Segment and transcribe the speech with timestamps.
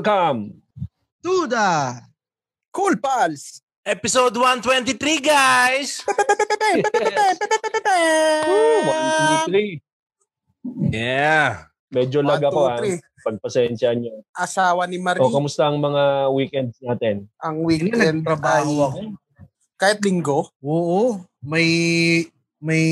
[0.00, 0.64] Welcome!
[1.20, 2.00] to the
[2.72, 3.60] Cool Pals!
[3.84, 6.00] Episode 123, guys!
[8.48, 8.80] Woo!
[8.88, 9.72] One, two, three.
[10.88, 11.68] Yeah.
[11.92, 12.80] Medyo lag ako ha.
[12.80, 12.96] three.
[13.20, 14.24] Pagpasensya nyo.
[14.32, 15.20] Asawa ni Marie.
[15.20, 17.28] O, kamusta ang mga weekends natin?
[17.36, 18.98] ang weekend nagtrabaho ay- ako.
[19.76, 20.48] Kahit linggo.
[20.64, 21.68] Oo, may
[22.56, 22.88] may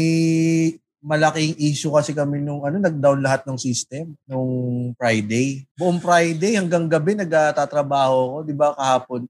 [0.98, 4.50] malaking issue kasi kami nung ano, nag-down lahat ng system nung
[4.98, 5.62] Friday.
[5.78, 9.20] Buong Friday hanggang gabi nagtatrabaho ko, 'di ba kahapon.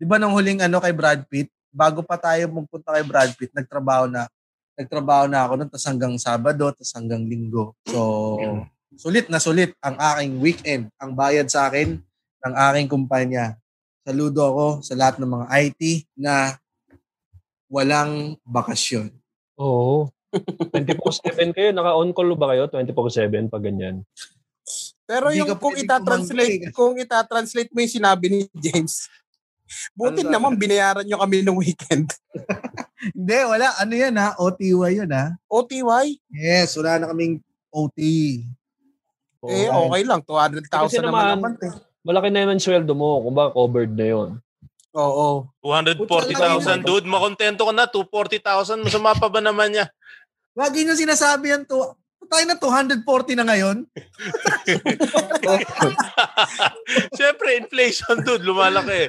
[0.00, 3.52] 'Di ba nung huling ano kay Brad Pitt, bago pa tayo magpunta kay Brad Pitt,
[3.52, 4.24] nagtrabaho na
[4.78, 7.74] nagtrabaho na ako noon tas hanggang Sabado, tas hanggang Linggo.
[7.90, 8.38] So,
[8.94, 10.82] sulit na sulit ang aking weekend.
[11.02, 11.98] Ang bayad sa akin
[12.46, 13.58] ng aking kumpanya.
[14.06, 15.82] Saludo ako sa lahat ng mga IT
[16.14, 16.56] na
[17.68, 19.12] walang bakasyon.
[19.58, 20.08] Oo.
[20.30, 21.70] 24-7 kayo?
[21.72, 22.68] Naka-on call ba kayo?
[22.68, 24.04] 24-7 pag ganyan.
[25.04, 26.76] Pero Hindi yung kung itatranslate, tumanggi.
[26.76, 29.08] kung itatranslate mo yung sinabi ni James,
[29.96, 30.32] buti Ano?
[30.36, 32.12] naman binayaran nyo kami ng weekend.
[33.16, 33.72] Hindi, wala.
[33.78, 34.36] Ano yan ha?
[34.36, 35.32] OTY yun ha?
[35.48, 36.06] OTY?
[36.28, 37.98] Yes, wala na kaming OT.
[39.38, 39.88] Eh, Oo.
[39.88, 40.20] okay lang.
[40.20, 41.64] 200,000 Kasi naman naman, naman.
[41.64, 41.72] eh.
[42.02, 43.22] Malaki na yung sweldo mo.
[43.22, 44.28] Kung ba, covered na yun.
[44.92, 45.46] Oo.
[45.62, 47.06] 240,000, dude.
[47.06, 47.86] Makontento ka na.
[47.86, 48.82] 240,000.
[48.82, 49.86] Masama pa ba naman niya?
[50.58, 51.94] Lagi nyo sinasabi yan to.
[52.28, 53.06] Tayo na 240
[53.38, 53.86] na ngayon.
[57.16, 58.44] Siyempre, inflation, dude.
[58.44, 59.08] Lumalaki.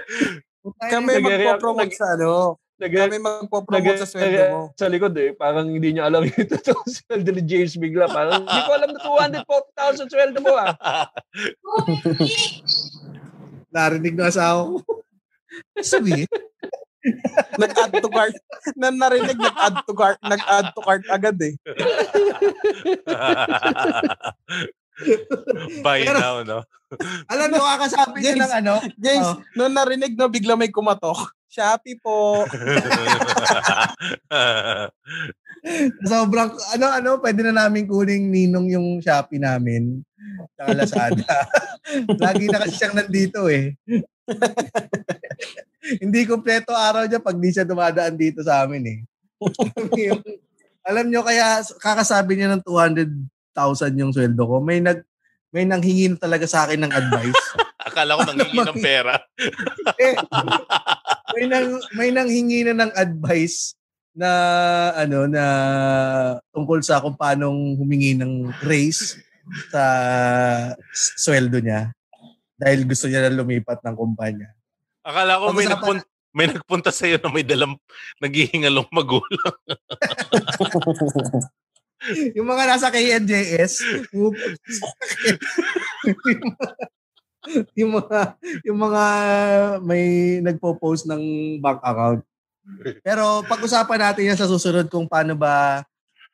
[0.79, 2.55] Kami magpo-promote nag- sa ano.
[2.79, 4.61] Nag- Kami magpo-promote sa sweldo mo.
[4.71, 5.35] sa likod eh.
[5.35, 8.07] Parang hindi niya alam yung totoo sweldo ni James bigla.
[8.07, 10.71] Parang hindi ko alam na 240,000 sweldo mo ah.
[13.67, 15.03] Narinig na asawa ko.
[15.75, 16.23] Sabi,
[17.55, 18.35] nag-add to cart.
[18.75, 20.19] Na narinig, nag-add to cart.
[20.21, 21.53] Nag-add to cart agad eh.
[25.79, 26.59] Buy Pero- now, no?
[27.29, 28.43] alam mo, kakasabi niya James.
[28.43, 28.73] ng ano?
[28.97, 29.37] James, Oh.
[29.53, 31.31] nung narinig no, bigla may kumatok.
[31.45, 32.45] Shopee po.
[36.03, 40.01] Sobrang, ano, ano, pwede na namin kuning ninong yung Shopee namin.
[40.57, 41.35] Tsaka Lazada.
[42.25, 43.77] Lagi na kasi siyang nandito eh.
[45.97, 48.99] Hindi kompleto araw niya pag di siya dumadaan dito sa amin eh.
[49.97, 50.21] Yung-
[50.89, 54.61] alam nyo, kaya kakasabi niya ng 200,000 yung sweldo ko.
[54.61, 55.01] May nag
[55.49, 57.43] may nanghingi na talaga sa akin ng advice.
[57.89, 59.17] Akala ko nangingi ng pera.
[60.03, 60.13] eh,
[61.33, 61.67] may nang
[61.97, 63.73] may nanghingi na ng advice
[64.13, 64.29] na
[64.93, 65.43] ano na
[66.53, 69.17] tungkol sa kung paano humingi ng raise
[69.73, 69.83] sa
[70.93, 71.89] sweldo niya
[72.59, 74.53] dahil gusto niya na lumipat ng kumpanya.
[75.09, 76.05] Akala ko may, nagpunta,
[76.37, 77.73] may nagpunta sa'yo na may dalang
[78.21, 79.57] naghihingalong magulang.
[82.37, 83.83] Yung mga nasa KNJS,
[87.75, 89.03] yung mga yung mga
[89.83, 90.03] may
[90.39, 91.19] nagpo-post ng
[91.59, 92.23] bank account.
[93.03, 95.83] Pero pag-usapan natin yan sa susunod kung paano ba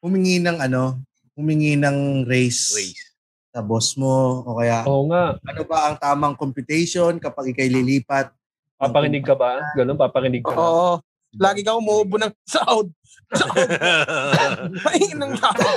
[0.05, 1.01] humingi ng ano,
[1.33, 3.01] humingi ng raise, Raise.
[3.49, 5.33] sa boss mo o kaya Oo nga.
[5.41, 8.29] ano ba ang tamang computation kapag ikay lilipat.
[8.75, 9.63] Papakinig ka ba?
[9.73, 10.55] Ganun, papakinig ka?
[10.55, 10.99] Oo.
[11.35, 12.91] Lagi ka umuubo ng sound.
[13.35, 14.71] Sound.
[14.83, 15.67] Maingin ng tao.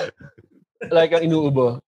[0.91, 1.83] Like ang inuubo.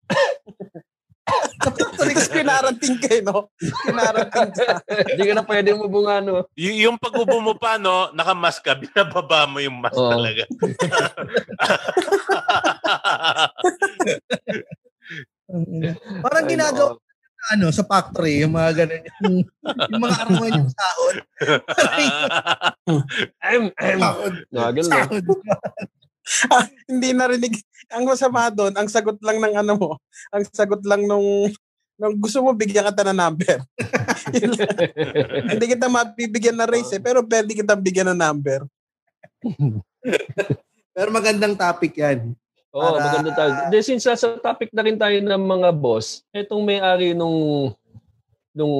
[1.61, 3.39] Tapos kinaranting kayo, no?
[3.85, 4.81] Kinaranting ka.
[5.13, 6.43] Hindi ka na pwede umubunga, no?
[6.57, 10.11] y- yung pag-ubo mo pa, no, nakamask ka, binababa mo yung mask Oo.
[10.11, 10.43] talaga.
[16.23, 16.95] Parang ginagawa
[17.49, 19.37] ano sa factory yung mga ganun yung,
[19.89, 21.17] yung mga armoy yung sahod.
[23.41, 23.99] Em, em.
[23.99, 24.35] Sahod.
[24.53, 24.95] Nagal na.
[25.09, 25.25] Sahod.
[26.85, 27.55] Hindi narinig.
[27.91, 29.89] Ang masama doon, ang sagot lang ng ano mo,
[30.29, 31.49] ang sagot lang nung
[32.01, 33.57] nung gusto mo bigyan kita ng number.
[35.53, 38.65] Hindi kita mabibigyan ng raise eh, pero pwede kita bigyan ng number.
[40.91, 42.35] Pero magandang topic yan.
[42.71, 43.51] Oo, Para- maganda tayo.
[43.67, 47.71] De, since sa topic na rin tayo ng mga boss, etong may-ari nung
[48.55, 48.75] nung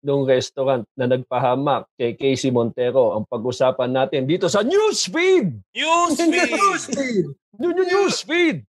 [0.00, 5.60] nung restaurant na nagpahamak kay Casey Montero ang pag-usapan natin dito sa Newsfeed!
[5.76, 7.36] Newsfeed!
[7.60, 8.64] New, new, newsfeed!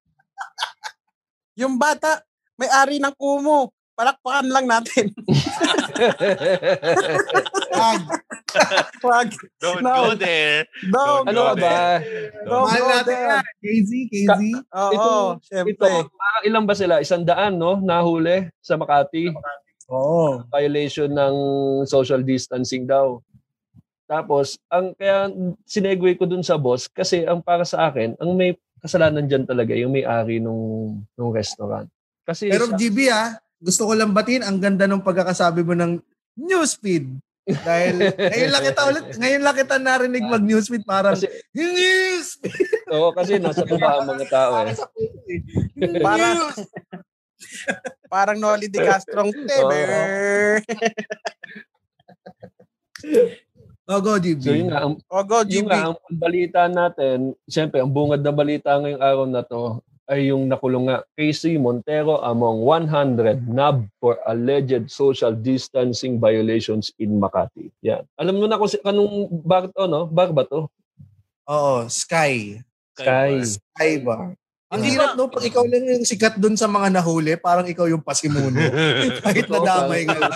[1.56, 2.20] Yung bata,
[2.60, 3.72] may-ari ng kumo.
[3.94, 5.12] Palakpakan lang natin.
[7.72, 8.02] Wag.
[9.06, 9.28] Wag.
[9.58, 9.94] Don't No.
[9.94, 10.66] go there.
[10.88, 11.24] Dog.
[11.26, 11.78] ano ka ba?
[12.44, 12.66] Dog.
[12.66, 13.40] Mahal go natin there.
[13.62, 14.30] KZ, KZ.
[14.70, 15.92] Oo, Ito- Ito, syempre.
[16.10, 16.94] parang ilan ba sila?
[17.00, 17.78] Isang daan, no?
[17.78, 19.32] Nahuli sa Makati.
[19.88, 20.44] Oo.
[20.50, 21.36] Violation ng
[21.86, 23.20] social distancing daw.
[24.06, 25.32] Tapos, ang kaya
[25.64, 29.72] sinegue ko dun sa boss kasi ang para sa akin, ang may kasalanan dyan talaga
[29.72, 30.60] yung may-ari nung,
[31.14, 31.88] nung restaurant.
[32.22, 36.02] Kasi Pero sa- GB ah, gusto ko lang batiin, ang ganda ng pagkakasabi mo ng
[36.34, 37.22] newsfeed.
[37.46, 42.90] Dahil ngayon lang kita ulit, ngayon lang kita narinig mag newsfeed parang Kasi, newsfeed.
[42.94, 44.76] oo, kasi nasa baba ang mga tao eh.
[46.02, 46.58] Para-
[48.12, 50.62] Parang Noli de Castro ang Teber.
[53.90, 54.40] Oh, go, GB.
[54.46, 55.72] So yun nga, ang, O go, yun GB.
[55.74, 57.18] nga, ang, ang balita natin,
[57.50, 59.82] siyempre, ang bungad na balita ngayong araw na to
[60.12, 67.16] ay yung nakulong nga Casey Montero among 100 nab for alleged social distancing violations in
[67.16, 67.72] Makati.
[67.80, 68.04] Yan.
[68.20, 70.04] Alam mo na kung si- kanong bakit oh, no?
[70.12, 70.68] Bar ba to?
[71.48, 72.60] Oo, Sky.
[73.00, 73.40] Sky.
[73.40, 74.36] Sky ba?
[74.72, 77.88] Ang Hindi hirap no, pag ikaw lang yung sikat dun sa mga nahuli, parang ikaw
[77.88, 78.56] yung pasimuno.
[79.24, 80.16] Kahit nadamay ka.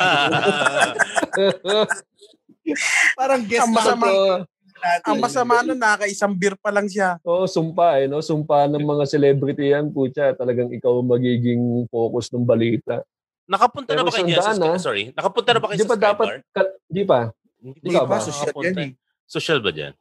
[3.20, 4.48] parang guest Ang masama-
[4.86, 5.10] natin.
[5.10, 7.18] Ang masama nun, nakaisang beer pa lang siya.
[7.26, 8.22] Oo, sumpa eh, no?
[8.22, 10.38] Sumpa ng mga celebrity yan, putya.
[10.38, 13.02] Talagang ikaw ang magiging focus ng balita.
[13.50, 14.78] Nakapunta na Pero ba kayo dyan sa ah.
[14.78, 15.10] Sorry.
[15.14, 17.22] Nakapunta na ba kayo Di sa ba dapat, ka- di ba?
[17.58, 18.18] Hindi Hindi pa, ba?
[18.22, 18.92] social Nakapunta yan eh.
[19.26, 19.94] Social ba dyan?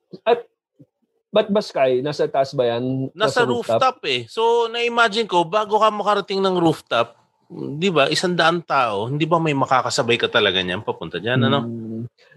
[1.35, 1.99] Ba't ba Sky?
[1.99, 3.11] Nasa taas ba yan?
[3.11, 3.99] Nasa rooftop?
[4.07, 4.23] eh.
[4.31, 7.19] So, na-imagine ko, bago ka makarating ng rooftop,
[7.51, 11.67] di ba, isang daan tao, hindi ba may makakasabay ka talaga niyan papunta dyan, ano?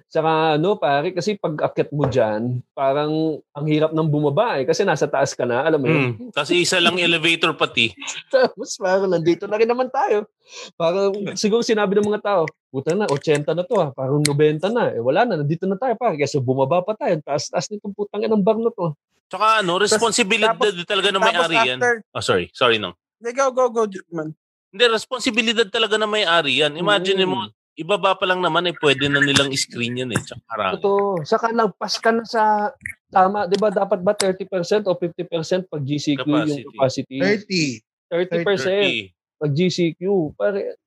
[0.07, 0.13] Mm.
[0.15, 4.63] Saka ano pare, kasi pag akit mo dyan, parang ang hirap ng bumaba eh.
[4.63, 6.15] Kasi nasa taas ka na, alam mo yun.
[6.15, 6.31] Hmm.
[6.31, 7.92] Kasi isa lang elevator pati.
[8.33, 10.31] Tapos parang nandito na rin naman tayo.
[10.80, 13.92] Parang siguro sinabi ng mga tao, puta na, 80 na to ah.
[13.92, 14.95] Parang 90 na.
[14.95, 16.15] Eh wala na, nandito na tayo pare.
[16.15, 17.19] Kasi bumaba pa tayo.
[17.19, 18.95] Taas-taas nitong putang ng bar na to.
[19.27, 21.80] Tsaka ano, responsibilidad tapos- talaga ng may-ari yan.
[22.15, 22.48] Oh, sorry.
[22.56, 22.95] Sorry, no.
[23.19, 23.83] Hindi, go, go, go,
[24.15, 24.31] man.
[24.71, 26.80] Hindi, responsibilidad talaga ng may-ari yan.
[26.80, 27.31] Imagine Mm.
[27.31, 27.39] mo,
[27.78, 30.20] ibaba pa lang naman eh, pwede na nilang screen yan eh.
[30.20, 30.82] Tsaka harangin.
[30.82, 30.92] Ito,
[31.22, 32.74] saka lagpas ka na sa
[33.14, 37.18] tama, 'di ba dapat ba 30% o 50% pag GCQ yung Capacity.
[37.22, 37.80] capacity?
[38.10, 39.14] 30.
[39.14, 40.02] 30% pag GCQ.
[40.34, 40.82] Pare,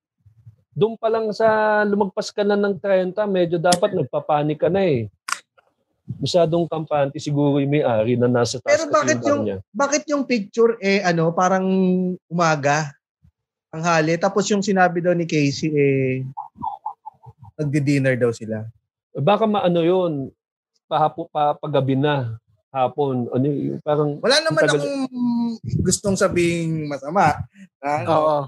[0.75, 5.07] doon pa lang sa lumagpas ka na ng 30, medyo dapat nagpapanik ka na eh.
[6.11, 9.57] Masyadong kampante siguro yung may-ari na nasa taas Pero bakit yung- niya.
[9.71, 11.63] Bakit yung picture eh ano, parang
[12.27, 12.91] umaga?
[13.71, 14.19] Ang hali.
[14.19, 16.27] Tapos yung sinabi daw ni Casey eh
[17.61, 18.65] nagdi-dinner daw sila.
[19.13, 20.33] Baka maano yun,
[20.89, 21.55] pahapo, pa,
[21.95, 22.41] na,
[22.71, 25.07] hapon, ano yung parang, Wala naman Tagal- akong
[25.83, 27.35] gustong sabing masama.
[27.83, 28.39] Ano, Oo.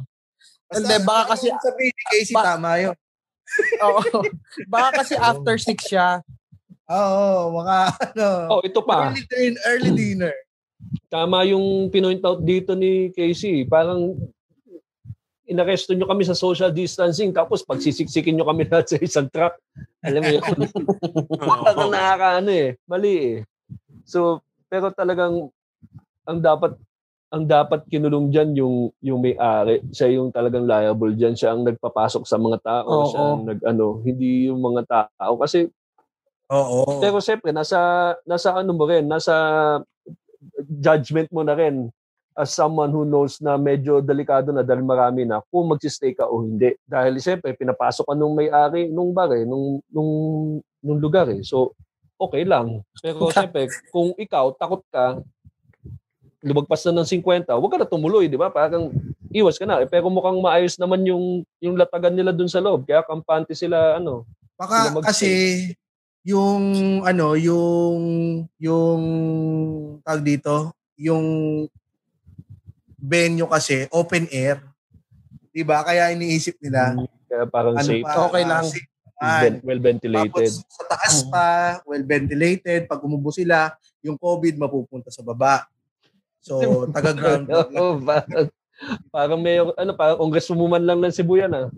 [0.71, 2.97] basta Hindi, baka kasi- sabihin ni Casey, Ba- tama yun.
[3.85, 4.01] Oo.
[4.71, 6.23] Baka kasi after six siya.
[6.87, 7.77] Oo, mga
[8.11, 8.29] ano.
[8.49, 10.35] oh ito pa, Early, din- early dinner.
[11.09, 14.15] tama yung pinoint out dito ni Casey, parang
[15.47, 19.59] inaresto nyo kami sa social distancing tapos pagsisiksikin nyo kami lahat sa isang truck.
[20.05, 20.43] Alam mo yun?
[21.67, 22.79] Parang nakakaano eh.
[22.87, 23.37] Mali eh.
[24.07, 25.51] So, pero talagang
[26.23, 26.79] ang dapat
[27.33, 32.29] ang dapat kinulong diyan yung yung may-ari, siya yung talagang liable diyan, siya ang nagpapasok
[32.29, 33.09] sa mga tao, Oo.
[33.09, 35.73] siya ang nag-ano, hindi yung mga tao kasi
[36.53, 37.01] Oo.
[37.01, 39.33] pero siyempre nasa nasa ano mo rin, nasa
[40.69, 41.89] judgment mo na rin
[42.37, 46.45] as someone who knows na medyo delikado na dahil marami na kung magsistay ka o
[46.45, 46.77] hindi.
[46.85, 50.11] Dahil siyempre pinapasok ka nung may-ari nung bar eh, nung nung
[50.81, 51.45] nung lugar eh.
[51.45, 51.77] So
[52.17, 52.81] okay lang.
[53.01, 55.21] Pero siyempre kung ikaw takot ka
[56.43, 58.51] lumagpas na ng 50, huwag ka na tumuloy, di ba?
[58.51, 58.91] Parang
[59.31, 59.79] iwas ka na.
[59.79, 62.83] Eh, pero mukhang maayos naman yung yung latagan nila dun sa loob.
[62.83, 64.27] Kaya kampante sila ano.
[64.59, 65.31] Baka Sila mag- kasi
[66.27, 66.63] yung
[67.03, 68.01] ano, yung
[68.59, 69.03] yung
[70.03, 71.25] tag dito, yung
[73.03, 74.63] venue kasi open air.
[75.51, 75.83] 'Di ba?
[75.83, 76.95] Kaya iniisip nila
[77.27, 78.01] Kaya parang ano safe.
[78.01, 78.65] pa, Okay lang.
[78.65, 79.41] safe naman.
[79.43, 80.51] Ven- well ventilated.
[80.53, 81.49] Tapos sa taas pa,
[81.85, 82.87] well ventilated.
[82.87, 85.67] Pag umubo sila, yung COVID mapupunta sa baba.
[86.43, 86.59] So,
[86.95, 87.47] taga-ground.
[87.47, 88.47] Oo, parang,
[89.15, 91.71] parang may, ano, parang congresswoman lang ng Cebu yan, ah.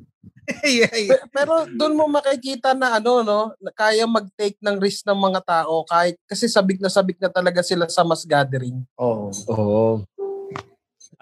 [0.64, 1.20] yeah, yeah.
[1.20, 5.40] Pe- Pero doon mo makikita na ano no, na kaya mag-take ng risk ng mga
[5.40, 8.76] tao kahit kasi sabik na sabik na talaga sila sa mass gathering.
[8.96, 9.32] Oo.
[9.48, 9.84] Oo.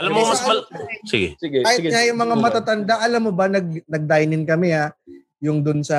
[0.02, 0.58] Alam mo, mas mal...
[1.06, 1.38] Sige.
[1.38, 1.90] Sige, Kahit sige.
[1.94, 2.42] nga yung mga Sige.
[2.42, 4.90] matatanda, alam mo ba, nag, nag-dine-in kami ha,
[5.38, 5.98] yung dun sa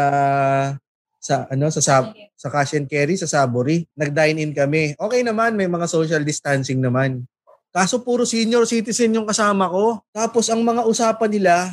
[1.23, 1.95] sa ano sa sa,
[2.35, 6.83] sa cash and carry sa Sabori nag-dine in kami okay naman may mga social distancing
[6.83, 7.23] naman
[7.71, 11.71] kaso puro senior citizen yung kasama ko tapos ang mga usapan nila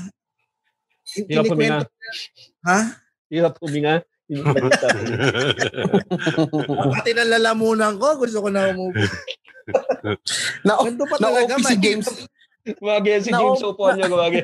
[1.27, 1.83] Hirap huminga.
[2.63, 2.95] ha
[3.27, 4.07] Hirap huminga.
[6.91, 9.03] Pati ng lalamunan ko gusto ko na umupo
[10.63, 11.75] Na ganito pa na talaga si.
[11.77, 12.09] James,
[12.79, 14.41] Gumagi si Na- James upuan niya, gumagi.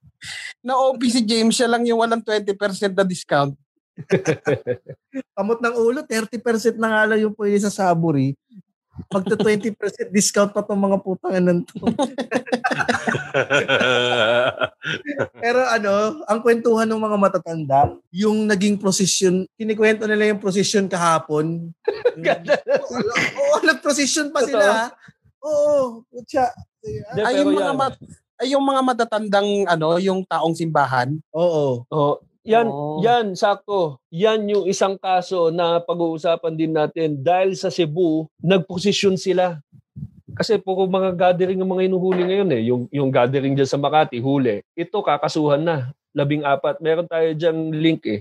[0.66, 2.54] na OP si James siya lang yung walang 20%
[2.90, 3.54] na discount.
[5.36, 8.36] kamot ng ulo 30% na nga lang yung pwede sa Sabori
[9.12, 9.76] magto 20%
[10.08, 11.84] discount pa tong mga putangan ng to.
[15.42, 21.72] Pero ano, ang kwentuhan ng mga matatanda, yung naging prosesyon, kinikwento nila yung prosesyon kahapon.
[23.40, 24.90] Oo, nag-prosesyon pa sila.
[25.44, 26.02] Oo.
[26.12, 28.02] Hindi, Ay, yung mga mat-
[28.36, 31.16] ay, yung mga matatandang ano, yung taong simbahan.
[31.32, 31.88] Oo.
[31.88, 33.02] Oh, yan, Oo.
[33.02, 33.98] yan, sakto.
[34.14, 39.58] Yan yung isang kaso na pag-uusapan din natin dahil sa Cebu, nagposisyon sila.
[40.36, 42.62] Kasi puro mga gathering ng mga inuhuli ngayon eh.
[42.70, 44.62] Yung, yung gathering dyan sa Makati, huli.
[44.78, 45.90] Ito, kakasuhan na.
[46.14, 46.78] Labing apat.
[46.78, 48.20] Meron tayo dyan link eh.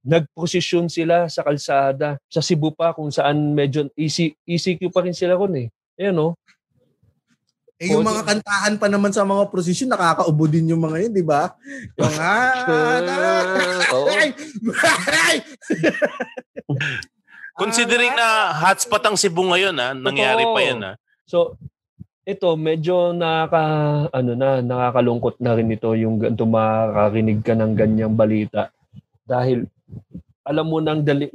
[0.00, 2.16] Nagposisyon sila sa kalsada.
[2.26, 5.68] Sa Cebu pa kung saan medyo EC, ECQ pa rin sila ron eh.
[6.00, 6.32] Ayan oh.
[7.80, 11.24] Eh, yung mga kantahan pa naman sa mga prosesyon, nakakaubo din yung mga yun, di
[11.24, 11.56] ba?
[11.96, 13.88] Yung ah,
[14.20, 14.36] ay,
[15.16, 15.36] ay,
[17.60, 19.96] Considering na hotspot ang Cebu ngayon, ha?
[19.96, 20.80] nangyari pa yan.
[20.84, 20.92] Ha?
[21.24, 21.56] So,
[22.28, 28.14] ito medyo nakaka ano na nakakalungkot na rin ito yung ganito makakarinig ka ng ganyang
[28.14, 28.70] balita
[29.24, 29.66] dahil
[30.46, 31.26] alam mo nang dali,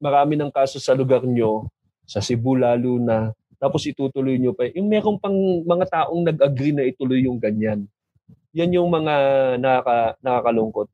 [0.00, 1.68] marami ng kaso sa lugar nyo
[2.08, 5.34] sa Cebu lalo na tapos itutuloy nyo pa yung meron pang
[5.66, 7.84] mga taong nag-agree na ituloy yung ganyan
[8.54, 9.14] yan yung mga
[9.60, 10.88] nakaka, nakakalungkot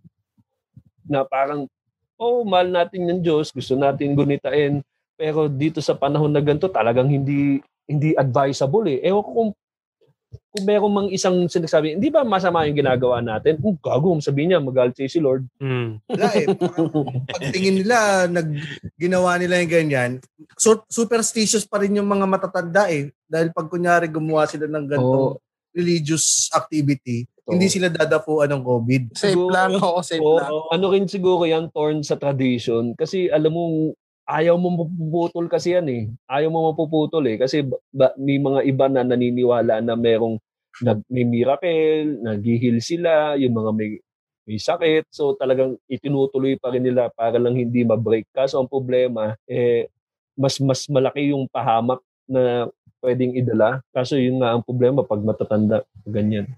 [1.07, 1.69] na parang
[2.17, 4.81] oh mahal natin ng Diyos gusto natin gunitain
[5.15, 8.99] pero dito sa panahon na ganito talagang hindi hindi advisable eh.
[9.05, 9.51] Ewan ko kung,
[10.55, 13.59] kung meron mang isang sinasabi, hindi ba masama yung ginagawa natin?
[13.59, 15.43] Kung gago, sabihin niya, magalit siya si Lord.
[15.59, 15.99] Hmm.
[16.07, 16.47] Wala eh.
[17.27, 18.55] Pagtingin nila, nag,
[18.95, 20.11] ginawa nila yung ganyan,
[20.55, 23.11] so, superstitious pa rin yung mga matatanda eh.
[23.27, 25.43] Dahil pag kunyari gumawa sila ng ganitong Oo.
[25.75, 27.59] religious activity, Oo.
[27.59, 29.03] hindi sila dadapuan ng COVID.
[29.19, 30.55] Safe Siguro- lang, oo, safe O, lang.
[30.71, 32.95] ano rin siguro yan, torn sa tradition.
[32.95, 33.91] Kasi alam mo,
[34.25, 36.03] ayaw mo mapuputol kasi yan eh.
[36.25, 37.37] Ayaw mo mapuputol eh.
[37.37, 40.41] Kasi ba, ba- may mga iba na naniniwala na merong
[40.83, 43.91] nag, may miracle, naghihil sila, yung mga may
[44.45, 45.09] may sakit.
[45.09, 48.29] So talagang itinutuloy pa rin nila para lang hindi ma-break.
[48.33, 49.89] Kaso ang problema, eh,
[50.37, 52.69] mas mas malaki yung pahamak na
[53.01, 53.81] pwedeng idala.
[53.93, 56.49] Kaso yun nga ang problema pag matatanda, ganyan.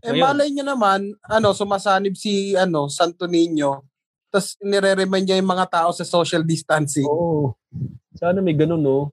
[0.00, 0.24] Eh, Ayun.
[0.24, 3.84] malay nyo naman, ano, sumasanib si, ano, Santo Niño,
[4.32, 7.04] tapos nire-remind niya yung mga tao sa social distancing.
[7.04, 7.52] Oo.
[8.16, 9.12] Sana may ganun, no?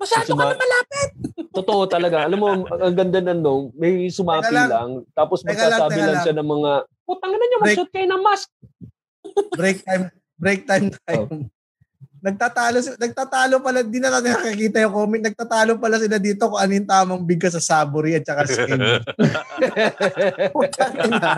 [0.00, 1.08] Masyado ka Suma- na malapit!
[1.54, 2.26] Totoo talaga.
[2.26, 4.68] Alam mo, ang ganda na no, may sumapi lang.
[4.70, 6.24] lang, tapos magsasabi lang, lang.
[6.26, 6.70] siya ng mga,
[7.06, 7.62] putang na Break.
[7.62, 8.48] mag-shoot kayo ng mask.
[9.54, 10.04] Break time,
[10.36, 11.48] break time time.
[12.24, 16.56] Nagtatalo, si- nagtatalo pala, di na natin nakikita yung comment, nagtatalo pala sila dito kung
[16.56, 18.80] ano yung tamang bigkas sa Saburi at saka skin.
[20.56, 21.30] Putang ina.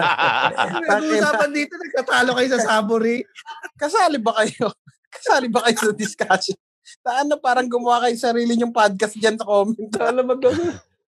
[0.87, 3.26] Nag-uusapan dito, nagtatalo kayo sa Saburi.
[3.75, 4.71] Kasali ba kayo?
[5.11, 6.59] Kasali ba kayo sa discussion?
[7.02, 9.90] Saan na parang gumawa kayo sarili yung podcast dyan sa comment?
[9.90, 10.38] Sana mag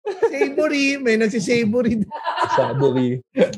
[0.06, 2.06] Savory, may nagsisavory.
[2.54, 3.18] Sabori.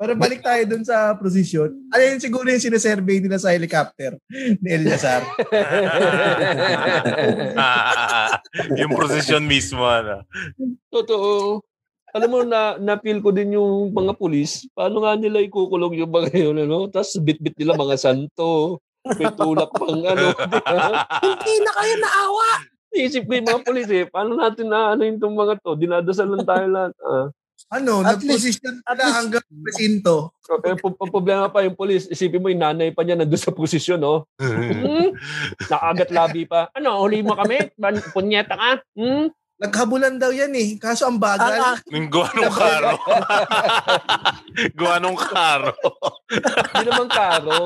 [0.00, 1.76] Para balik tayo dun sa prosesyon.
[1.92, 5.20] Ano yun siguro yung sinasurvey nila sa helicopter ni Eliasar.
[8.80, 9.84] yung prosesyon mismo.
[9.84, 10.24] Ano.
[10.88, 11.60] Totoo.
[12.16, 14.64] Alam mo, na, na-feel ko din yung mga pulis.
[14.72, 16.88] Paano nga nila ikukulong yung mga yun, ano?
[16.88, 18.80] Tapos bit-bit nila mga santo.
[19.04, 20.26] May tulak pang ano.
[21.24, 22.48] Hindi na kayo naawa!
[22.90, 24.04] Isip ko yung mga pulis eh.
[24.04, 25.78] Paano natin na ano yung mga to?
[25.78, 26.92] Dinadasal lang tayo lahat.
[27.00, 27.26] Ah.
[27.70, 28.64] Ano, At sila least-
[29.14, 30.34] hanggang presinto.
[30.66, 33.54] Eh, po- ang problema pa yung pulis, isipin mo yung nanay pa niya nandun sa
[33.54, 34.26] posisyon, no?
[34.40, 35.14] Hmm?
[35.70, 36.66] Nakagat labi pa.
[36.74, 37.70] Ano, huli mo kami?
[38.10, 38.70] Punyeta ka?
[38.98, 39.30] Hmm?
[39.60, 40.80] Naghabulan daw yan eh.
[40.80, 41.52] Kaso ang bagal.
[41.52, 42.90] ang, Nung gawa nung karo.
[44.80, 45.72] gawa nung karo.
[46.32, 47.58] Hindi naman karo.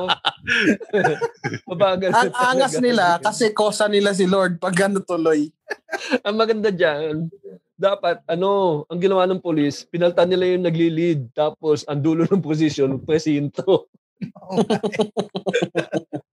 [1.71, 2.11] Mabagal.
[2.11, 5.47] ang angas nila kasi kosa nila si Lord pag ano tuloy.
[6.27, 7.25] Ang maganda dyan,
[7.73, 11.33] dapat, ano, ang ginawa ng polis, pinaltan nila yung nagli-lead.
[11.33, 13.89] Tapos, ang dulo ng posisyon, presinto.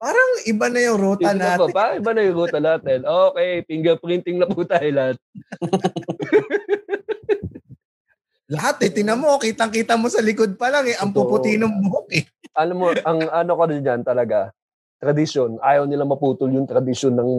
[0.02, 1.50] Parang iba na yung ruta Iba na ba?
[1.54, 1.70] natin.
[1.70, 2.98] Pa, iba na yung ruta natin.
[3.06, 5.16] Okay, fingerprinting na po tayo lahat.
[8.50, 8.90] Lahat eh.
[8.90, 10.98] Tinan mo, kitang-kita mo sa likod pa lang eh.
[10.98, 12.26] Ang puputi ng buhok eh.
[12.52, 14.52] alam mo, ang ano ko din dyan talaga,
[15.00, 17.30] tradisyon, ayaw nila maputol yung tradisyon ng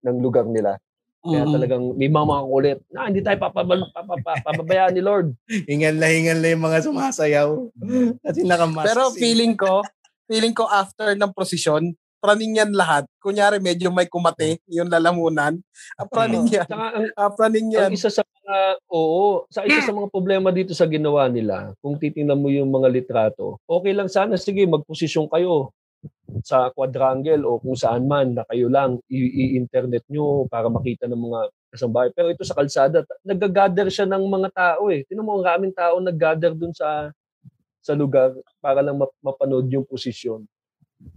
[0.00, 0.80] ng lugar nila.
[1.20, 1.52] Kaya Mm.
[1.52, 5.34] talagang may mga mga kulit, na hindi tayo papabal, papapa, pababayaan ni Lord.
[5.68, 7.48] Hingan la hingan la yung mga sumasayaw.
[8.22, 8.86] Kasi nakamask.
[8.86, 9.18] Pero eh.
[9.18, 9.82] feeling ko,
[10.26, 13.06] feeling ko after ng prosesyon, praning yan lahat.
[13.22, 15.54] Kunyari medyo may kumate yung lalamunan.
[15.94, 16.66] Ah, praning yan.
[16.66, 17.88] Saka ang, Ah, praning yan.
[17.90, 18.56] ang isa sa mga,
[18.90, 22.88] oo, sa isa sa mga problema dito sa ginawa nila, kung titingnan mo yung mga
[22.90, 25.70] litrato, okay lang sana, sige, magposisyon kayo.
[26.46, 31.40] sa quadrangle o kung saan man na kayo lang i-internet nyo para makita ng mga
[31.72, 32.10] kasambahay.
[32.14, 35.02] Pero ito sa kalsada, nag-gather siya ng mga tao eh.
[35.06, 37.10] Tinan mo, ang raming tao nag-gather dun sa
[37.86, 40.42] sa lugar para lang map- mapanood yung posisyon.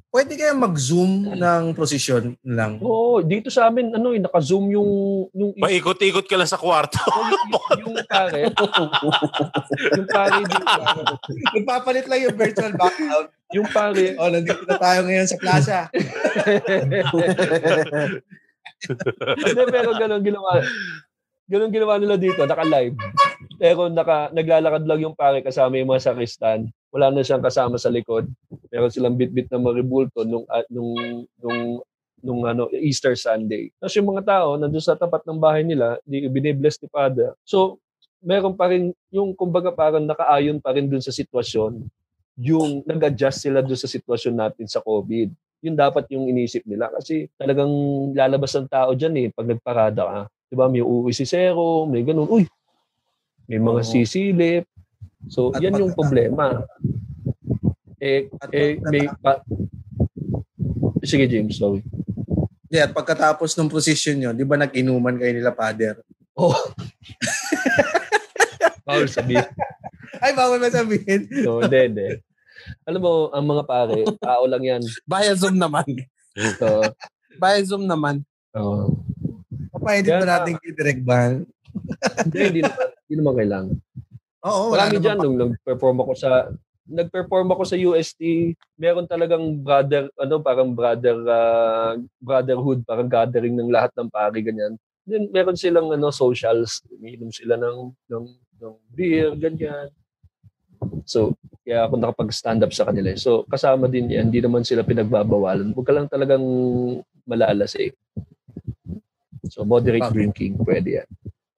[0.10, 2.82] Pwede kaya mag-zoom ng posisyon lang.
[2.82, 4.90] Oo, dito sa amin, ano eh, naka-zoom yung,
[5.38, 6.98] yung, Paikot-ikot ka lang sa kwarto.
[7.86, 8.50] yung pare.
[9.98, 10.82] yung pare dito.
[11.58, 13.28] Nagpapalit lang yung virtual background.
[13.54, 15.80] Yung pare, Oh, nandito na tayo ngayon sa plaza.
[19.46, 20.52] Hindi, pero ganun ginawa.
[21.50, 22.98] Ganun ginawa nila dito, naka-live.
[23.60, 26.72] Pero naka, naglalakad lang yung pare kasama yung mga sakristan.
[26.90, 28.26] Wala na siyang kasama sa likod.
[28.72, 30.96] Meron silang bit-bit na maribulto nung, ah, nung,
[31.38, 31.84] nung,
[32.24, 33.70] nung ano, Easter Sunday.
[33.78, 37.36] Tapos yung mga tao, nandun sa tapat ng bahay nila, di, binibless ni Father.
[37.44, 37.78] So,
[38.24, 41.84] meron pa rin, yung kumbaga parang nakaayon pa rin dun sa sitwasyon.
[42.40, 46.88] Yung nag-adjust sila dun sa sitwasyon natin sa COVID yun dapat yung inisip nila.
[46.92, 47.70] Kasi talagang
[48.16, 50.22] lalabas ng tao dyan eh pag nagparada ka.
[50.50, 50.72] Di ba?
[50.72, 52.26] May uuwi si Zero, may ganun.
[52.26, 52.44] Uy,
[53.50, 53.90] may mga Oo.
[53.90, 54.64] sisilip.
[55.28, 56.64] So, At yan yung problema.
[57.98, 59.10] Eh, At eh, may...
[59.20, 59.42] Pa...
[61.02, 61.82] Sige, James, sorry.
[62.70, 65.98] Yeah, at pagkatapos ng position nyo, di ba nag-inuman kayo nila, Father?
[66.38, 66.54] Oh.
[68.86, 69.46] Bawal sabihin.
[70.24, 71.26] Ay, bawal na sabihin.
[71.46, 72.08] No, hindi, hindi.
[72.84, 74.82] Alam mo, ang mga pare, tao lang yan.
[75.08, 75.86] Via Zoom naman.
[76.60, 76.84] So,
[77.40, 78.22] Via Zoom naman.
[78.54, 79.00] oh.
[79.70, 80.32] Papaedit Kaya ba nga.
[80.42, 81.46] natin kay Direk Van?
[82.26, 83.76] Hindi, hindi naman, hindi naman kailangan.
[84.40, 86.30] Oo, wala Marami naman dyan, nung nag-perform ako sa
[86.90, 88.22] nag-perform ako sa UST,
[88.74, 94.74] meron talagang brother, ano, parang brother, ah, brotherhood, parang gathering ng lahat ng pari, ganyan.
[95.06, 99.94] Then, meron silang, ano, socials, umiinom sila ng, ng, ng beer, ganyan.
[101.06, 103.14] So, kaya ako nakapag-stand up sa kanila.
[103.14, 103.20] eh.
[103.22, 105.78] So, kasama din yan, hindi naman sila pinagbabawalan.
[105.78, 106.42] Huwag ka lang talagang
[107.30, 107.94] malalas eh.
[109.54, 110.16] So, moderate Bakit?
[110.18, 111.10] drinking, pwede yan.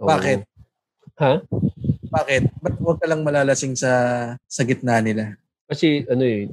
[0.01, 0.09] Oo.
[0.09, 0.39] Bakit?
[1.21, 1.33] Ha?
[2.11, 2.43] Bakit?
[2.57, 3.91] Ba't huwag ka lang malalasing sa
[4.49, 5.37] sa gitna nila?
[5.69, 6.49] Kasi ano eh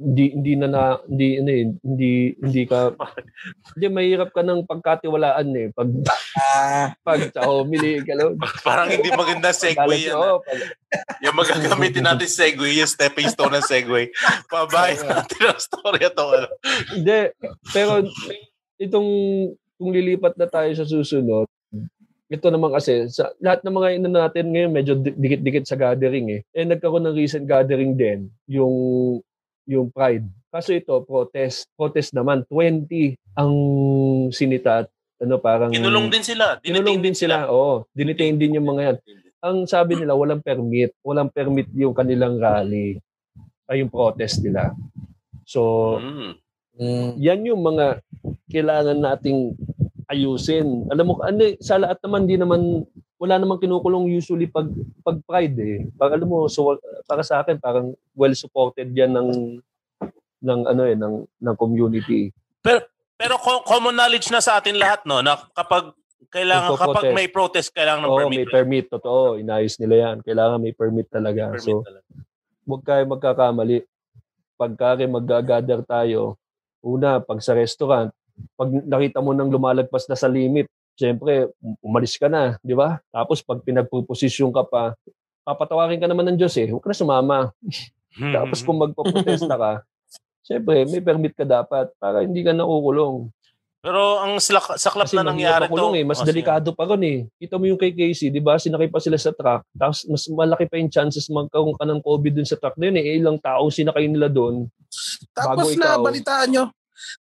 [0.00, 2.96] hindi hindi na, na hindi ano eh, hindi hindi ka
[3.76, 5.88] hindi mahirap ka ng pagkatiwalaan eh pag
[6.40, 8.32] Ah, pag sa homily ka lang
[8.64, 10.16] Parang hindi maganda segue yan.
[10.16, 10.38] ah.
[10.38, 10.56] oh, pag,
[11.20, 14.08] Yung magagamitin natin segue, yung stepping stone ng segue.
[14.48, 16.24] Pabahay natin ang storya to.
[16.24, 16.48] Ano.
[16.96, 17.20] hindi
[17.76, 18.00] pero
[18.80, 19.10] itong
[19.76, 21.44] kung lilipat na tayo sa susunod
[22.30, 26.30] ito naman kasi sa lahat ng mga ino natin ngayon medyo di- dikit-dikit sa gathering
[26.30, 28.74] eh eh nagkaroon ng recent gathering din yung
[29.66, 32.86] yung pride kaso ito protest protest naman 20
[33.34, 33.52] ang
[34.30, 34.88] sinita at
[35.20, 36.56] ano parang Kinulong din sila.
[36.64, 37.44] Kinulong din sila.
[37.52, 37.84] Oo.
[37.92, 38.96] Dinitain din yung mga yan.
[39.44, 40.96] Ang sabi nila, walang permit.
[41.04, 42.96] Walang permit yung kanilang rally.
[43.68, 44.72] Ay, yung protest nila.
[45.44, 46.32] So, Mm.
[46.80, 48.00] mm, yan yung mga
[48.48, 49.60] kailangan nating
[50.10, 50.90] ayusin.
[50.90, 52.82] Alam mo, ano, sa lahat naman, di naman,
[53.16, 54.66] wala namang kinukulong usually pag,
[55.06, 55.78] pag pride eh.
[55.94, 56.74] Pag, alam mo, so,
[57.06, 59.62] para sa akin, parang well supported yan ng
[60.40, 62.32] ng ano eh ng ng community.
[63.20, 65.20] Pero co- common knowledge na sa atin lahat, no?
[65.20, 65.92] Na kapag
[66.32, 68.38] kailangan, kapag may protest, kailangan ng Oo, permit.
[68.40, 69.36] may permit, totoo.
[69.36, 70.16] Inayos nila yan.
[70.24, 71.52] Kailangan may permit talaga.
[71.52, 72.08] Permit so, talaga.
[72.64, 73.78] huwag kayo magkakamali.
[74.56, 76.40] Pagka mag-gather tayo,
[76.80, 78.08] una, pag sa restaurant,
[78.54, 81.48] pag nakita mo nang lumalagpas na sa limit, syempre,
[81.80, 83.00] umalis ka na, di ba?
[83.08, 84.92] Tapos pag pinagpuposisyon ka pa,
[85.42, 86.68] papatawarin ka naman ng Diyos eh.
[86.68, 87.38] Huwag ka na sumama.
[88.12, 88.32] Hmm.
[88.32, 89.72] Tapos kung magpaprotesta ka,
[90.42, 93.30] syempre, may permit ka dapat para hindi ka nakukulong.
[93.80, 95.96] Pero ang slak- saklap Kasi na nangyari to.
[95.96, 96.04] eh.
[96.04, 97.24] Mas Oh, delikado pa ron eh.
[97.34, 98.60] Kita mo yung kay Casey, di ba?
[98.60, 99.64] Sinakay pa sila sa truck.
[99.72, 103.00] Tapos mas malaki pa yung chances magkaroon ka ng COVID dun sa truck na yun
[103.00, 103.16] eh.
[103.16, 104.68] Ilang tao sinakay nila doon.
[105.32, 105.96] Tapos Bago ikaw.
[105.96, 106.64] nabalitaan nyo,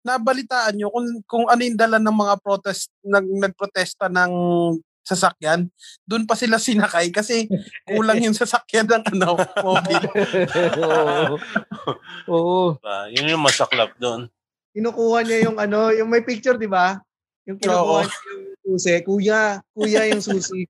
[0.03, 4.31] nabalitaan nyo kung, kung ano yung dala ng mga protest, nag, nagprotesta ng
[5.09, 5.65] sasakyan,
[6.05, 7.49] doon pa sila sinakay kasi
[7.89, 10.05] kulang yung sasakyan ng ano, mobile.
[10.85, 11.35] Oo.
[12.29, 12.77] Oo.
[12.85, 14.29] Ah, yun yung masaklap doon.
[14.69, 17.01] kinukuha niya yung ano, yung may picture, di ba?
[17.49, 18.05] Yung kinukuha Oo.
[18.05, 18.93] niya yung susi.
[19.01, 19.41] Kuya,
[19.73, 20.69] kuya yung susi.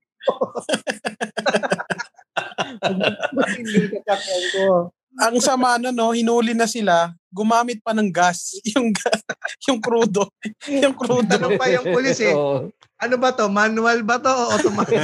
[3.60, 4.88] Hindi kasakyan ko.
[5.18, 9.22] Ang sama na no, hinuli na sila, gumamit pa ng gas, yung gas,
[9.66, 10.30] yung crudo,
[10.70, 11.26] yung crudo.
[11.26, 12.34] Tanong pa yung pulis eh.
[12.34, 12.70] Oo.
[13.00, 13.48] Ano ba to?
[13.48, 15.00] Manual ba to o automatic?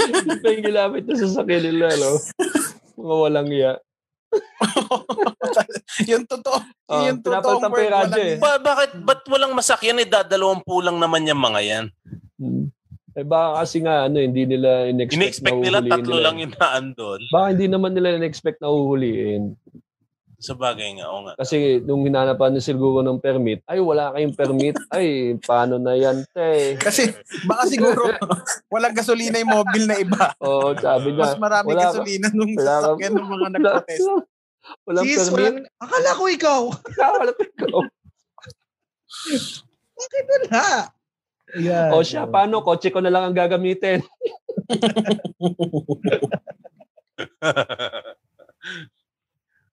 [0.00, 2.16] Hindi pa yung ginamit na sasakyan nila, no?
[2.96, 3.76] Mga walang iya.
[6.10, 8.36] yung totoo, Oh, yung pa word, walang eh.
[8.36, 10.08] ba, bakit, ba't walang masakyan eh?
[10.08, 11.84] Dadalawang pulang naman yung mga yan.
[12.36, 12.73] Hmm.
[13.14, 17.20] Eh baka kasi nga ano, hindi nila in-expect In-expect na nila tatlo lang yung naandun.
[17.30, 19.54] Baka hindi naman nila in-expect na huhulihin.
[20.36, 21.32] Sa bagay nga, oo nga.
[21.38, 24.76] Kasi nung hinanapan na siguro ng permit, ay wala kayong permit.
[24.90, 25.06] Ay,
[25.40, 26.76] paano na yan, te?
[26.76, 28.12] Kasi baka siguro
[28.68, 30.34] walang gasolina yung mobile na iba.
[30.42, 31.22] Oo, sabi niya.
[31.24, 34.04] Mas marami wala ka- gasolina nung wala ka- sasakyan ng mga Wala, nagprotest.
[34.84, 35.32] walang Sis, permit.
[35.32, 36.60] walang, akala ko ikaw.
[37.14, 37.78] Wala ikaw.
[39.94, 40.64] Bakit wala?
[41.54, 41.88] Ayan.
[41.94, 42.60] O siya, paano?
[42.60, 44.02] Kotse ko na lang ang gagamitin.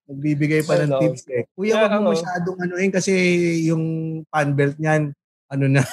[0.02, 1.00] Nagbibigay pa ng Hello.
[1.00, 1.46] tips eh.
[1.54, 2.14] Kuya, Yeah, wag mo oo.
[2.14, 3.12] masyadong ano yun kasi
[3.64, 3.84] yung
[4.28, 5.14] fan belt niyan,
[5.48, 5.82] ano na,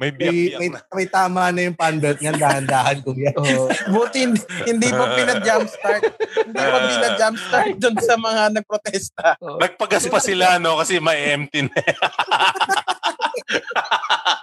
[0.00, 0.80] May may, biyak-biyak may, na.
[0.96, 3.30] may tama na yung fan belt niyan, dahan-dahan kuya.
[3.42, 3.68] Oo.
[3.92, 6.02] Buti hindi, hindi pa pina-jumpstart.
[6.46, 9.36] Hindi pa pina-jumpstart doon sa mga nagprotesta.
[9.36, 10.80] Nagpagas pa sila, no?
[10.80, 11.76] Kasi may empty na.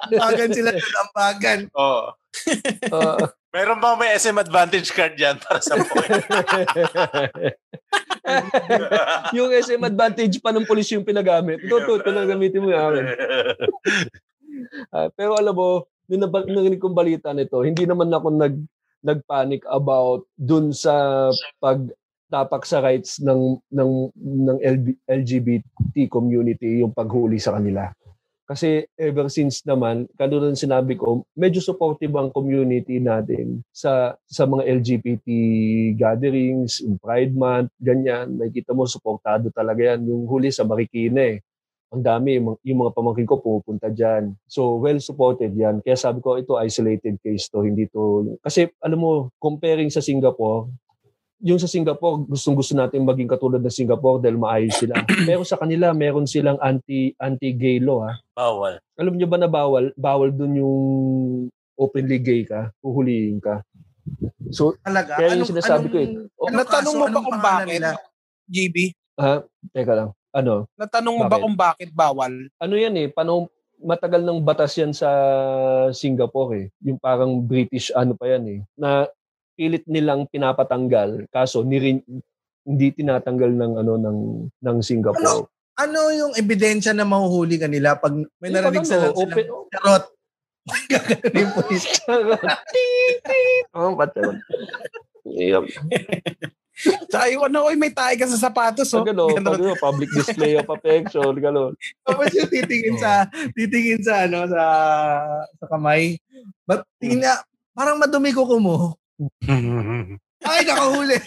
[0.07, 1.59] Ambagan sila doon, ambagan.
[1.73, 2.01] Oo.
[2.91, 3.17] Oo.
[3.55, 6.13] Meron ba may SM Advantage card dyan para sa point?
[9.31, 11.63] yung SM advantage pa ng pulis yung pinagamit.
[11.63, 13.05] Ito, ito, ito lang gamitin mo yung akin.
[14.89, 18.55] Ah, pero alam mo, nung nab- narinig kong balita nito, hindi naman ako nag
[18.99, 25.63] nagpanic about dun sa pagtapak sa rights ng ng ng LB- LGBT
[26.09, 27.89] community yung paghuli sa kanila.
[28.47, 34.63] Kasi ever since naman, ng sinabi ko, medyo supportive ang community natin sa sa mga
[34.79, 35.27] LGBT
[35.99, 38.39] gatherings, yung Pride Month, ganyan.
[38.39, 40.07] Nakikita mo, supportado talaga yan.
[40.07, 41.43] Yung huli sa Marikina eh
[41.87, 44.35] ang dami, yung, yung mga pamangkin ko pupunta dyan.
[44.43, 45.79] So, well supported yan.
[45.79, 48.35] Kaya sabi ko, ito isolated case to, hindi to...
[48.43, 50.67] Kasi, alam mo, comparing sa Singapore,
[51.39, 54.97] yung sa Singapore, gustong gusto natin maging katulad ng Singapore dahil maayos sila.
[55.29, 58.03] Pero sa kanila, meron silang anti, anti-gay law.
[58.03, 58.13] Ha?
[58.33, 58.81] Bawal.
[58.95, 59.93] Alam niyo ba na bawal?
[59.93, 60.77] Bawal dun yung
[61.73, 63.61] openly gay ka, huhulihin ka.
[64.49, 65.13] So, Talaga.
[65.13, 66.09] Kaya yung sinasabi ko eh.
[66.41, 66.97] anong Natanong kaso?
[66.97, 67.67] mo ba Anong kung bakit?
[67.69, 67.89] nila?
[68.47, 68.75] GB,
[69.15, 69.33] ha?
[69.69, 70.09] Teka lang.
[70.31, 70.69] Ano?
[70.73, 72.29] natanong mo ba kung bakit bawal?
[72.55, 75.09] ano yan eh, paano matagal ng batas yan sa
[75.91, 76.65] Singapore eh.
[76.81, 78.59] Yung parang British ano pa yan eh.
[78.73, 79.05] Na
[79.57, 82.05] pilit nilang pinapatanggal kaso nirin,
[82.67, 84.19] hindi tinatanggal ng ano ng
[84.61, 85.49] ng Singapore.
[85.77, 90.05] Ano yung ebidensya na mahuhuli ka nila pag may narinig sila ano, open, charot?
[90.67, 91.83] Gaganon yung polis.
[93.77, 94.35] oh, ba't naman?
[95.27, 95.63] Yep.
[97.09, 99.01] Tsaka yung ano, oy, may tayo ka sa sapatos, oh.
[99.01, 99.49] Pag ano, Ganon.
[99.49, 101.73] pag ano, public display of affection, gano'n.
[102.05, 103.25] Tapos yung titingin sa
[103.57, 104.63] titingin sa ano sa
[105.57, 106.21] sa kamay.
[106.69, 107.41] But tingin niya,
[107.73, 108.93] parang madumi ko mo.
[110.45, 111.17] Ay, nakahuli.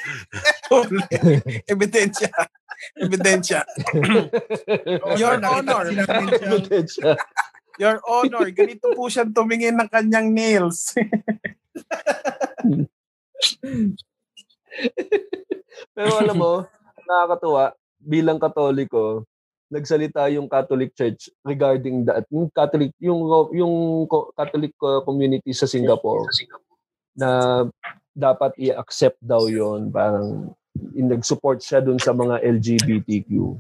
[1.71, 2.31] Ebidensya.
[2.97, 3.67] Ebidensya.
[5.21, 5.91] Your Honor.
[5.91, 7.19] Ebidensya.
[7.83, 10.95] Your Honor, ganito po siyang tumingin ng kanyang nails.
[15.97, 16.63] Pero alam mo,
[17.03, 19.27] nakakatuwa, bilang katoliko,
[19.71, 22.23] nagsalita yung Catholic Church regarding that.
[22.31, 24.07] Yung Catholic, yung, yung
[24.39, 26.31] Catholic uh, community sa Singapore,
[27.17, 27.65] na
[28.15, 30.53] dapat i-accept daw yon parang
[30.95, 33.59] nag-support siya dun sa mga LGBTQ.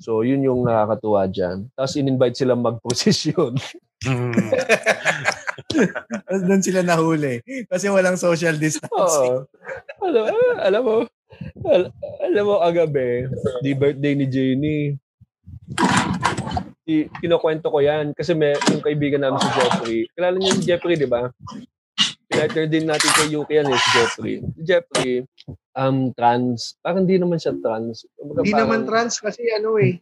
[0.00, 1.68] So, yun yung nakakatuwa dyan.
[1.76, 3.60] Tapos, in-invite sila mag-prosesyon.
[6.02, 7.44] Tapos doon sila nahuli.
[7.68, 9.44] Kasi walang social distancing.
[9.44, 9.46] Oo.
[10.02, 10.24] alam,
[10.58, 10.96] alam mo,
[11.68, 11.92] al-
[12.24, 13.28] alam mo, agabi,
[13.60, 14.78] di birthday ni Jenny.
[16.82, 20.00] I, kinukwento ko yan kasi may yung kaibigan namin si Jeffrey.
[20.18, 21.30] Kilala niyo si Jeffrey, di ba?
[22.32, 24.34] Pinatner din natin kay UK yan eh, si Jeffrey.
[24.64, 25.12] Jeffrey,
[25.76, 26.80] um, trans.
[26.80, 28.08] Parang hindi naman siya trans.
[28.16, 30.00] Hindi naman trans kasi ano eh.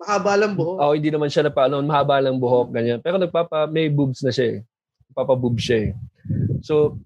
[0.00, 0.76] Mahaba lang buhok.
[0.80, 3.04] Oo, hindi naman siya na paano, mahaba lang buhok, ganyan.
[3.04, 4.58] Pero nagpapa, may boobs na siya eh.
[5.12, 5.90] Nagpapa-boob siya eh.
[6.64, 6.96] So,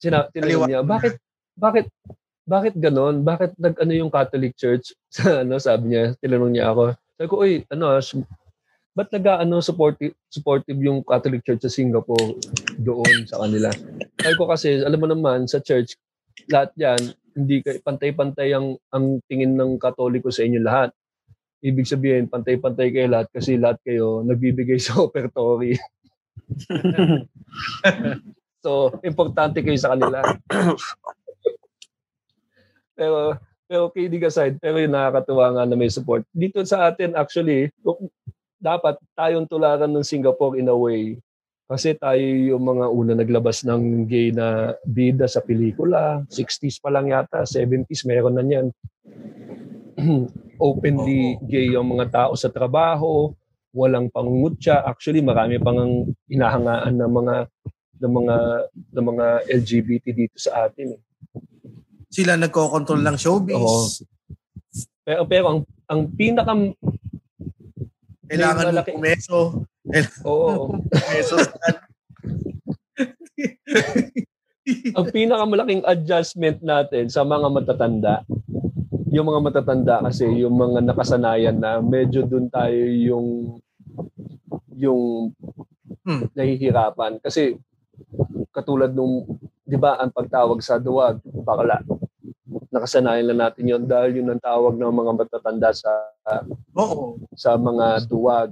[0.00, 1.20] sina, tinanong niya, bakit,
[1.52, 1.92] bakit,
[2.48, 3.20] bakit ganon?
[3.20, 4.96] Bakit nag-ano yung Catholic Church?
[5.44, 6.96] ano, sabi niya, tinanong niya ako.
[7.20, 8.00] Sabi ko, uy, ano, ah,
[8.94, 12.38] ba't nag-ano, supportive, supportive yung Catholic Church sa Singapore
[12.78, 13.74] doon sa kanila?
[14.22, 15.98] Sabi ko kasi, alam mo naman, sa church,
[16.46, 17.00] lahat yan,
[17.34, 20.94] hindi kay pantay-pantay ang ang tingin ng Katoliko sa inyo lahat.
[21.58, 25.74] Ibig sabihin, pantay-pantay kayo lahat kasi lahat kayo nagbibigay sa operatory.
[28.64, 30.22] so, importante kayo sa kanila.
[32.98, 36.22] pero, pero kidding aside, pero yung nakakatuwa nga na may support.
[36.30, 37.74] Dito sa atin, actually,
[38.64, 41.20] dapat tayong tularan ng Singapore in a way.
[41.68, 46.24] Kasi tayo yung mga una naglabas ng gay na bida sa pelikula.
[46.32, 48.72] 60s pa lang yata, 70s meron na niyan.
[50.60, 53.32] Openly gay yung mga tao sa trabaho.
[53.74, 54.86] walang pangungutya.
[54.86, 55.94] Actually, marami pang ang
[56.30, 57.34] hinahangaan ng mga
[57.98, 58.36] ng mga
[58.94, 60.94] ng mga LGBT dito sa atin.
[60.94, 61.00] Eh.
[62.06, 63.58] Sila nagko-control ng showbiz.
[63.58, 63.82] Oo.
[65.02, 66.54] Pero pero ang ang pinaka
[68.28, 69.38] Kailangan mo pumeso.
[70.24, 71.52] oo, Pumeso sa
[74.96, 78.24] ang pinakamalaking adjustment natin sa mga matatanda,
[79.12, 83.60] yung mga matatanda kasi yung mga nakasanayan na medyo dun tayo yung
[84.72, 85.28] yung
[86.04, 86.28] Hmm.
[86.36, 87.16] nahihirapan.
[87.24, 87.56] Kasi
[88.52, 89.24] katulad nung
[89.64, 91.80] 'di ba ang pagtawag sa duwag bakla
[92.74, 95.90] nakasanayan na natin yon dahil yun ang tawag ng mga matatanda sa
[96.74, 97.22] Oo.
[97.32, 98.50] sa mga duwag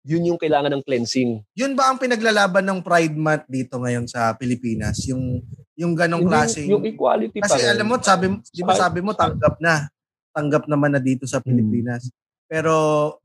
[0.00, 4.32] yun yung kailangan ng cleansing Yun ba ang pinaglalaban ng Pride Month dito ngayon sa
[4.32, 5.02] Pilipinas?
[5.06, 5.44] Yung
[5.76, 6.66] yung ganong klase.
[6.66, 9.88] yung equality pa Kasi alam mo, sabi, di ba Sa- sabi mo, tanggap na.
[10.28, 11.32] Tanggap naman na dito Hmm.
[11.32, 12.12] sa Pilipinas.
[12.44, 12.74] Pero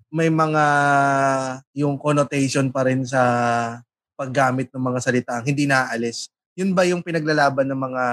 [0.07, 0.63] may mga
[1.75, 3.21] yung connotation pa rin sa
[4.15, 6.31] paggamit ng mga salita hindi naaalis.
[6.55, 8.03] Yun ba yung pinaglalaban ng mga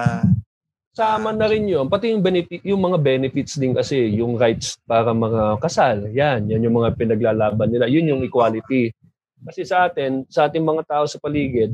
[0.93, 1.89] Sama na rin yun.
[1.89, 6.05] Pati yung, benefit, yung mga benefits din kasi, yung rights para mga kasal.
[6.13, 7.89] Yan, yan yung mga pinaglalaban nila.
[7.89, 8.93] Yun yung equality.
[9.41, 11.73] Kasi sa atin, sa ating mga tao sa paligid,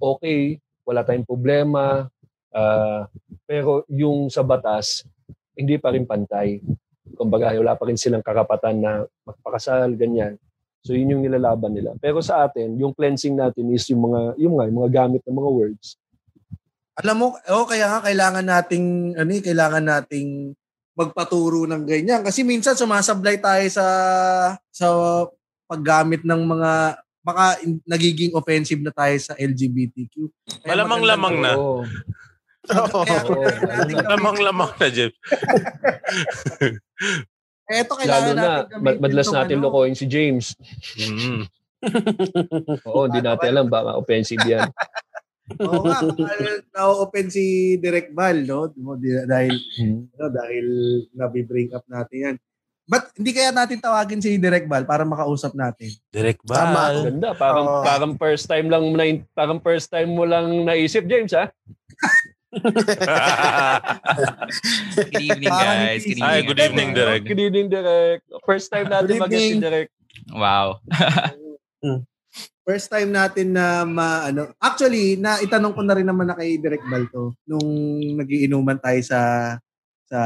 [0.00, 0.56] okay,
[0.88, 2.08] wala tayong problema.
[2.56, 3.04] ah,
[3.44, 5.04] pero yung sa batas,
[5.52, 6.64] hindi pa rin pantay.
[7.20, 8.92] Kumbaga, wala pa rin silang karapatan na
[9.28, 10.40] magpakasal, ganyan.
[10.80, 11.92] So yun yung nilalaban nila.
[12.00, 15.36] Pero sa atin, yung cleansing natin is yung mga yung nga, yung mga gamit ng
[15.36, 15.86] mga words.
[16.98, 20.50] Alam mo, oh, kaya nga kailangan nating ano, eh, kailangan nating
[20.98, 23.86] magpaturo ng ganyan kasi minsan sumasablay tayo sa
[24.66, 24.86] sa
[25.70, 30.14] paggamit ng mga baka in- nagiging offensive na tayo sa LGBTQ.
[30.64, 31.52] Kaya Malamang-lamang na.
[31.54, 31.86] Oo.
[34.10, 35.14] Lamang-lamang na, Jeff.
[37.68, 39.64] Eto kailangan Lalo na, natin gamitin ma- madalas natin ano.
[39.68, 40.56] lokohin si James.
[40.96, 41.44] Mm.
[42.88, 44.66] Oo, hindi natin alam, baka offensive yan.
[45.56, 45.98] Oo nga,
[46.76, 47.44] na-open si
[47.76, 48.68] Direk Val, no?
[48.68, 49.54] Di mo, di- Dahil,
[50.12, 50.66] dahil
[51.12, 52.36] nabibring up natin yan.
[52.84, 55.92] But hindi kaya natin tawagin si Direk Val para makausap natin?
[56.08, 56.72] Direct Tama.
[56.72, 57.04] ba?
[57.04, 57.84] Ganda, parang, Oo.
[57.84, 61.52] parang first time lang na, parang first time mo lang naisip, James, ha?
[64.96, 66.00] Good evening, guys.
[66.00, 66.46] Good hindi- Ay, evening.
[66.46, 67.22] good evening, Direk.
[67.24, 68.20] Good evening, Direk.
[68.42, 69.60] First time natin mag si evening.
[69.60, 69.88] Direk.
[70.32, 70.80] Wow.
[72.68, 76.60] First time natin na ma, ano, actually, na itanong ko na rin naman na kay
[76.60, 77.64] Direk Val to nung
[78.20, 79.20] nagiinuman tayo sa
[80.04, 80.20] sa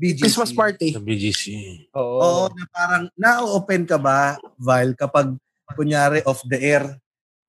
[0.00, 0.24] BGC.
[0.24, 0.96] Christmas party.
[0.96, 1.44] Sa BGC.
[1.92, 2.16] Oo.
[2.16, 5.36] Oo, na parang na-open ka ba, Val, kapag
[5.76, 6.96] kunyari off the air,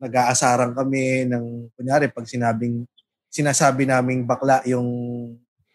[0.03, 2.83] nag-aasaran kami ng, kunyari, pag sinabing,
[3.31, 4.85] sinasabi naming bakla yung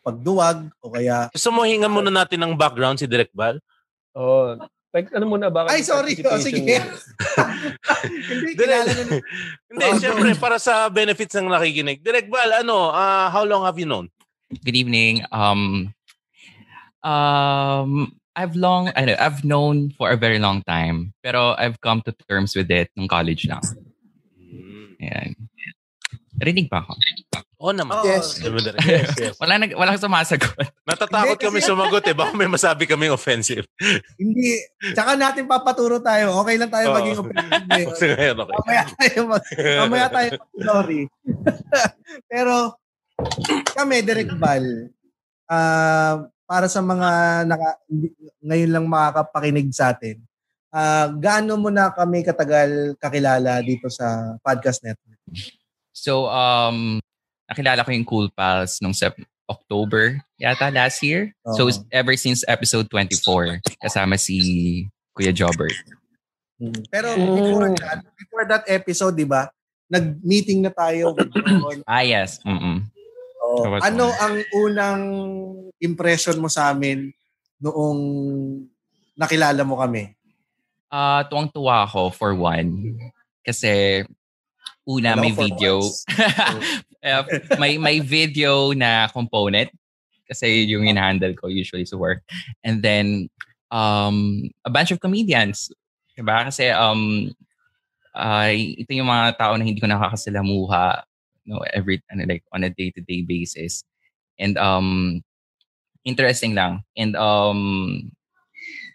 [0.05, 3.57] pagduwag o kaya, Gusto mo hingan muna natin ng background si Direk Val?
[4.13, 4.61] Oo.
[4.91, 6.67] Like, ano muna, baka ay sorry, oh, sige.
[8.27, 9.05] Hindi, kilala na
[9.71, 12.03] Hindi, syempre, para sa benefits ng nakikinig.
[12.03, 14.11] Direk Val, ano, ah, how long have you known?
[14.51, 15.23] Good evening.
[15.31, 15.95] Um,
[17.07, 22.03] um, I've long, I know, I've known for a very long time, pero I've come
[22.11, 23.63] to terms with it nung college lang.
[24.99, 25.50] Ayan.
[26.41, 26.97] Rinig ba ako?
[27.61, 28.01] Oo naman.
[28.09, 28.41] Yes.
[28.41, 28.81] Diba, Direk?
[28.81, 29.35] Yes, yes.
[29.37, 30.57] Wala nag, walang sumasagot.
[30.89, 32.17] Natatakot kami sumagot eh.
[32.17, 33.69] Baka may masabi kaming offensive.
[34.17, 34.57] Hindi.
[34.97, 36.41] Tsaka natin papaturo tayo.
[36.41, 36.97] Okay lang tayo Oo.
[36.97, 37.89] maging offensive.
[37.93, 38.57] Kasi ngayon, okay.
[38.57, 39.45] Mamaya tayo mag,
[39.85, 41.01] mamaya tayo sorry.
[42.33, 42.55] Pero
[43.77, 44.89] kami, Direk Val,
[45.53, 47.77] ah, para sa mga naka,
[48.41, 50.17] ngayon lang makakapakinig sa atin,
[50.73, 55.21] ah, gaano mo na kami katagal kakilala dito sa podcast network?
[56.01, 56.97] So, um,
[57.45, 61.35] nakilala ko yung Cool Pals nung Sep- October yata last year.
[61.59, 61.75] So, Oo.
[61.91, 64.39] ever since episode 24, kasama si
[65.13, 65.75] Kuya Jobert.
[66.89, 69.51] Pero before that, before that episode, di ba,
[69.91, 71.19] nag-meeting na tayo.
[71.91, 72.39] Ah, yes.
[72.47, 72.87] Mm-mm.
[73.51, 74.19] Was Ano one.
[74.23, 75.03] ang unang
[75.83, 77.11] impression mo sa amin
[77.59, 77.99] noong
[79.19, 80.15] nakilala mo kami?
[80.87, 82.95] Ah, tuwang-tuwa ako for one.
[83.43, 84.07] Kasi
[84.91, 85.75] una Hello may video.
[87.01, 87.23] Eh,
[87.63, 89.71] may may video na component
[90.27, 92.27] kasi yung in-handle ko usually sa work.
[92.67, 93.31] And then
[93.71, 95.71] um a bunch of comedians.
[96.19, 96.45] Diba?
[96.51, 97.31] Kasi um
[98.11, 101.07] ay ito yung mga tao na hindi ko nakakasalamuha
[101.47, 103.87] no every ano like on a day-to-day basis.
[104.37, 105.23] And um
[106.05, 106.83] interesting lang.
[106.99, 108.11] And um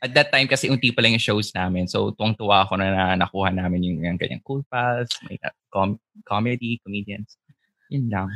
[0.05, 1.89] at that time kasi unti pa lang yung shows namin.
[1.89, 5.97] So tuwang-tuwa ako na, na nakuha namin yung, yung ganyang cool pals, may uh, com-
[6.21, 7.41] comedy, comedians.
[7.89, 8.29] Yun lang.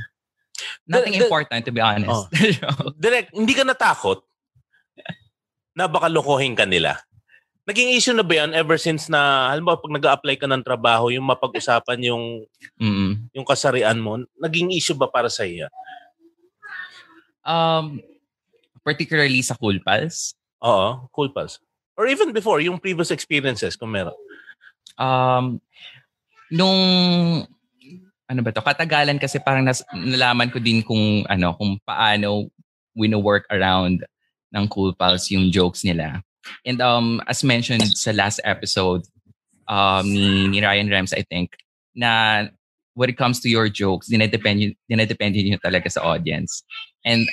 [0.90, 2.26] Nothing The- the- important to be honest.
[3.02, 4.26] Direk, hindi ka natakot
[5.78, 6.98] na baka lokohin ka nila?
[7.70, 11.14] Naging issue na ba yan ever since na, halimbawa pag nag apply ka ng trabaho,
[11.14, 12.42] yung mapag-usapan yung,
[12.82, 13.30] Mm-mm.
[13.30, 15.70] yung kasarian mo, naging issue ba para sa iyo?
[17.46, 18.02] Um,
[18.82, 20.34] particularly sa Cool Pals.
[20.64, 21.60] Oo, cool pals.
[22.00, 24.16] Or even before, yung previous experiences kung meron.
[25.00, 25.60] Um,
[26.52, 26.80] nung
[28.30, 28.62] ano ba to?
[28.62, 32.48] Katagalan kasi parang nas, nalaman ko din kung ano, kung paano
[32.94, 34.06] wino-work around
[34.54, 36.22] ng Cool Pals yung jokes nila.
[36.66, 39.04] And um, as mentioned sa last episode
[39.68, 41.58] um, ni, ni Ryan Rems, I think,
[41.96, 42.46] na
[42.94, 46.64] when it comes to your jokes, dinedepende, dinedepende nyo talaga sa audience.
[47.06, 47.26] And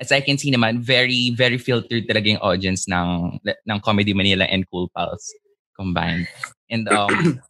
[0.00, 4.44] as I can see naman, very, very filtered talaga yung audience ng, ng Comedy Manila
[4.44, 5.32] and Cool Pals
[5.76, 6.28] combined.
[6.68, 7.40] And um,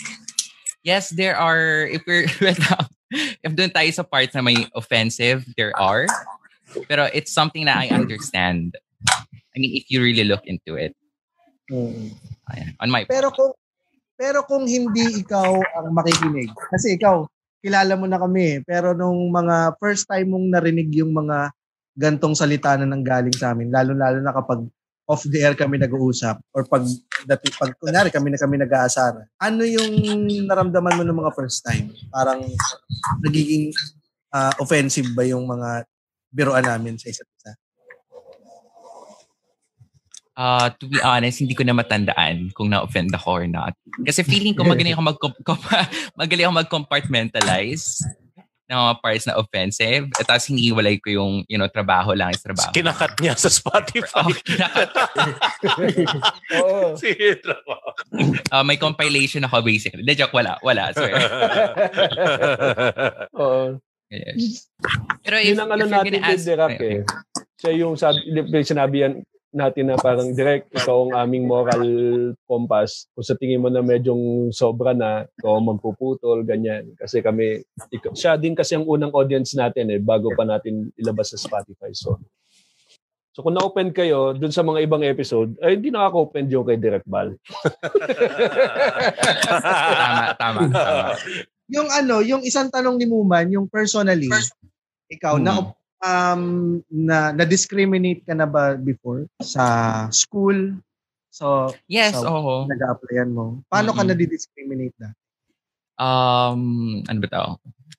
[0.82, 2.24] yes, there are, if we're,
[3.44, 6.06] if doon tayo sa parts na may offensive, there are.
[6.88, 8.76] Pero it's something na I understand.
[9.08, 10.96] I mean, if you really look into it.
[11.72, 12.12] Mm.
[12.52, 13.52] Ayan, on my Pero kung
[14.16, 17.28] pero kung hindi ikaw ang makikinig, kasi ikaw,
[17.60, 21.52] kilala mo na kami, eh, pero nung mga first time mong narinig yung mga
[21.96, 24.60] gantong salita na nanggaling sa amin, lalo-lalo na kapag
[25.06, 26.82] off the air kami nag-uusap or pag
[27.24, 29.30] dati pag kunyari kami na kami nag-aasara.
[29.38, 29.96] Ano yung
[30.44, 31.94] naramdaman mo ng mga first time?
[32.10, 32.42] Parang
[33.22, 33.70] nagiging
[34.34, 35.86] ah, offensive ba yung mga
[36.34, 37.52] biroan namin sa isa't isa?
[40.36, 43.72] Uh, to be honest, hindi ko na matandaan kung na-offend ako or not.
[44.04, 45.18] Kasi feeling ko magaling ako, mag
[46.20, 48.04] magaling ako mag-compartmentalize
[48.66, 50.10] ng mga parts na offensive.
[50.18, 52.74] At tapos hinihiwalay ko yung, you know, trabaho lang is trabaho.
[52.74, 54.14] Kinakat niya sa Spotify.
[54.26, 54.90] Oh, kinakat.
[57.02, 57.88] Sige, trabaho.
[58.50, 60.02] Uh, may compilation ako basically.
[60.02, 60.58] De joke, wala.
[60.64, 60.90] Wala.
[60.90, 61.14] Swear.
[63.38, 63.78] Oo.
[64.10, 64.70] Yes.
[65.22, 67.04] Pero if, Yun ang ano natin kay Okay, eh.
[67.58, 68.22] Siya yung sabi,
[68.62, 69.14] sinabi yan
[69.56, 71.82] natin na parang direct, ikaw ang aming moral
[72.44, 73.08] compass.
[73.16, 76.92] Kung sa tingin mo na medyong sobra na, ikaw ang magpuputol, ganyan.
[77.00, 81.32] Kasi kami, ikaw, siya din kasi ang unang audience natin eh, bago pa natin ilabas
[81.32, 81.88] sa Spotify.
[81.96, 82.20] So,
[83.32, 87.08] so kung na-open kayo dun sa mga ibang episode, ay hindi nakaka-open yung kay Direct
[87.08, 87.32] Bal.
[89.48, 91.16] tama, tama, tama.
[91.66, 94.30] Yung ano, yung isang tanong ni Muman, yung personally,
[95.10, 95.74] ikaw, na Hmm.
[96.04, 100.76] Um na na-discriminate ka na ba before sa school?
[101.32, 102.64] So, Yes, So, oo.
[102.64, 103.60] nag-applyan mo.
[103.68, 104.16] Paano ka Mm-mm.
[104.16, 105.12] na-discriminate na?
[106.00, 107.50] Um, ano ba tao?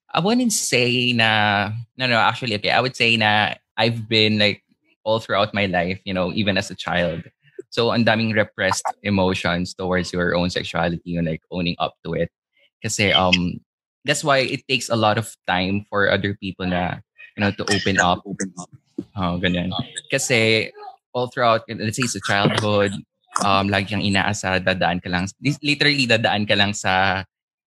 [0.10, 2.74] I wouldn't say na, no, no, actually, okay.
[2.74, 4.66] I would say na I've been like
[5.06, 7.30] all throughout my life, you know, even as a child.
[7.70, 12.34] So, ang daming repressed emotions towards your own sexuality and like owning up to it.
[12.82, 13.62] Kasi, um,
[14.06, 17.06] that's why it takes a lot of time for other people na,
[17.38, 18.26] you know, to open up.
[18.26, 18.70] Open up.
[19.14, 19.70] Oh, ganyan.
[20.10, 20.74] Kasi,
[21.14, 22.98] all throughout, let's say sa childhood,
[23.46, 25.30] um, lagi kang inaasa, dadaan ka lang,
[25.62, 27.22] literally dadaan ka lang sa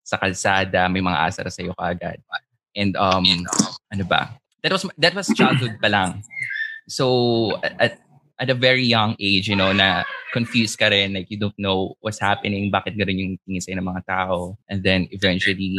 [0.09, 2.17] sa kalsada, may mga asar sa iyo kaagad.
[2.73, 3.25] And um
[3.93, 4.33] ano ba?
[4.65, 6.25] That was that was childhood pa lang.
[6.89, 8.01] So at
[8.41, 11.93] at a very young age, you know, na confused ka rin, like you don't know
[12.01, 14.57] what's happening, bakit ganun yung tingin sa'yo ng mga tao.
[14.65, 15.77] And then eventually,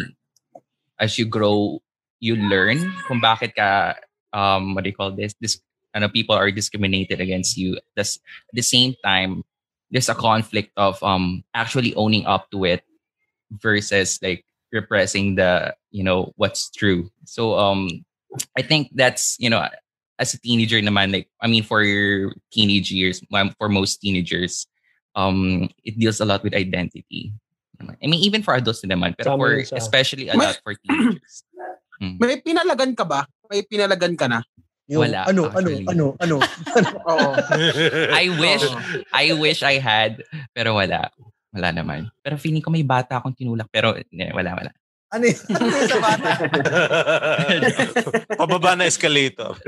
[1.01, 1.83] as you grow,
[2.21, 3.97] you learn kung bakit ka,
[4.33, 5.59] um, what do you call this, this
[5.95, 7.79] ano, people are discriminated against you.
[7.97, 9.43] That's, at the same time,
[9.91, 12.83] there's a conflict of um actually owning up to it
[13.51, 17.11] versus like repressing the you know what's true.
[17.27, 18.05] So um
[18.57, 19.67] i think that's you know
[20.19, 24.71] as a teenager naman like i mean for your teenage years um, for most teenagers
[25.17, 27.33] um it deals a lot with identity.
[27.81, 31.43] I mean even for adults naman Tama for especially a lot for teenagers
[32.01, 32.17] Mm.
[32.17, 33.29] May pinalagan ka ba?
[33.53, 34.41] May pinalagan ka na?
[34.91, 35.87] Yung, Wala, ano, actually.
[35.87, 37.31] ano, ano, ano, Oo.
[38.25, 38.67] i wish
[39.15, 40.19] i wish i had
[40.51, 41.15] pero wala
[41.55, 44.71] wala naman pero feeling ko may bata akong tinulak pero eh, wala wala
[45.11, 45.43] ano yun?
[45.59, 46.31] Ano sa bata?
[48.39, 49.59] Pababa na escalator.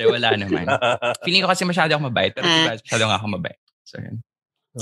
[0.00, 0.64] Eh, wala naman.
[1.20, 3.60] Feeling ko kasi masyado ako mabait, pero diba, masyado nga ako mabait.
[3.84, 4.24] So, yun.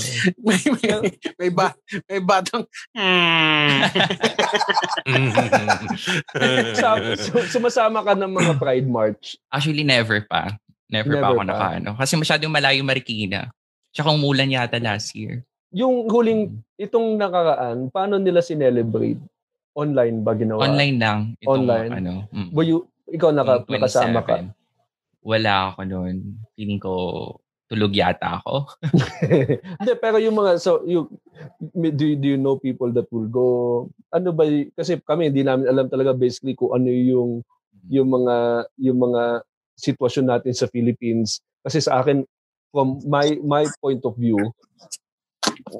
[0.45, 0.91] may, may,
[1.39, 1.75] may, ba,
[2.07, 2.63] may batang...
[7.19, 9.37] Su- sumasama ka ng mga Pride March.
[9.51, 10.57] Actually, never pa.
[10.89, 11.49] Never, pa Never ako pa.
[11.49, 11.89] nakaano.
[11.97, 13.49] Kasi masyadong malayo Marikina.
[13.93, 15.45] Tsaka umulan yata last year.
[15.69, 19.21] Yung huling, itong nakaraan, paano nila sinelebrate?
[19.77, 20.65] Online ba ginawa?
[20.65, 21.19] Online lang.
[21.37, 21.91] Itong, Online?
[21.93, 24.49] Ano, mm, Were you, ikaw naka, nakasama ka?
[24.49, 24.57] 27.
[25.19, 26.15] Wala ako noon.
[26.55, 26.93] Feeling ko
[27.69, 28.65] tulog yata ako.
[29.79, 31.05] Hindi, pero yung mga, so, you,
[31.77, 33.47] do, you- do you know people that will go,
[34.09, 37.45] ano ba, kasi kami, hindi namin alam talaga basically kung ano yung,
[37.85, 39.45] yung mga, yung mga
[39.77, 41.39] sitwasyon natin sa Philippines.
[41.61, 42.25] Kasi sa akin,
[42.73, 44.37] from my my point of view,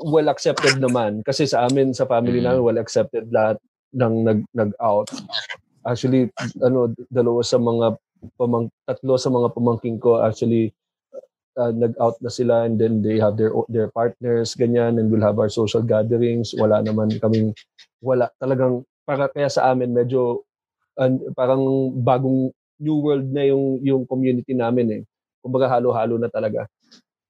[0.09, 3.57] well accepted naman kasi sa amin sa family namin well accepted lahat
[3.93, 5.09] ng nag nag-out.
[5.85, 6.29] Actually
[6.61, 7.97] ano dalawa sa mga
[8.35, 10.75] pamang tatlo sa mga pamangking ko actually
[11.59, 15.37] uh, nag-out na sila and then they have their their partners ganyan and we'll have
[15.37, 16.55] our social gatherings.
[16.55, 17.51] Wala naman kaming
[17.99, 20.47] wala talagang para kaya sa amin medyo
[20.95, 25.01] uh, parang bagong new world na yung yung community namin eh.
[25.43, 26.63] Kumbaga halo-halo na talaga.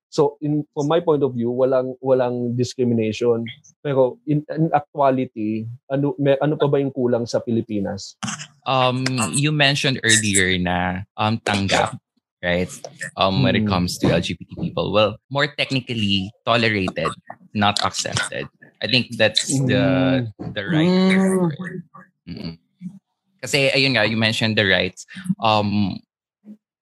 [0.10, 3.46] So in from my point of view, walang walang discrimination.
[3.86, 8.18] Pero in, in actuality, ano may, ano pa ba yung kulang sa Pilipinas?
[8.66, 11.98] Um, you mentioned earlier na um tanggap,
[12.44, 12.70] right?
[13.18, 13.70] Um, when it Mm.
[13.70, 17.12] comes to LGBT people, well, more technically tolerated,
[17.54, 18.48] not accepted.
[18.82, 20.24] I think that's the
[20.56, 20.94] the right.
[22.28, 22.58] Mm.
[23.44, 25.04] Kasi ayun nga, you mentioned the rights.
[25.44, 26.00] Um,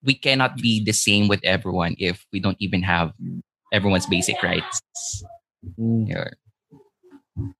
[0.02, 3.12] we cannot be the same with everyone if we don't even have
[3.74, 4.78] everyone's basic rights.
[5.78, 6.06] Mm.
[6.08, 6.30] Yeah.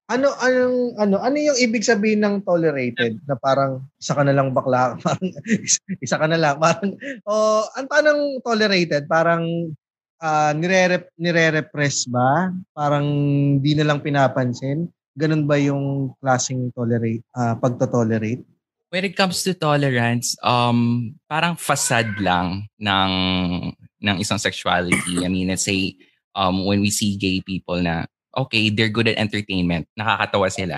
[0.09, 4.51] Ano anong ano ano yung ibig sabihin ng tolerated na parang isa ka na lang
[4.51, 9.71] bakla parang isa, isa ka na lang parang o ang tanong tolerated parang
[10.19, 12.51] ah nire nire-repress ba?
[12.75, 13.07] Parang
[13.63, 14.91] di na lang pinapansin?
[15.15, 18.43] Ganun ba yung klaseng tolerate ah pagto-tolerate?
[18.89, 23.11] When it comes to tolerance, um, parang facade lang ng
[24.01, 25.21] ng isang sexuality.
[25.21, 25.93] I mean, let's say,
[26.33, 28.09] um, when we see gay people na,
[28.45, 30.77] okay, they're good at entertainment, nakakatawa sila.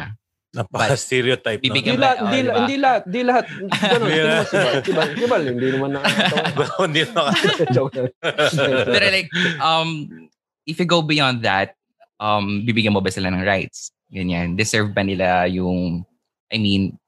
[0.51, 1.63] Napaka-stereotype.
[1.63, 1.63] no?
[1.63, 2.55] Hindi Bibigyan lahat, Oh, hindi, diba?
[2.59, 3.45] hindi lahat, hindi lahat.
[3.71, 4.43] Ganun, naman.
[4.43, 6.65] Si Bal, si Bal, hindi naman nakakatawa.
[6.83, 7.23] Hindi na
[7.71, 8.11] Joke lang.
[8.91, 9.29] Pero like,
[9.63, 9.89] um,
[10.67, 11.79] if you go beyond that,
[12.19, 13.95] um, bibigyan mo ba sila ng rights?
[14.11, 14.59] Ganyan.
[14.59, 16.03] Deserve ba nila yung,
[16.51, 16.99] I mean,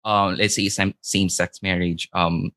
[0.00, 2.48] um, let's say same, same-sex marriage, um,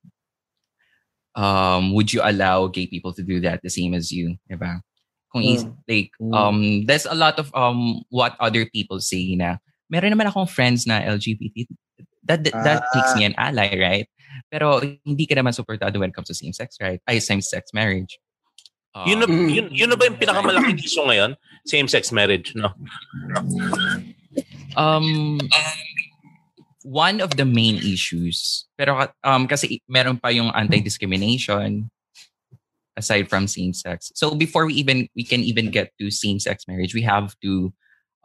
[1.35, 4.39] um, would you allow gay people to do that the same as you?
[4.47, 4.79] Diba?
[5.29, 6.33] Kung is, like, Mm.
[6.33, 6.57] um,
[6.89, 9.57] there's a lot of um, what other people say na,
[9.87, 11.69] meron naman akong friends na LGBT.
[12.25, 12.93] That, that, that Ah.
[12.97, 14.07] makes me an ally, right?
[14.49, 17.01] Pero hindi ka naman supportado when it comes to same-sex, right?
[17.09, 18.17] Ay, same-sex marriage.
[18.93, 21.37] Um, Yun, na, yun, yun na ba yung pinakamalaking issue ngayon?
[21.65, 22.73] Same-sex marriage, no?
[24.77, 25.37] um,
[26.83, 31.89] one of the main issues, pero um, kasi meron pa yung anti-discrimination
[32.99, 34.11] aside from same-sex.
[34.13, 37.71] So before we even we can even get to same-sex marriage, we have to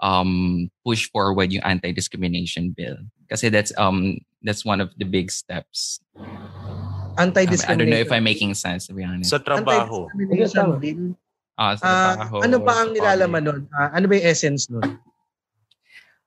[0.02, 2.98] um, push forward yung anti-discrimination bill.
[3.30, 6.02] Kasi that's um that's one of the big steps.
[6.18, 9.30] Um, anti-discrimination I don't know if I'm making sense to be honest.
[9.30, 10.10] Sa trabaho.
[10.10, 10.76] Anti-discrimination Tama.
[10.82, 11.14] bill
[11.54, 13.62] Ah, sa Ah, trabaho, ano pa ang sa nilalaman public.
[13.70, 14.98] nun Ah, ano ba yung essence nun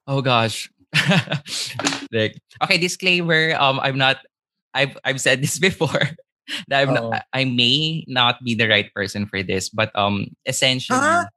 [0.07, 0.71] Oh gosh.
[2.15, 3.51] like okay, disclaimer.
[3.59, 4.23] Um, I'm not.
[4.71, 6.15] I've I've said this before.
[6.67, 10.99] That I'm not, I may not be the right person for this, but um, essentially,
[10.99, 11.27] Ah!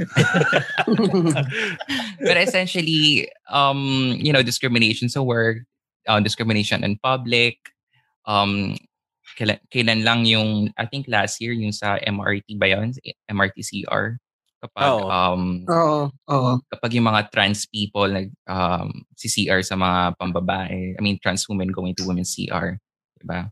[2.24, 5.58] but essentially, um, you know, discrimination sa work,
[6.08, 7.58] uh, discrimination in public,
[8.26, 8.76] um,
[9.38, 12.92] kailan, kailan lang yung, I think last year, yung sa MRT ba yun?
[13.30, 14.16] MRTCR.
[14.60, 15.08] Kapag, Oo.
[15.08, 16.52] um, Oo, oo.
[16.68, 21.48] kapag yung mga trans people nag um, si CR sa mga pambabae, I mean trans
[21.48, 22.76] women going to women's CR,
[23.16, 23.48] 'di ba?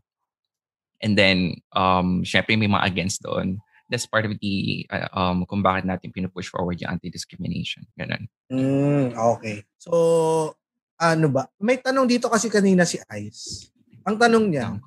[0.99, 3.59] And then um syempre may mga against doon.
[3.89, 7.89] That's part of the uh, um kung bakit natin pinupush forward yung anti-discrimination.
[7.97, 8.29] Ganun.
[8.53, 9.65] Mm, okay.
[9.81, 10.53] So,
[10.99, 11.49] ano ba?
[11.57, 13.73] May tanong dito kasi kanina si Ice.
[14.05, 14.77] Ang tanong niya,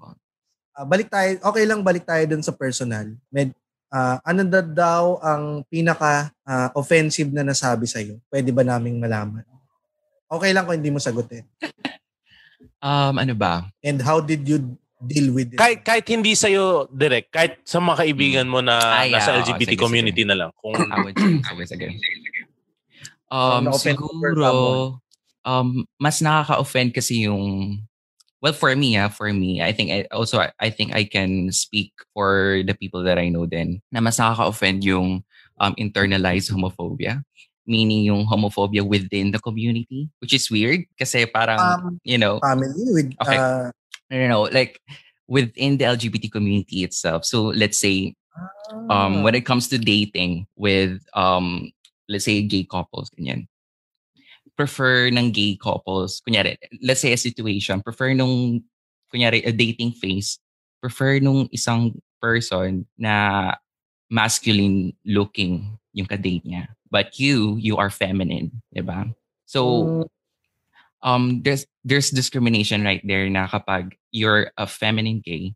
[0.77, 3.11] ah, balik tayo, okay lang balik tayo dun sa personal.
[3.33, 3.51] Med,
[3.91, 8.23] ah, ano na daw ang pinaka ah, offensive na nasabi sa'yo?
[8.31, 9.43] Pwede ba naming malaman?
[10.31, 11.43] Okay lang kung hindi mo sagutin.
[12.83, 13.71] Um ano ba?
[13.79, 15.59] And how did you deal with it?
[15.59, 19.41] Kahit, kahit hindi sa'yo direct, kahit sa mga kaibigan mo na Ah, yeah, nasa oo,
[19.43, 20.51] LGBT sige, community na lang.
[20.59, 21.89] Kung I would say, sige, sige.
[23.33, 25.01] Um, siguro,
[25.45, 27.81] um, mas nakaka-offend kasi yung,
[28.45, 31.51] well, for me, ah, for me, I think, I, also, I, I think I can
[31.51, 35.25] speak for the people that I know din, na mas nakaka-offend yung
[35.59, 37.25] um, internalized homophobia.
[37.63, 42.91] Meaning yung homophobia within the community, which is weird kasi parang, Um, you know, family
[42.91, 43.39] with Okay.
[43.39, 43.71] ah,
[44.13, 44.81] no, no, no, like
[45.29, 47.25] within the LGBT community itself.
[47.25, 48.15] So let's say
[48.91, 51.73] um, when it comes to dating with, um,
[52.09, 53.49] let's say, gay couples, ganyan,
[54.57, 58.63] prefer ng gay couples, kunyari, let's say a situation, prefer nung,
[59.13, 60.39] kunyari, a dating phase,
[60.81, 63.55] prefer nung isang person na
[64.11, 66.69] masculine looking yung kadate niya.
[66.91, 69.09] But you, you are feminine, di ba?
[69.47, 70.05] So,
[71.03, 75.55] um, there's, there's discrimination right there na kapag you're a feminine gay,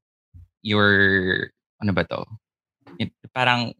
[0.62, 2.24] you're, ano ba to?
[2.98, 3.72] It- Parang,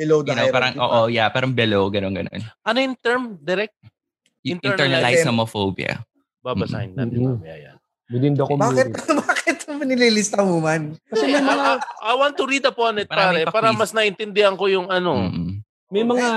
[0.00, 1.12] Below the you know, parang, oo, pa.
[1.12, 2.40] yeah, parang below, ganun, ganun.
[2.64, 3.36] Ano yung term?
[3.36, 3.76] Direct?
[4.40, 6.00] Internalized Internalized homophobia.
[6.40, 7.36] Babasahin natin Mhm.
[7.36, 7.76] mamaya yan.
[8.08, 9.20] Within the Bakit, community.
[9.28, 10.96] bakit mo nililista mo man?
[11.04, 13.78] Kasi may I, mga, I- I want to read upon it, Maraming pare, para pa-quiz.
[13.78, 15.28] mas naintindihan ko yung ano.
[15.28, 15.60] Mm-mm.
[15.92, 16.28] may mga,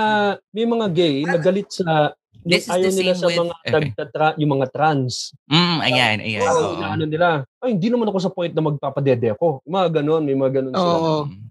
[0.52, 2.12] may mga gay na galit sa,
[2.44, 3.72] This is the nila same sa with- mga, okay.
[3.72, 5.32] nagtatra, yung mga trans.
[5.46, 6.42] Mm, ayan, ayan.
[6.46, 6.76] Oo.
[6.76, 7.26] na ano nila,
[7.58, 9.64] ay, hindi naman ako sa point na magpapadede ako.
[9.64, 10.92] Mga ganon, may mga ganon sila.
[10.94, 11.14] Oo.
[11.24, 11.42] Mm.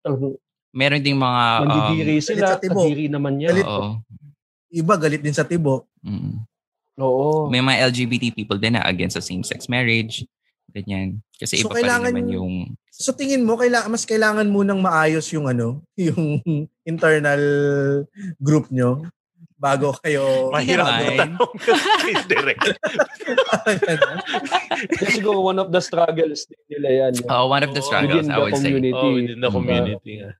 [0.00, 0.34] Talagang
[0.68, 2.78] Meron ding mga, um, Mandidiri sila, galit sa tibo.
[2.78, 3.50] kadiri naman yan.
[3.50, 3.66] Galit.
[3.66, 3.98] oo.
[4.68, 5.88] Iba galit din sa tibo.
[6.04, 6.44] Mm.
[6.98, 7.48] Oo.
[7.48, 10.28] May mga LGBT people din na against sa same-sex marriage.
[10.68, 11.24] Ganyan.
[11.34, 12.52] Kasi So, iba pa rin kailangan- naman yung...
[12.92, 16.42] So tingin mo kailangan mas kailangan mo nang maayos yung ano, yung
[16.82, 17.42] internal
[18.36, 19.06] group nyo
[19.58, 21.02] bago kayo Mahirap naman.
[21.02, 22.62] na tanong kasi direct.
[24.94, 27.12] Kasi siguro one of the struggles din nila yan.
[27.26, 28.70] Oh, one of the struggles, within I would say.
[28.70, 28.94] community.
[28.94, 29.56] Oh, within the Mm.
[29.58, 30.12] community.
[30.22, 30.30] nga.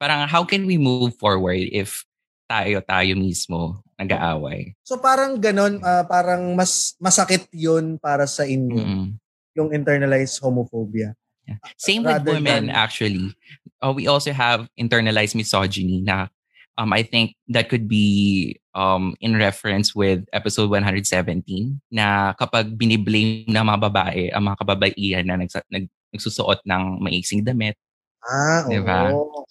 [0.00, 2.02] Parang how can we move forward if
[2.44, 4.72] tayo-tayo mismo nag-aaway?
[4.82, 9.06] So parang ganon, ah, parang mas masakit 'yun para sa inyo, Mm.
[9.54, 11.12] yung internalized homophobia.
[11.44, 11.60] Yeah.
[11.76, 13.36] Same with Rather women, than- actually.
[13.76, 16.32] Uh, we also have internalized misogyny na
[16.78, 21.46] um, I think that could be um, in reference with episode 117
[21.90, 27.44] na kapag biniblame ng mga babae ang mga kababaihan na nagsa- nag, nagsusuot ng maiksing
[27.46, 27.78] damit.
[28.24, 28.70] Ah, oo.
[28.72, 29.00] Diba?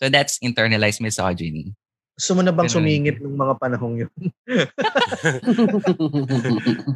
[0.02, 1.72] So that's internalized misogyny.
[2.14, 2.78] Gusto mo na bang Ganun.
[2.78, 4.12] sumingit ng mga panahong 'yun?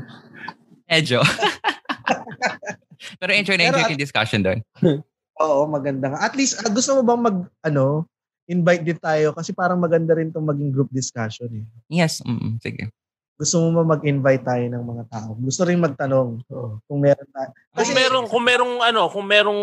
[0.92, 1.20] Medyo.
[3.22, 4.60] Pero enjoy na Pero enjoy at- yung discussion doon.
[5.44, 6.26] Oo, maganda nga.
[6.26, 8.10] At least ah, gusto mo bang mag ano,
[8.48, 11.66] invite din tayo kasi parang maganda rin 'tong maging group discussion eh.
[11.92, 12.90] Yes, mm, sige.
[13.38, 15.38] Gusto mo ba mag-invite tayo ng mga tao?
[15.38, 16.82] Gusto rin magtanong Oo.
[16.90, 17.50] kung meron tayo.
[17.78, 19.62] Kung merong kung merong ano, kung merong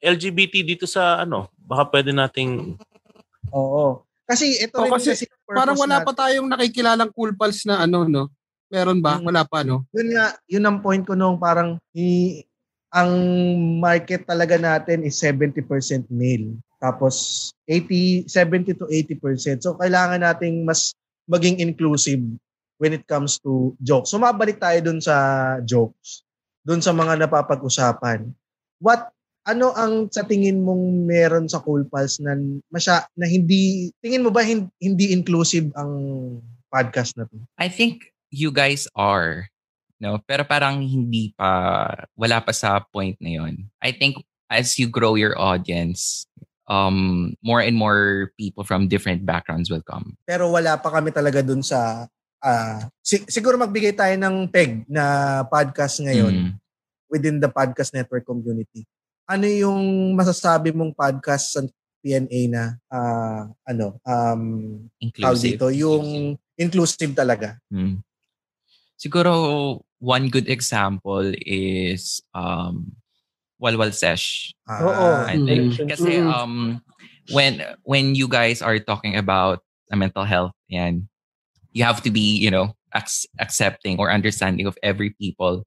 [0.00, 2.80] LGBT dito sa ano, baka pwede nating
[3.52, 4.00] Oo.
[4.24, 6.06] Kasi ito Oo, rin kasi kasi, Parang wala natin.
[6.08, 8.32] pa tayong nakikilalang cool pals na ano, no?
[8.72, 9.20] Meron ba?
[9.20, 9.28] Hmm.
[9.28, 9.84] Wala pa, no?
[9.92, 12.40] Yun nga, yun ang point ko nung parang i,
[12.88, 13.12] ang
[13.78, 16.56] market talaga natin is 70% male.
[16.84, 19.64] Tapos 80 70 to 80%.
[19.64, 20.92] So kailangan nating mas
[21.24, 22.20] maging inclusive
[22.76, 24.12] when it comes to jokes.
[24.12, 25.16] So mabalik tayo dun sa
[25.64, 26.20] jokes.
[26.60, 28.28] Dun sa mga napapag-usapan.
[28.84, 29.16] What
[29.48, 32.36] ano ang sa tingin mong meron sa Cool Pals na
[32.72, 35.92] masya, na hindi tingin mo ba hin- hindi inclusive ang
[36.72, 37.36] podcast na to?
[37.60, 39.48] I think you guys are.
[40.00, 41.48] No, pero parang hindi pa
[42.16, 43.68] wala pa sa point na 'yon.
[43.80, 46.28] I think as you grow your audience,
[46.64, 50.16] um more and more people from different backgrounds will come.
[50.24, 52.08] pero wala pa kami talaga dun sa
[52.40, 55.04] ah, si- siguro magbigay tayo ng peg na
[55.44, 56.52] podcast ngayon Mm,
[57.08, 58.82] within the podcast network community.
[59.24, 61.60] Ano yung masasabi mong podcast sa
[62.00, 64.42] PNA na ah, ano um
[65.00, 65.56] inclusive.
[65.56, 67.56] dito yung inclusive talaga.
[67.68, 68.04] Mm.
[68.94, 69.32] Siguro
[69.98, 72.92] one good example is um
[73.64, 74.52] Walwal Sesh.
[74.68, 75.08] Ah, Oo.
[75.24, 75.88] I think Mhm.
[75.88, 76.84] kasi um
[77.32, 81.08] when when you guys are talking about uh, mental health yan
[81.72, 85.64] you have to be you know ac- accepting or understanding of every people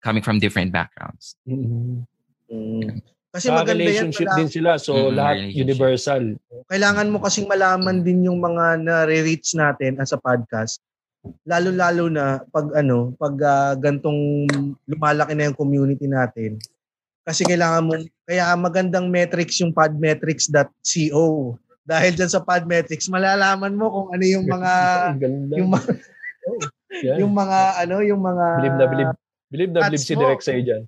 [0.00, 2.06] coming from different backgrounds Mhm.
[2.46, 3.02] mm.
[3.30, 4.10] Kasi maganda yan.
[4.10, 4.70] relationship wala- din sila.
[4.74, 6.22] So, Mm, lahat universal.
[6.66, 10.82] kailangan mo kasing malaman din yung mga na-reach natin as a podcast.
[11.46, 14.50] Lalo-lalo na pag ano, pag ah, gantong
[14.82, 16.58] lumalaki na yung community natin.
[17.30, 17.94] Kasi kailangan mo,
[18.26, 21.54] kaya magandang metrics yung podmetrics.co.
[21.86, 24.72] Dahil dyan sa podmetrics, malalaman mo kung ano yung mga,
[25.54, 25.94] yung, mga-
[27.06, 27.16] Yan.
[27.22, 29.08] yung mga, ano, yung mga, Bilib na bilib.
[29.46, 30.26] Bilib na bilib si mo.
[30.26, 30.82] Direk sa'yo dyan.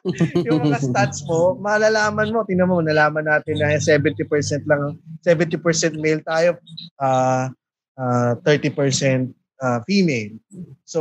[0.48, 4.20] yung mga stats mo, malalaman mo, tingnan mo, nalaman natin na 70%
[4.68, 6.60] lang, 70% male tayo,
[7.00, 7.48] ah
[8.00, 10.36] ah, 30% ah, female.
[10.88, 11.00] So,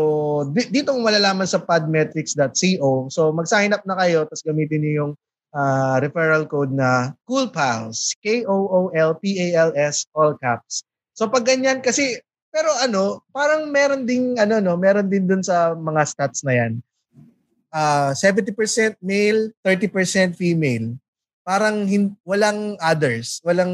[0.53, 3.09] di- dito mo malalaman sa podmetrics.co.
[3.09, 5.11] So, mag-sign up na kayo, tapos gamitin niyo yung
[5.55, 10.83] ah, referral code na COOLPALS, K-O-O-L-P-A-L-S, all caps.
[11.17, 12.19] So, pag ganyan, kasi,
[12.53, 16.79] pero ano, parang meron ding, ano, no, meron din dun sa mga stats na yan
[17.73, 20.97] uh, 70% male, 30% female.
[21.45, 23.73] Parang hin- walang others, walang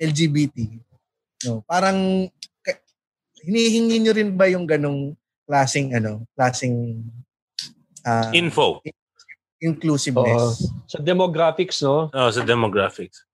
[0.00, 0.80] LGBT.
[1.44, 2.30] No, parang
[3.44, 5.12] hinihingi nyo rin ba yung ganong
[5.44, 7.04] klaseng ano, klaseng
[8.08, 8.80] uh, info
[9.60, 10.64] inclusiveness?
[10.88, 12.08] Sa demographics, no?
[12.12, 13.24] oh, sa demographics.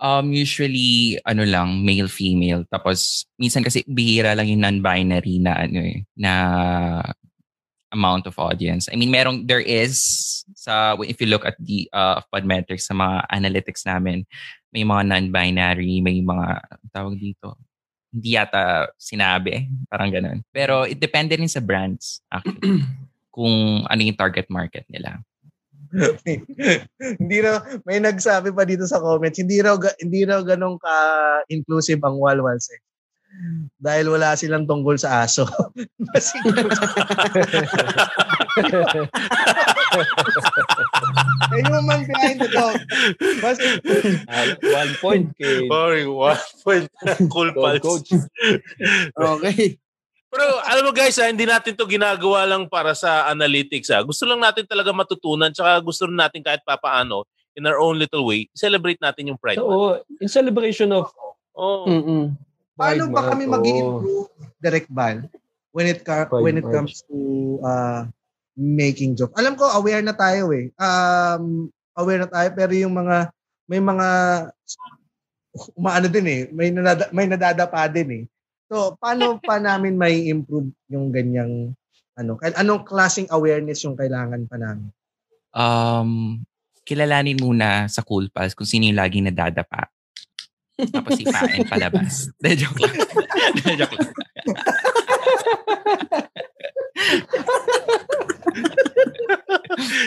[0.00, 5.76] um usually ano lang male female tapos minsan kasi bihira lang yung non-binary na ano
[5.76, 6.32] eh na
[7.92, 12.20] amount of audience i mean merong there is sa if you look at the uh,
[12.28, 14.26] Podmetrics sa mga analytics namin,
[14.70, 16.60] may mga non-binary, may mga
[16.92, 17.56] tawag dito.
[18.10, 20.38] Hindi yata sinabi, parang ganun.
[20.50, 22.82] Pero it depende rin sa brands actually,
[23.34, 25.22] kung ano yung target market nila.
[27.18, 30.94] hindi raw may nagsabi pa dito sa comments, hindi raw hindi raw ganun ka
[31.50, 32.78] inclusive ang walwal sex.
[33.80, 35.48] Dahil wala silang tungkol sa aso.
[41.50, 42.76] May human behind the dog.
[43.42, 44.20] Mas inclusive.
[44.28, 46.86] Ah, one point kay Sorry, one point.
[47.32, 47.80] cool pals.
[47.82, 48.10] Coach.
[49.16, 49.78] Okay.
[50.30, 53.90] Pero alam mo guys, ha, hindi natin to ginagawa lang para sa analytics.
[53.90, 54.06] Ha.
[54.06, 57.26] Gusto lang natin talaga matutunan tsaka gusto rin natin kahit papaano
[57.58, 59.74] in our own little way, celebrate natin yung Pride Month.
[59.74, 61.10] So, in celebration of
[61.60, 61.84] Oh.
[61.84, 62.38] Mm-mm.
[62.80, 65.28] Paano ba kami mag improve direct ban
[65.76, 67.16] when it Pride when it comes to
[67.60, 68.08] uh,
[68.56, 69.36] making joke?
[69.36, 70.72] Alam ko aware na tayo eh.
[70.80, 73.28] Um aware na tayo pero yung mga
[73.68, 74.08] may mga
[75.78, 78.24] umaano din eh, may nadada, may nadadapa din eh.
[78.70, 81.74] So, paano pa namin may improve yung ganyang
[82.14, 84.90] ano, anong klaseng awareness yung kailangan pa namin?
[85.50, 86.42] Um,
[86.86, 89.90] kilalanin muna sa Cool Pals kung sino yung laging nadadapa.
[90.88, 92.30] Tapos ipain palabas.
[92.42, 92.94] De, joke lang.
[93.60, 94.08] De, joke lang.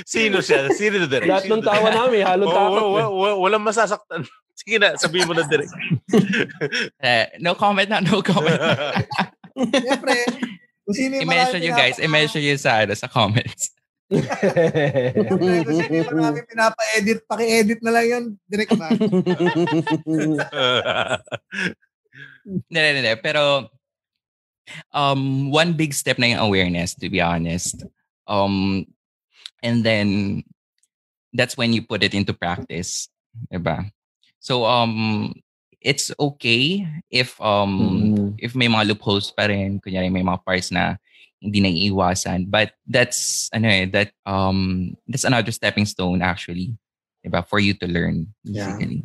[0.06, 0.70] Sino siya?
[0.72, 1.30] Sino na direct?
[1.30, 2.84] lahat ng tawa namin, halong Oh, takot.
[2.94, 4.22] wa- wa- walang masasaktan.
[4.60, 5.74] Sige na, sabihin mo na direct.
[7.04, 8.56] Eh, no comment na, no comment.
[9.58, 10.14] Siyempre,
[10.86, 11.98] kung sino yung I-mention you guys.
[12.00, 13.74] I-mention you sa, ano, sa comments.
[14.12, 18.90] Sino yung marami pinapa-edit, paki-edit na lang yun, direct ba?
[22.44, 23.16] Hindi, hindi, hindi.
[23.24, 23.70] Pero,
[24.92, 27.84] um, one big step na yung awareness, to be honest.
[28.28, 28.86] Um,
[29.64, 30.44] and then,
[31.34, 33.10] that's when you put it into practice.
[33.50, 33.90] Diba?
[34.40, 35.34] So, um,
[35.82, 37.74] it's okay if, um,
[38.14, 38.36] Mm.
[38.38, 40.96] if may mga loopholes pa rin, kunyari may mga parts na
[41.44, 42.48] hindi naiiwasan.
[42.48, 46.72] But that's, ano eh, that, um, that's another stepping stone actually.
[47.20, 47.44] Diba?
[47.44, 48.72] For you to learn, Yeah.
[48.72, 49.04] basically.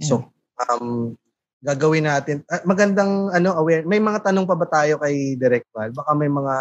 [0.00, 0.32] So,
[0.66, 1.14] um,
[1.62, 2.42] gagawin natin.
[2.50, 3.86] ah, magandang ano aware.
[3.86, 5.94] May mga tanong pa ba tayo kay Direct Val?
[5.94, 6.56] Baka may mga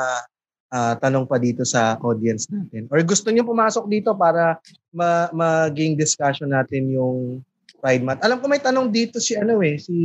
[0.71, 2.85] ah, tanong pa dito sa audience natin.
[2.93, 4.61] Or gusto niyo pumasok dito para
[4.93, 7.41] ma maging discussion natin yung
[7.81, 8.21] Pride Month.
[8.21, 9.97] Alam ko may tanong dito si ano eh, si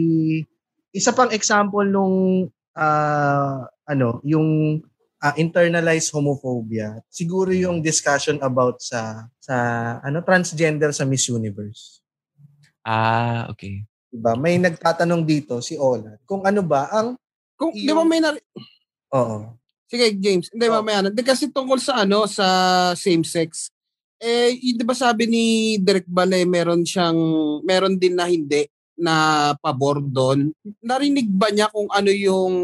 [0.97, 4.79] isa pang example nung ah, ano, yung
[5.19, 7.01] ah, internalized homophobia.
[7.09, 9.57] Siguro yung discussion about sa sa
[10.03, 12.03] ano transgender sa Miss Universe.
[12.83, 13.83] Ah, okay.
[14.07, 14.39] Diba?
[14.39, 17.19] May nagtatanong dito si Ola kung ano ba ang
[17.57, 18.45] Kung, di Yung- ba may nari-
[19.17, 19.57] Oo.
[19.89, 20.53] Sige, James.
[20.53, 20.77] Hindi, Oh.
[20.77, 21.09] mamaya na.
[21.09, 22.45] Di kasi tungkol sa ano, sa
[22.93, 23.73] same-sex.
[24.21, 25.45] Eh, y- di ba sabi ni
[25.81, 27.17] Direk Bale, meron siyang,
[27.65, 30.51] meron din na hindi na pabor doon.
[30.81, 32.55] Narinig ba niya kung ano yung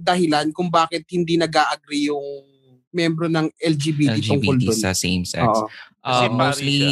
[0.00, 2.24] dahilan kung bakit hindi nag-agree yung
[2.92, 4.80] membro ng LGBT, tungkol LGBT doon?
[4.80, 5.48] sa same sex.
[6.04, 6.82] Uh, pari mostly,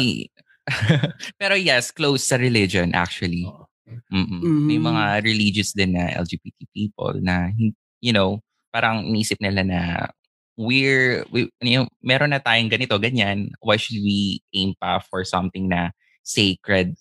[1.41, 3.45] pero yes, close sa religion actually.
[3.45, 3.65] Oo.
[4.07, 4.39] Mm-mm.
[4.67, 4.87] May Mm.
[4.87, 7.51] mga religious din na LGBT people na,
[7.99, 8.39] you know,
[8.71, 10.07] parang inisip nila na
[10.55, 13.51] we're, we, you know, meron na tayong ganito, ganyan.
[13.59, 15.91] Why should we aim pa for something na
[16.23, 16.95] sacred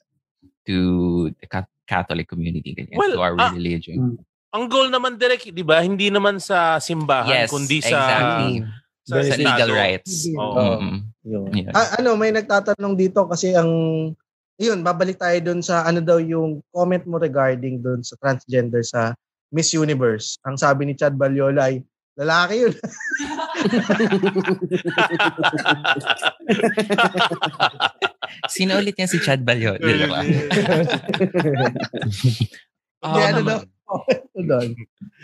[0.67, 1.47] to the
[1.91, 4.22] Catholic community, ganyan, Well, to our ah, religion?
[4.55, 5.82] Ang goal naman direct, di ba?
[5.82, 8.53] Hindi naman sa simbahan, yes, kundi sa, exactly.
[9.03, 10.30] sa, Sa legal rights.
[10.38, 10.78] Oo.
[10.78, 10.97] Mm-mm.
[11.26, 11.51] Yun.
[11.51, 11.74] Yeah.
[11.74, 13.70] Ah, ano, may nagtatanong dito kasi ang
[14.61, 19.16] yun, babalik tayo doon sa ano daw yung comment mo regarding doon sa transgender sa
[19.49, 20.36] Miss Universe.
[20.45, 21.80] Ang sabi ni Chad Balyola ay
[22.19, 22.75] lalaki yun.
[28.55, 29.77] Sino ulit yan si Chad Balyo?
[29.79, 30.23] Di ba?
[33.01, 33.61] Hindi, ano Um, daw?
[34.37, 34.69] Ano doon?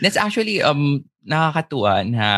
[0.03, 2.29] That's actually um nakakatuwa na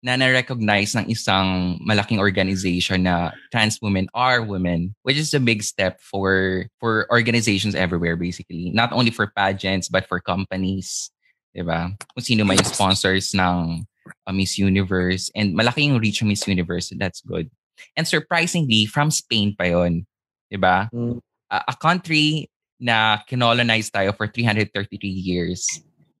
[0.00, 5.60] na na-recognize ng isang malaking organization na trans women are women, which is a big
[5.60, 8.72] step for for organizations everywhere basically.
[8.72, 11.12] Not only for pageants but for companies,
[11.52, 11.90] 'di ba?
[12.14, 13.86] Kung sino man yung sponsors ng
[14.26, 17.50] uh, Miss Universe and malaki yung reach ng Miss Universe, so that's good.
[17.96, 20.06] And surprisingly, from Spain pa 'yon,
[20.50, 20.90] 'di ba?
[20.90, 21.18] Hmm.
[21.50, 22.48] a, a country
[22.78, 25.66] na kinolonize tayo for 333 years,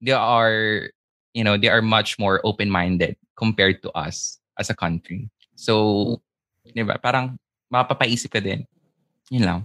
[0.02, 0.90] they are,
[1.32, 5.30] you know, they are much more open-minded compared to us as a country.
[5.56, 6.20] So,
[6.66, 7.38] di ba, parang
[7.72, 8.66] mapapaisip ka din.
[9.32, 9.60] Yun lang.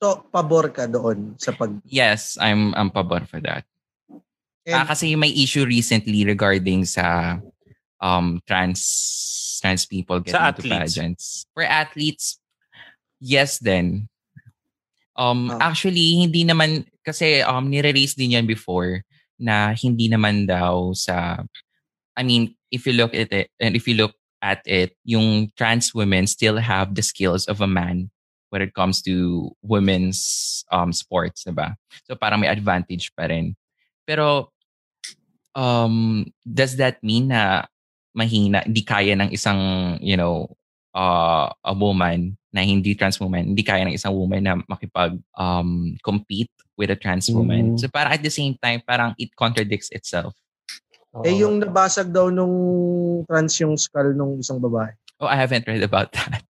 [0.00, 1.76] So, pabor ka doon sa pag...
[1.84, 3.68] Yes, I'm, I'm pabor for that.
[4.66, 7.38] And, Ah, kasi may issue recently regarding sa
[8.00, 8.80] um trans
[9.60, 10.72] trans people get Sa into athletes.
[10.96, 11.24] pageants.
[11.56, 12.40] For athletes,
[13.20, 14.08] yes then.
[15.16, 15.72] Um Ah.
[15.72, 19.02] actually hindi naman kasi um nire-raise din yan before
[19.40, 21.40] na hindi naman daw sa
[22.16, 24.12] I mean, if you look at it and if you look
[24.44, 28.08] at it, yung trans women still have the skills of a man
[28.52, 30.20] when it comes to women's
[30.72, 31.76] um sports, diba?
[32.04, 33.56] So parang may advantage pa rin.
[34.10, 34.50] Pero
[35.54, 37.70] um does that mean na
[38.10, 40.50] mahina, hindi kaya ng isang, you know,
[40.98, 45.94] uh, a woman na hindi trans woman, hindi kaya ng isang woman na makipag um,
[46.02, 47.74] compete with a trans woman.
[47.74, 47.78] Mhm.
[47.78, 50.34] So parang at the same time, parang it contradicts itself.
[51.22, 52.54] Eh yung nabasag daw nung
[53.30, 54.90] trans yung skull nung isang babae.
[55.22, 56.42] Oh, I haven't read about that.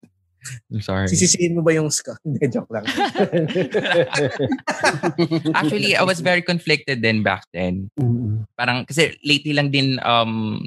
[0.71, 1.07] I'm sorry.
[1.07, 2.17] Sisisihin mo ba yung skull?
[2.25, 2.85] Hindi, joke lang.
[5.59, 7.91] Actually, I was very conflicted then back then.
[7.99, 8.47] Mm.
[8.55, 10.63] Parang, kasi lately lang din, um,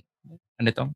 [0.60, 0.86] ano to?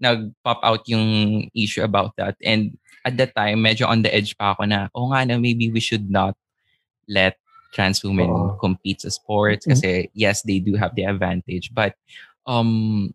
[0.00, 2.36] Nag-pop out yung issue about that.
[2.42, 5.70] And at that time, medyo on the edge pa ako na, oh nga na, maybe
[5.70, 6.34] we should not
[7.08, 7.36] let
[7.74, 8.54] trans women Oo.
[8.56, 11.74] compete sa sports kasi yes, they do have the advantage.
[11.74, 11.98] But,
[12.46, 13.12] um,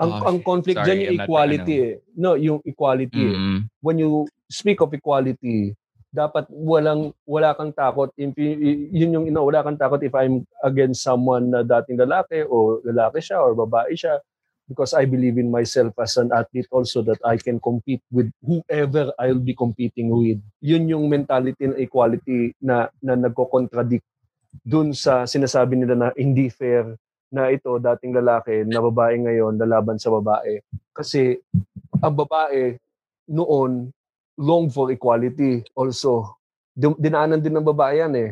[0.00, 1.94] ang, oh, ang conflict sorry, dyan yung I'm not- equality eh.
[2.16, 3.36] No, yung equality eh.
[3.36, 5.76] mm, when you speak of equality,
[6.08, 8.08] dapat walang wala kang takot.
[8.16, 12.80] If yun yung ino, wala kang takot if I'm against someone na dating lalaki o
[12.80, 14.16] lalaki siya or babae siya
[14.68, 19.12] because I believe in myself as an athlete also that I can compete with whoever
[19.16, 20.40] I'll be competing with.
[20.60, 24.04] Yun yung mentality ng equality na na nagko-contradict
[24.64, 26.96] dun sa sinasabi nila na hindi fair
[27.28, 30.60] na ito dating lalaki na babae ngayon lalaban sa babae.
[30.92, 31.36] Kasi
[32.00, 32.76] ang babae
[33.28, 33.92] noon
[34.38, 36.36] long for equality also.
[36.72, 38.30] Din- Dinaanan din ng babae yan eh.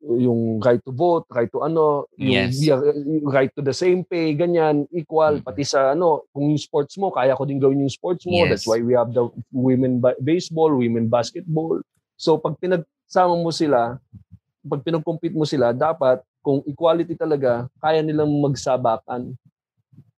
[0.00, 2.56] Yung right to vote, right to ano, Yes.
[2.62, 2.80] yung
[3.26, 5.38] right to the same pay, ganyan, equal.
[5.38, 5.44] Mhm.
[5.44, 8.40] Pati sa ano, kung yung sports mo, kaya ko din gawin yung sports mo.
[8.40, 8.48] Yes.
[8.62, 11.82] That's why we have the women ba- baseball, women basketball.
[12.16, 13.98] So pag pinagsama mo sila,
[14.64, 19.36] pag pinag-compete mo sila, dapat kung equality talaga, kaya nilang magsabakan.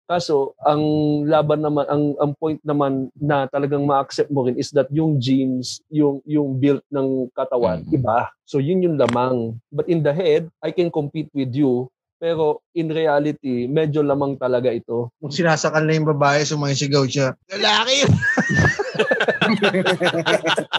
[0.05, 0.83] Kaso, ang
[1.23, 5.79] laban naman, ang, ang point naman na talagang ma-accept mo rin is that yung genes,
[5.87, 7.95] yung, yung built ng katawan, Mhm.
[7.95, 8.27] iba.
[8.43, 9.55] So, yun yung lamang.
[9.71, 11.87] But in the head, I can compete with you,
[12.19, 15.15] pero in reality, medyo lamang talaga ito.
[15.15, 17.31] Kung sinasakal na yung babae, sumisigaw siya.
[17.47, 18.03] Lalaki!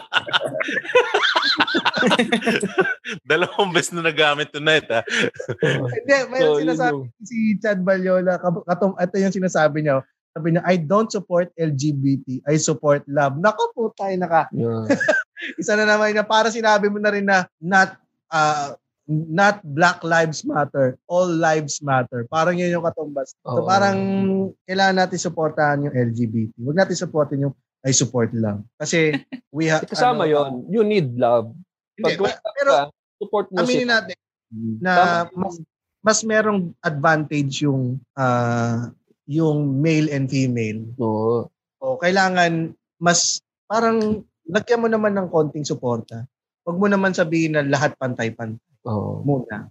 [3.28, 5.02] Dalawang beses na nagamit tonight, ha?
[5.62, 10.02] Hindi, mayroon So, sinasabi yung- si Chad Balyola, katum, ito yung sinasabi niya.
[10.32, 13.36] Sabi niya, I don't support LGBT, I support love.
[13.36, 14.48] Nako po tayo naka.
[14.56, 14.88] Yeah.
[15.60, 17.98] Isa na naman na para sinabi mo na rin na not
[18.32, 18.72] uh,
[19.10, 22.24] not Black Lives Matter, all lives matter.
[22.30, 23.34] Parang yun yung katumbas.
[23.42, 23.66] So Oo.
[23.66, 23.98] parang
[24.64, 26.54] kailangan natin supportahan yung LGBT.
[26.62, 28.62] Huwag natin supportin yung I support love.
[28.78, 29.18] Kasi
[29.56, 29.82] we have...
[29.84, 31.50] Kasama ano, yon You need love.
[31.98, 32.82] Hindi, Pag wala pero ka,
[33.18, 33.94] support mo aminin sila.
[34.00, 34.16] natin
[34.82, 34.92] na
[35.26, 35.32] Tama.
[35.36, 35.54] mas,
[36.02, 38.92] mas merong advantage yung ah,
[39.26, 40.82] yung male and female.
[41.00, 41.48] Oo.
[41.82, 46.26] O kailangan mas parang lagyan mo naman ng konting suporta.
[46.62, 49.22] Huwag mo naman sabihin na lahat pantay-pantay Oo.
[49.26, 49.70] muna.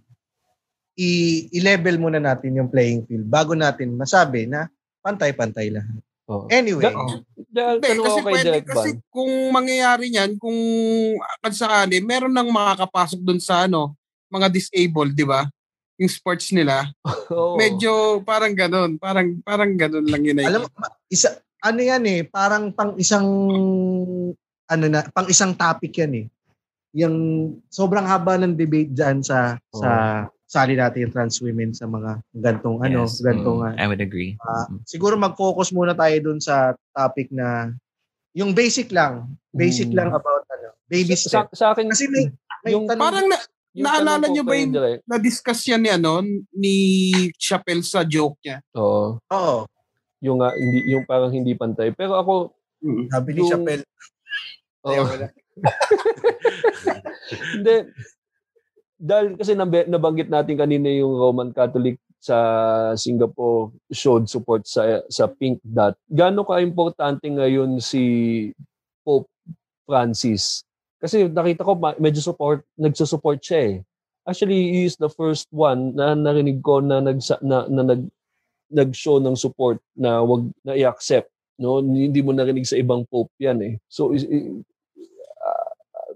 [0.92, 4.68] I- i-level muna natin yung playing field bago natin masabi na
[5.00, 6.00] pantay-pantay lahat.
[6.32, 6.46] Oo.
[6.48, 7.20] Anyway, Da-
[7.52, 10.58] Dahil Hindi, tanong kasi ako kay pwede, kasi kung mangyayari niyan, kung
[11.20, 13.92] akad sakali, meron nang makakapasok dun sa ano,
[14.32, 15.44] mga disabled, di ba?
[16.00, 16.88] Yung sports nila.
[17.28, 17.60] Oo.
[17.60, 18.96] Medyo parang ganun.
[18.96, 20.40] Parang parang ganun lang yun.
[20.40, 20.68] alam mo,
[21.12, 23.28] isa, ano yan eh, parang pang isang,
[24.66, 26.26] ano na, pang isang topic yan eh.
[26.96, 27.16] Yung
[27.68, 29.88] sobrang haba ng debate dyan sa, sa,
[30.52, 34.04] sali natin yung trans women sa mga gantong ano, yes, gantong mm, ah, I would
[34.04, 34.36] agree.
[34.36, 34.84] Mm.
[34.84, 37.72] siguro mag-focus muna tayo dun sa topic na
[38.36, 39.96] yung basic lang, basic Hmm.
[39.96, 41.56] lang about ano, baby sa, step.
[41.56, 42.28] sa akin, Kasi may,
[42.64, 43.36] may yung- tanong, parang na,
[43.72, 46.20] yung naalala niyo ba yung- Direk, na-discuss yan ni ano,
[46.52, 46.76] ni
[47.40, 48.60] Chappelle sa joke niya.
[48.76, 49.16] Oo.
[49.20, 49.56] oo,
[50.20, 51.96] yung nga, hindi yung parang hindi pantay.
[51.96, 52.52] Pero ako,
[53.08, 53.84] sabi ni Chappelle,
[54.84, 55.04] oo.
[57.56, 57.74] hindi
[59.02, 62.38] dahil kasi nabanggit natin kanina yung Roman Catholic sa
[62.94, 65.98] Singapore showed support sa sa Pink Dot.
[66.06, 68.02] Gaano ka importante ngayon si
[69.02, 69.26] Pope
[69.82, 70.62] Francis?
[71.02, 73.76] Kasi nakita ko medyo support nagsusupport siya eh.
[74.22, 78.06] Actually, he is the first one na narinig ko na nag na, na nag
[78.70, 81.28] nag-show ng support na wag na i-accept
[81.60, 84.16] no hindi mo narinig sa ibang pope yan eh so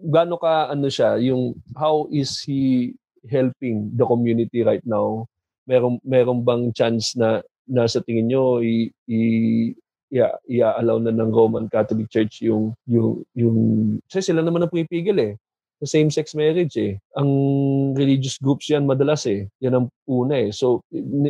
[0.07, 2.95] gaano ka ano siya yung how is he
[3.27, 5.27] helping the community right now
[5.67, 9.21] meron meron bang chance na nasa tingin nyo i, i
[10.11, 13.59] yeah, i-allow na ng Roman Catholic Church yung yung yung
[14.07, 15.35] kasi sila naman ang pumipigil eh
[15.77, 16.97] sa same-sex marriage eh.
[17.21, 17.29] Ang
[17.93, 19.45] religious groups yan madalas eh.
[19.61, 20.49] Yan ang una eh.
[20.49, 20.81] So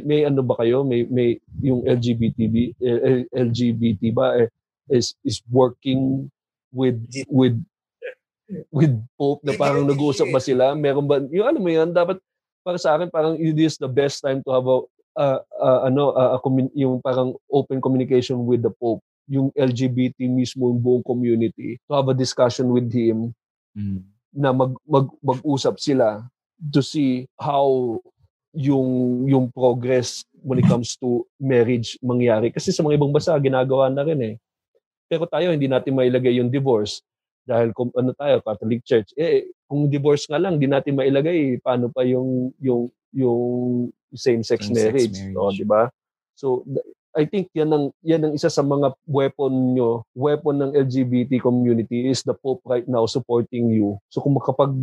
[0.07, 0.87] may ano ba kayo?
[0.87, 2.39] May may yung LGBT
[2.79, 4.49] eh, LGBT ba eh,
[4.87, 6.31] is is working
[6.71, 7.59] with with
[8.71, 10.75] with Pope na parang nag-uusap ba sila?
[10.75, 12.19] Meron ba yung ano mo yan dapat
[12.63, 14.79] para sa akin parang it is the best time to have a
[15.17, 20.71] uh, uh, ano uh, commun- yung parang open communication with the Pope yung LGBT mismo
[20.71, 23.31] yung buong community to have a discussion with him
[23.77, 24.09] Mm.
[24.33, 26.25] na mag, mag mag-usap sila
[26.73, 28.01] to see how
[28.57, 28.89] yung
[29.29, 34.01] yung progress when it comes to marriage mangyari kasi sa mga ibang bansa ginagawa na
[34.01, 34.35] rin eh
[35.13, 37.05] pero tayo hindi natin mailagay yung divorce
[37.47, 41.89] dahil kung ano tayo Catholic Church eh kung divorce nga lang hindi natin mailagay paano
[41.89, 43.43] pa yung yung yung
[44.13, 45.39] same sex Same-sex marriage, marriage.
[45.39, 45.89] oh di ba
[46.35, 46.67] so
[47.17, 52.13] I think yan ang yan ang isa sa mga weapon nyo, weapon ng LGBT community
[52.13, 53.97] is the Pope right now supporting you.
[54.13, 54.77] So kung makapag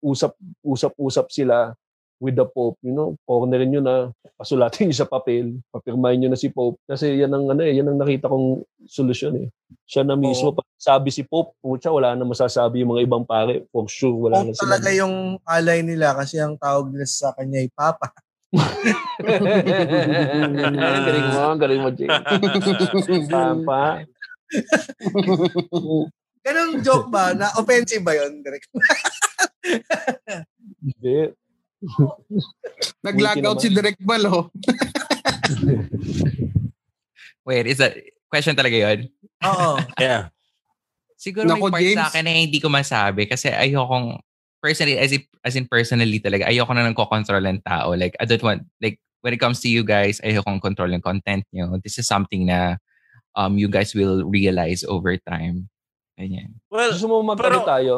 [0.00, 0.32] usap
[0.64, 1.76] usap usap sila
[2.22, 3.94] with the Pope, you know, cornerin nyo na
[4.38, 6.78] pasulatin nyo sa papel, papirmahin nyo na si Pope.
[6.86, 9.48] Kasi yan ang ano eh, yan ang nakita kong solusyon eh.
[9.84, 13.66] Siya na mismo, pag sabi si Pope, putya, wala na masasabi yung mga ibang pare.
[13.74, 14.64] For sure, wala Pope na sila.
[14.64, 18.08] talaga yung alay nila kasi ang tawag nila sa kanya ay Papa.
[21.04, 22.06] Galing mo, galing mo, Jay.
[23.32, 24.06] Papa.
[26.44, 27.32] Ganong joke ba?
[27.32, 28.44] Na offensive ba yun?
[30.84, 31.32] Hindi.
[33.06, 34.48] Nag-log out si Direk Bal, oh.
[37.46, 37.94] Wait, is that
[38.32, 38.98] question talaga yun?
[39.44, 39.76] Oo.
[40.00, 40.32] Yeah.
[41.20, 41.98] Siguro Nako, may part James.
[42.00, 44.20] sa akin na hindi ko masabi kasi ayokong
[44.60, 48.24] personally as in, as in personally talaga ayoko na nang control ng tao like I
[48.24, 52.00] don't want like when it comes to you guys ayokong control ng content nyo this
[52.00, 52.76] is something na
[53.36, 55.68] um you guys will realize over time
[56.16, 57.94] ganyan Well, Gusto mo magkano Pero- tayo?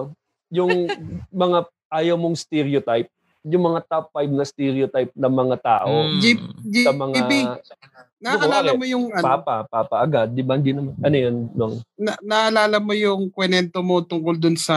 [0.55, 0.87] Yung
[1.35, 3.11] mga ayaw mong stereotype,
[3.47, 6.19] yung mga top 5 na stereotype ng mga tao Mm.
[6.19, 7.17] Jeep, Jeep, sa mga
[8.17, 10.57] Naalala mo yung ano, papa, papa agad, di ba?
[10.57, 11.75] Hindi naman, ano yun, Long?
[11.95, 14.75] na, naalala mo yung kwenento mo tungkol dun sa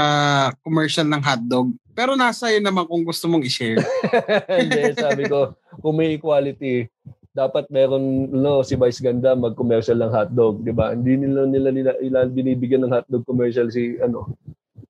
[0.60, 1.72] commercial ng hotdog.
[1.96, 3.80] Pero nasa iyo naman kung gusto mong i-share.
[4.60, 6.92] Hindi, sabi ko, kung may equality,
[7.32, 10.92] dapat meron no, si Vice Ganda mag-commercial ng hotdog, di ba?
[10.92, 14.36] Hindi nila nila, nila, nila binibigyan ng hotdog commercial si ano,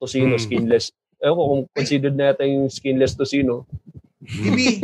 [0.01, 0.41] Tocino Hmm.
[0.41, 0.89] skinless.
[1.19, 3.67] Ewan ko kung considered na yata yung skinless Tocino.
[4.23, 4.79] Ibi.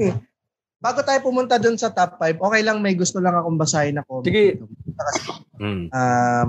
[0.80, 4.04] Bago tayo pumunta dun sa top 5, okay lang may gusto lang akong basahin na
[4.04, 4.24] comment.
[4.24, 4.64] Sige.
[5.60, 5.92] mm.
[5.92, 6.48] Um,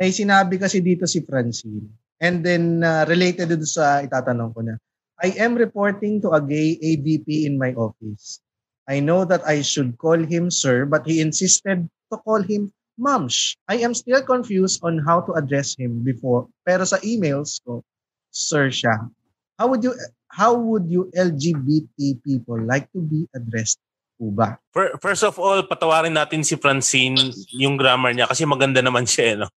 [0.00, 1.92] may sinabi kasi dito si Francine.
[2.20, 4.80] And then uh, related dito sa itatanong ko na.
[5.20, 8.40] I am reporting to a gay AVP in my office.
[8.88, 13.56] I know that I should call him sir, but he insisted to call him Mamsh.
[13.64, 16.52] I am still confused on how to address him before.
[16.68, 17.80] Pero sa emails ko,
[18.28, 19.08] sir siya.
[19.56, 19.96] How would you
[20.28, 23.80] how would you LGBT people like to be addressed
[24.20, 24.60] po ba?
[24.76, 27.16] Fir- First of all, patawarin natin si Francine
[27.56, 29.48] yung grammar niya kasi maganda naman siya, eh, no?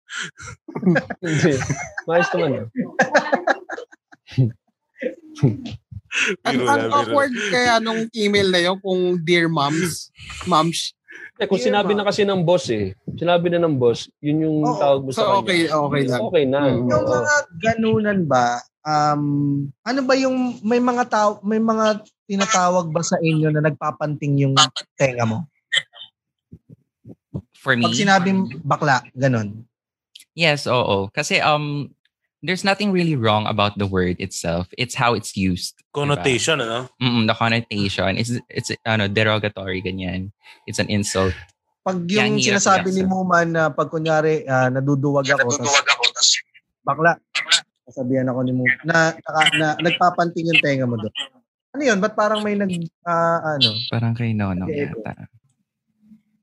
[1.20, 1.60] Hindi.
[2.08, 2.68] Maayos naman yun.
[6.46, 10.14] Ang, ang awkward kaya nung email na yun kung dear moms,
[10.46, 10.94] moms.
[11.41, 14.78] Eh, kung sinabi na kasi ng boss eh, sinabi na ng boss, yun yung Oo.
[14.78, 15.39] tawag mo sa So kanya.
[15.41, 16.22] okay, okay lang.
[16.30, 16.59] Okay na.
[16.61, 16.78] Mm.
[16.78, 17.09] Yung Oo.
[17.09, 18.45] mga ganunan ba,
[18.86, 19.24] um,
[19.82, 24.53] ano ba yung, may mga tao, may mga tinatawag ba sa inyo na nagpapanting yung
[24.95, 25.49] tenga mo?
[27.64, 29.64] for me Pag sinabing bakla, ganun.
[30.36, 31.07] Yes, oo.
[31.16, 31.88] Kasi um
[32.44, 34.68] there's nothing really wrong about the word itself.
[34.78, 35.80] It's how it's used.
[35.96, 36.91] Connotation, ano?
[37.00, 38.20] Mm, the connotation.
[38.20, 40.36] It's it's ano derogatory ganyan.
[40.68, 41.34] It's an insult.
[41.88, 43.04] Pag Yan, yung hirap sinasabi ni.
[43.08, 45.56] Muman na pag kunyari ah, naduduwag ako,
[46.12, 46.36] tas
[46.84, 47.16] bakla,
[47.88, 51.12] sasabihan ako ni Muman, na, na, na, nagpapanting yung tenga mo doon.
[51.74, 51.98] Ano yun?
[52.04, 52.70] Ba't parang may nag,
[53.08, 53.76] ah, ano?
[53.88, 55.28] Parang kay Nono Okay, yata.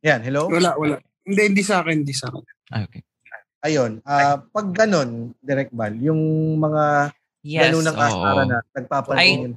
[0.01, 0.48] Yan, hello?
[0.48, 0.96] Wala, wala.
[1.24, 2.44] Hindi, hindi sa akin, hindi sa akin.
[2.72, 3.05] Ah, Okay.
[3.61, 6.20] Ayun, ah, pag ganun, Direct Bal, yung
[6.56, 9.54] mga Yes, ganun ng asara na nagpapanting yun.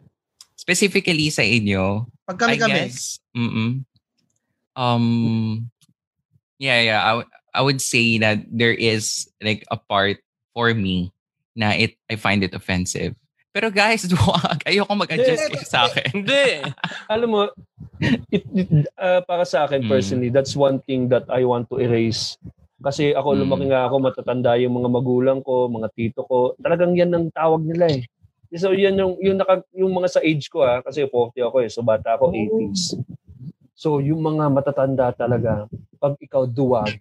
[0.55, 3.83] Specifically sa inyo, Pag kami I kami, guess, mm
[4.73, 5.69] Um,
[6.57, 6.99] yeah, yeah.
[7.05, 10.17] I, w- I would say that there is like a part
[10.57, 11.13] for me
[11.53, 13.13] na it I find it offensive.
[13.53, 14.65] Pero guys, wag.
[14.65, 16.09] Ayoko mag-adjust kayo sa akin.
[16.25, 16.65] Hindi.
[17.05, 17.41] Alam mo,
[18.33, 19.89] it, it, uh, para sa akin Mm.
[19.93, 22.33] personally, that's one thing that I want to erase.
[22.83, 23.39] Kasi ako, Mm.
[23.47, 26.59] lumaki nga ako, matatanda yung mga magulang ko, mga tito ko.
[26.59, 28.03] Talagang yan ang tawag nila eh.
[28.53, 31.69] So yan yung, yung, naka, yung mga sa age ko ha, kasi 40 ako eh,
[31.71, 32.99] so bata ako 80s.
[33.73, 35.65] So yung mga matatanda talaga,
[35.97, 36.93] pag ikaw duwag,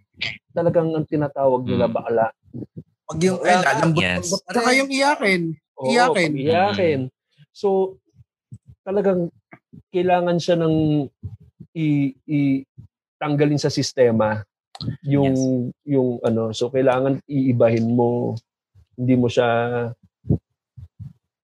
[0.55, 1.95] talagang ang tinatawag nila Mm.
[1.99, 2.27] bakla.
[3.03, 4.17] Pag yung, ay, lalambot Yes.
[4.31, 5.43] lambot Saka yung iyakin.
[5.77, 6.31] Oo, Iyakin.
[6.31, 7.01] pag iyakin.
[7.51, 7.99] So,
[8.87, 9.29] talagang
[9.91, 11.11] kailangan siya ng
[11.75, 12.39] i, i
[13.19, 14.47] tanggalin sa sistema
[15.05, 15.37] yung
[15.83, 18.37] yung ano so kailangan iibahin mo.
[18.97, 19.49] Hindi mo siya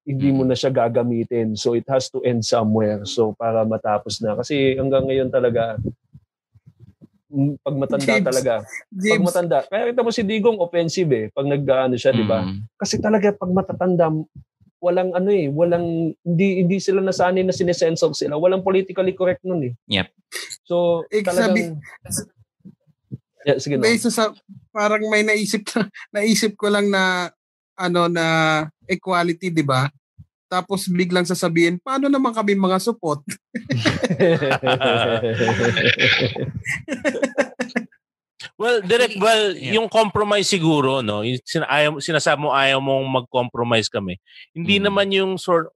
[0.09, 1.53] hindi mo na siya gagamitin.
[1.53, 3.05] So it has to end somewhere.
[3.05, 4.33] So para matapos na.
[4.41, 5.77] Kasi hanggang ngayon talaga
[7.29, 11.27] mm, pag matanda James, talaga pag James, matanda kaya kita mo si Digong offensive eh
[11.29, 12.41] pag nag-ano siya di ba?
[12.41, 12.65] Mm.
[12.81, 14.09] kasi talaga pag matatanda
[14.79, 18.39] walang ano eh walang hindi hindi sila nasanay na sinesensor sila.
[18.39, 19.75] Walang politically correct nun eh.
[19.91, 20.09] Yep.
[20.63, 21.83] so Eh, talagang
[23.45, 23.83] yeah, sige no.
[23.83, 24.33] may isa sa,
[24.71, 25.63] parang may naisip,
[26.15, 27.31] naisip ko lang na,
[27.79, 28.25] ano, na
[28.87, 29.87] equality, di ba?
[30.49, 33.21] Tapos biglang sasabihin, paano naman kami mga supot?
[38.59, 39.79] Well, direct, well, Yeah.
[39.79, 41.23] yung compromise siguro, no?
[41.23, 44.19] Yung sin- ayaw, sinasabi mo ayaw mong mag-compromise kami.
[44.55, 44.85] Hindi Mm.
[44.87, 45.71] naman yung sort,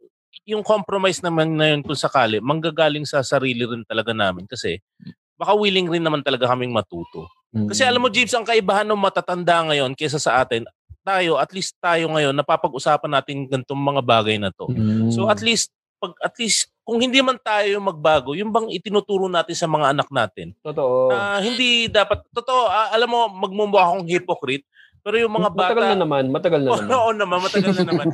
[0.47, 4.83] yung compromise naman na yun kung sakali, manggagaling sa sarili rin talaga namin kasi
[5.43, 7.27] baka willing rin naman talaga kaming matuto.
[7.53, 10.65] Kasi alam mo, Jeeps, ang kaibahan ng matatanda ngayon kaysa sa atin,
[11.03, 14.71] tayo, at least tayo ngayon, napapag-usapan natin ganitong mga bagay na to.
[14.71, 15.11] Mm.
[15.11, 19.27] So at least, pag at least, kung hindi man tayo yung magbago, yung bang itinuturo
[19.27, 24.07] natin sa mga anak natin, totoo na hindi dapat, totoo, ah, alam mo, magmumukha akong
[24.09, 24.67] hypocrite,
[25.03, 28.07] pero yung mga bata, matagal na naman matagal na naman Oo naman, matagal na naman.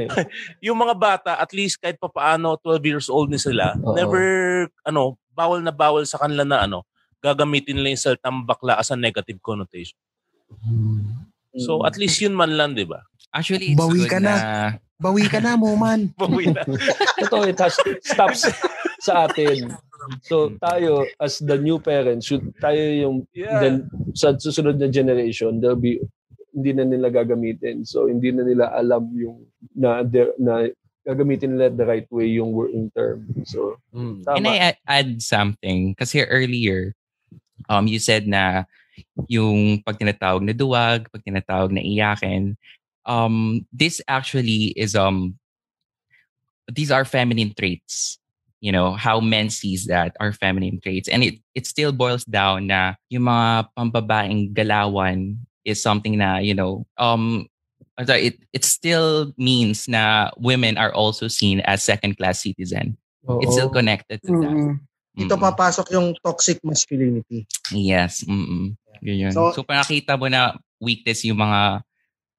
[0.66, 3.96] yung mga bata, at least kahit papaano, 12 years old na sila, Oo.
[3.96, 4.24] never,
[4.84, 6.82] ano, bawal na bawal sa kanila na ano,
[7.22, 9.94] gagamitin nila yung salitang bakla as a negative connotation.
[11.54, 13.06] So at least yun man lang, di ba?
[13.30, 14.34] Actually, it's Bawi good ka na.
[14.98, 16.10] Bawi ka na, Moman.
[16.18, 16.66] Bawi na.
[17.22, 18.50] totoo it has stops
[18.98, 19.70] sa atin
[20.24, 23.60] so tayo as the new parents should tayo yung Yeah.
[23.60, 23.74] then
[24.16, 26.00] sa susunod na generation there'll be
[26.54, 30.02] hindi na nila gagamitin so hindi na nila alam yung na
[30.40, 30.66] na
[31.08, 34.20] gagamitin nila the right way yung working term so Mm.
[34.20, 35.96] Can tama I add, something?
[35.96, 36.92] Kasi earlier,
[37.72, 38.68] um, you said na
[39.26, 42.54] yung pag tinatawag na duwag, pag tinatawag na iyakin,
[43.08, 45.40] um, this actually is, um,
[46.68, 48.20] these are feminine traits.
[48.60, 51.08] You know, how men sees that are feminine traits.
[51.08, 56.54] And it, it still boils down na yung mga pambabaeng galawan is something na, you
[56.54, 57.46] know, um,
[58.06, 62.96] sorry, it, it still means na women are also seen as second-class citizen.
[63.42, 63.76] It's still Oo.
[63.76, 64.54] connected to that.
[64.54, 64.78] Mm-mm.
[65.18, 65.46] Dito Mm-mm.
[65.50, 67.44] papasok yung toxic masculinity.
[67.74, 68.22] Yes.
[68.24, 68.78] Mm-mm.
[69.02, 69.34] Yun.
[69.34, 71.82] So- So, pag nakita mo na weakness yung mga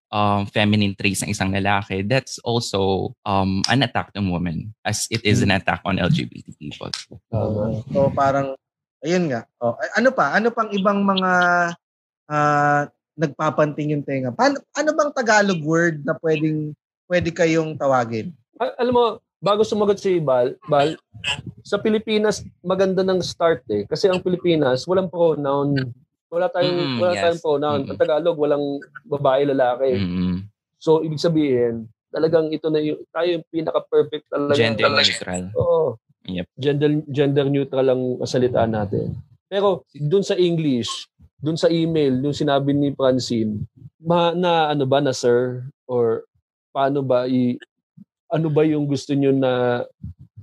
[0.09, 5.21] um, feminine traits ng isang lalaki, that's also um, an attack on women as it
[5.23, 6.89] is an attack on LGBT people.
[7.29, 7.83] Tama.
[7.93, 8.57] So parang,
[9.05, 9.45] ayun nga.
[9.61, 10.33] Oh, ano pa?
[10.33, 11.31] Ano pang ibang mga
[12.29, 12.83] ah,
[13.19, 14.31] nagpapanting yung tenga?
[14.31, 16.71] Paano, ano bang Tagalog word na pwedeng
[17.05, 18.31] pwede kayong tawagin?
[18.55, 19.05] Al- alam mo
[19.39, 20.95] bago sumagot si Bal, Bal
[21.63, 25.91] sa Pilipinas maganda ng start eh kasi ang Pilipinas walang pronoun
[26.27, 27.21] wala tayong Mm, wala yes.
[27.23, 27.89] tayong pronoun Mm.
[27.89, 28.65] Ang Tagalog walang
[29.03, 30.35] babae lalaki Mm-mm.
[30.79, 34.55] So, ibig sabihin, talagang ito na yung, tayo yung pinaka-perfect talaga.
[34.55, 35.03] Gender talaga.
[35.03, 35.43] neutral.
[35.59, 35.79] Oo.
[36.23, 36.45] Yep.
[36.55, 39.11] Gender, gender neutral ang salita natin.
[39.51, 41.03] Pero, dun sa English,
[41.39, 43.63] dun sa email, yung sinabi ni Francine,
[43.99, 45.67] ma, na ano ba, na sir?
[45.87, 46.27] Or
[46.75, 47.55] paano ba, i,
[48.29, 49.83] ano ba yung gusto nyo na,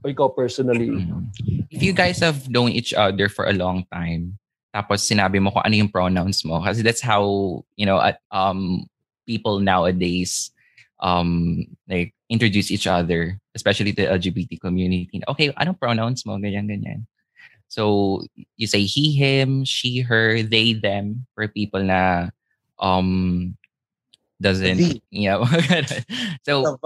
[0.01, 0.89] o ikaw personally?
[1.77, 4.41] If you guys have known each other for a long time,
[4.73, 8.89] tapos sinabi mo kung ano yung pronouns mo, kasi that's how, you know, at, um,
[9.27, 10.55] people nowadays
[11.03, 15.21] um, like introduce each other, especially the LGBT community.
[15.29, 16.39] Okay, anong pronouns mo?
[16.39, 17.05] Ganyan, ganyan.
[17.69, 18.23] So,
[18.57, 22.31] you say he, him, she, her, they, them for people na
[22.79, 23.57] um,
[24.41, 25.45] doesn't, yeah.
[26.47, 26.79] so,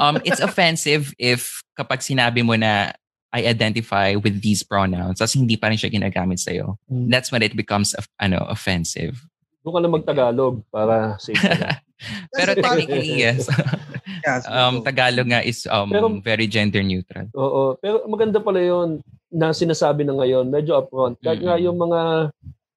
[0.00, 2.92] um, it's offensive if kapag sinabi mo na
[3.34, 6.80] I identify with these pronouns tapos hindi pa rin siya ginagamit sa'yo.
[6.88, 7.12] Hmm.
[7.12, 9.20] That's when it becomes of- ano offensive.
[9.60, 11.36] Doon ka na magtagalog para safe.
[12.36, 13.50] Pero technically, yes.
[13.50, 14.80] Sige, um.
[14.80, 17.28] Tagalog nga is um, Pero- very gender neutral.
[17.36, 17.76] Oo.
[17.82, 19.02] Pero maganda pala yon
[19.32, 21.18] na sinasabi na ngayon, medyo upfront.
[21.20, 21.66] Kahit nga Mm-mm.
[21.66, 22.00] yung mga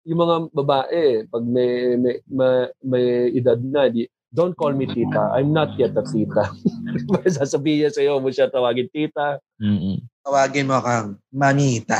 [0.08, 3.06] yung mga babae, pag may may, may, may
[3.38, 5.34] edad na, di, don't call me tita.
[5.38, 6.50] I'm not yet a tita.
[7.38, 9.38] Sasabihin niya sa'yo, mo siya tawagin tita.
[9.62, 10.02] Mm-mm.
[10.26, 11.97] Tawagin mo kang mamita.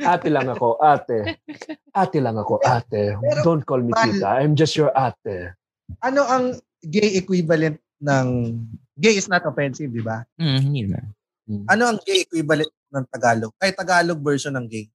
[0.00, 1.38] Ate lang ako, ate.
[1.92, 3.14] Ate lang ako, ate.
[3.46, 4.40] Don't call me tita.
[4.40, 5.54] I'm just your ate.
[6.02, 8.56] Ano ang gay equivalent ng
[8.96, 10.24] gay is not offensive, di ba?
[10.40, 11.00] Mm, hindi na.
[11.68, 13.52] Ano ang gay equivalent ng Tagalog.
[13.62, 14.86] Ay, Tagalog version ng gay.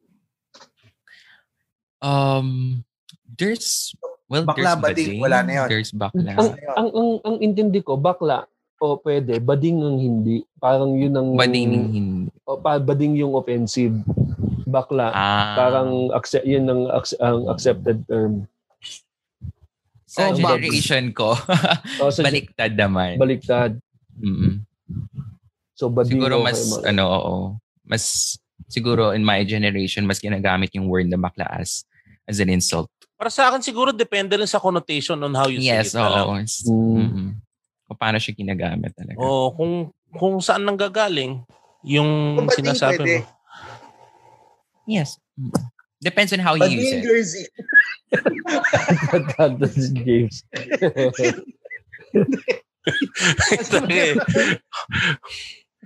[2.04, 2.84] Um,
[3.26, 3.96] there's,
[4.30, 5.68] well, Bakla, there's bading, bading, wala na yun.
[5.72, 6.32] There's bakla.
[6.38, 8.46] Ang, ang, ang, ang intindi ko, bakla,
[8.78, 10.46] o pwede, bading ang hindi.
[10.60, 11.34] Parang yun ang...
[11.34, 12.30] bading hindi.
[12.46, 13.96] O, pa, bading yung offensive.
[14.68, 15.10] Bakla.
[15.16, 18.46] Ah, Parang accept, yun ang, ang accepted term.
[20.06, 21.36] sa oh, generation ko,
[22.00, 23.20] O, sa baliktad naman.
[23.20, 23.76] baliktad.
[24.16, 24.64] Mm-mm.
[25.76, 27.36] So, bading Siguro mas, ano, oo.
[27.86, 28.36] Mas,
[28.68, 31.86] siguro in my generation, mas ginagamit yung word na bakla as,
[32.26, 32.90] as an insult.
[33.16, 36.04] Para sa akin siguro depende rin sa connotation on how you Yes, say it.
[36.04, 36.12] lang.
[36.20, 36.36] oo.
[36.36, 36.98] Mm.
[37.00, 37.30] mm-mm.
[37.86, 39.16] Kung paano siya ginagamit talaga.
[39.22, 39.74] Oo, kung
[40.12, 41.46] kung saan nanggagaling
[41.86, 43.16] yung Kung sinasabi pwede.
[43.22, 43.30] mo.
[44.90, 45.22] Yes.
[46.02, 47.02] Depends on how you use it.
[47.06, 47.46] jersey.
[49.38, 50.42] Tanda si James.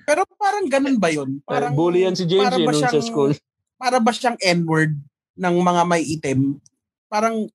[0.09, 1.37] Pero parang ganun ba yun?
[1.45, 3.37] Parang, Bully yan si James para ba sa school.
[3.77, 4.97] Para ba siyang N-word
[5.37, 6.57] ng mga may itim?
[7.05, 7.45] Parang,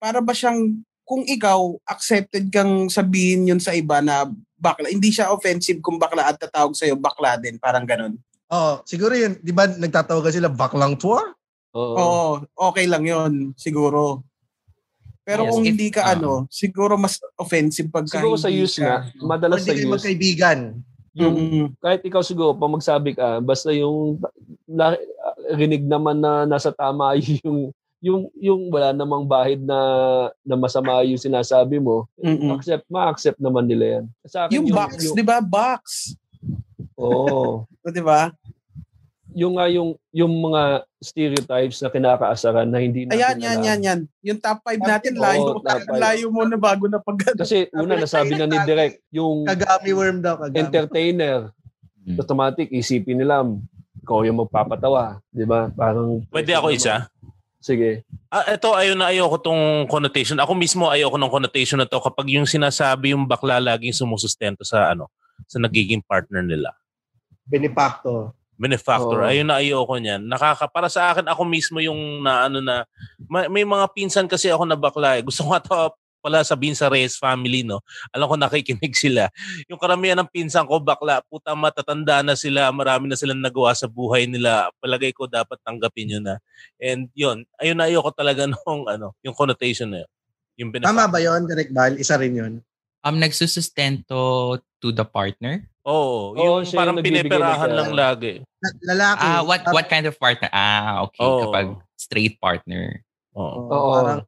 [0.00, 4.24] para ba siyang, kung ikaw, accepted kang sabihin yun sa iba na
[4.56, 8.16] bakla, hindi siya offensive kung bakla at tatawag sa'yo bakla din, parang ganun.
[8.48, 9.36] Oo, siguro yun.
[9.44, 11.36] Di ba nagtatawagan sila baklang tour?
[11.76, 11.92] Oo.
[12.00, 12.24] Oo,
[12.72, 14.24] okay lang yun, siguro.
[15.28, 16.16] Pero Yes, kung if- hindi ka ah.
[16.16, 19.84] ano, siguro mas offensive pagka Siguro sa hindi use ka, nga, madalas hindi sa kayo
[19.84, 20.58] use, magkaibigan?
[21.12, 21.66] Yung, Mm-mm.
[21.80, 24.16] kahit ikaw siguro, pag magsabi ka, basta yung
[24.64, 24.96] na,
[25.52, 27.12] rinig naman na nasa tama
[27.44, 29.78] yung yung yung wala namang bahid na
[30.42, 32.50] na masama yung sinasabi mo, Mm-mm.
[32.58, 34.04] accept ma-accept naman nila yan.
[34.26, 35.38] Sa akin, Yung, box, yung, di ba?
[35.38, 36.16] Box.
[36.98, 37.62] Oo.
[37.62, 38.30] O, Di ba?
[39.34, 40.62] Yung nga yung yung mga
[40.98, 44.00] stereotypes na kinakaasaran na hindi natin Ayan, yan, yan, yan.
[44.22, 45.40] Yung top 5 natin, Oo, layo.
[45.58, 45.98] top five.
[45.98, 50.18] layo mo na bago na pag Kasi una nasabi na ni Direk, yung Kagami worm
[50.20, 50.38] daw.
[50.38, 50.58] Kagami.
[50.60, 51.50] entertainer,
[52.02, 52.18] Mm.
[52.18, 53.46] automatic isipin nila
[54.02, 55.70] ikaw yung magpapatawa, 'di ba?
[55.70, 57.06] Parang Pwede ako isa?
[57.62, 58.02] Sige.
[58.26, 60.34] Ah, ito ayaw na ayoko tong connotation.
[60.34, 64.90] Ako mismo ayoko ng connotation na to kapag yung sinasabi yung bakla laging sumusustento sa
[64.90, 65.06] ano,
[65.46, 66.74] sa nagiging partner nila.
[67.46, 68.34] Benefactor.
[68.62, 69.18] Benefactor.
[69.18, 69.26] Oo.
[69.26, 70.22] Ayun na ayoko niyan.
[70.22, 72.86] Nakaka para sa akin ako mismo yung na ano na
[73.26, 75.18] may, may mga pinsan kasi ako na bakla.
[75.18, 75.26] Eh.
[75.26, 77.82] Gusto ko to pala sabihin sa Reyes family no.
[78.14, 79.26] Alam ko nakikinig sila.
[79.66, 83.90] Yung karamihan ng pinsan ko bakla, puta matatanda na sila, marami na silang nagawa sa
[83.90, 84.70] buhay nila.
[84.78, 86.38] Palagay ko dapat tanggapin yun na.
[86.78, 90.10] And yun, ayun na ayoko talaga nung ano, yung connotation na yun.
[90.62, 91.10] Yung Tama benefactor.
[91.10, 91.98] ba yun, Direk Bal?
[91.98, 92.52] Isa rin yun.
[93.02, 95.66] Um, nagsusustento to the partner?
[95.82, 98.32] Oo, Oo, yung siya parang yung pineperahan ng lang lagi.
[98.62, 99.26] La- Lalaki.
[99.26, 100.46] Ah, what what kind of partner?
[100.54, 101.26] Ah, okay.
[101.26, 101.50] Oo.
[101.50, 101.66] Kapag
[101.98, 103.02] straight partner.
[103.34, 103.66] Oo.
[103.66, 103.90] Oo, Oo.
[103.98, 104.20] Parang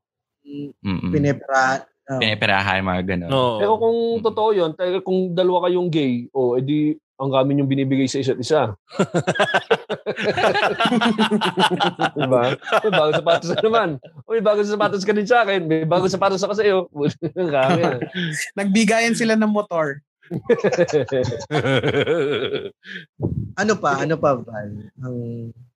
[0.45, 1.11] Mm-mm.
[1.15, 1.87] pinepera.
[2.11, 2.19] oh.
[2.19, 3.31] Piniperahan, mga ganun.
[3.31, 3.59] Oo.
[3.63, 7.71] Pero kung totoo 'yun, talaga kung dalawa kayong gay, o oh, edi ang gamin yung
[7.71, 8.75] binibigay sa isa't isa.
[12.19, 12.59] diba?
[12.59, 14.03] May bagong sapatos ka naman.
[14.27, 15.63] O may bagong sapatos ka din sa akin.
[15.63, 16.91] May bagong sapatos ako sa iyo.
[17.39, 17.83] Ang kami.
[18.59, 20.03] Nagbigayan sila ng motor.
[23.61, 24.03] Ano pa?
[24.03, 24.71] Ano pa, Val?
[25.03, 25.17] Ang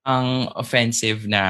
[0.08, 1.42] Ang offensive na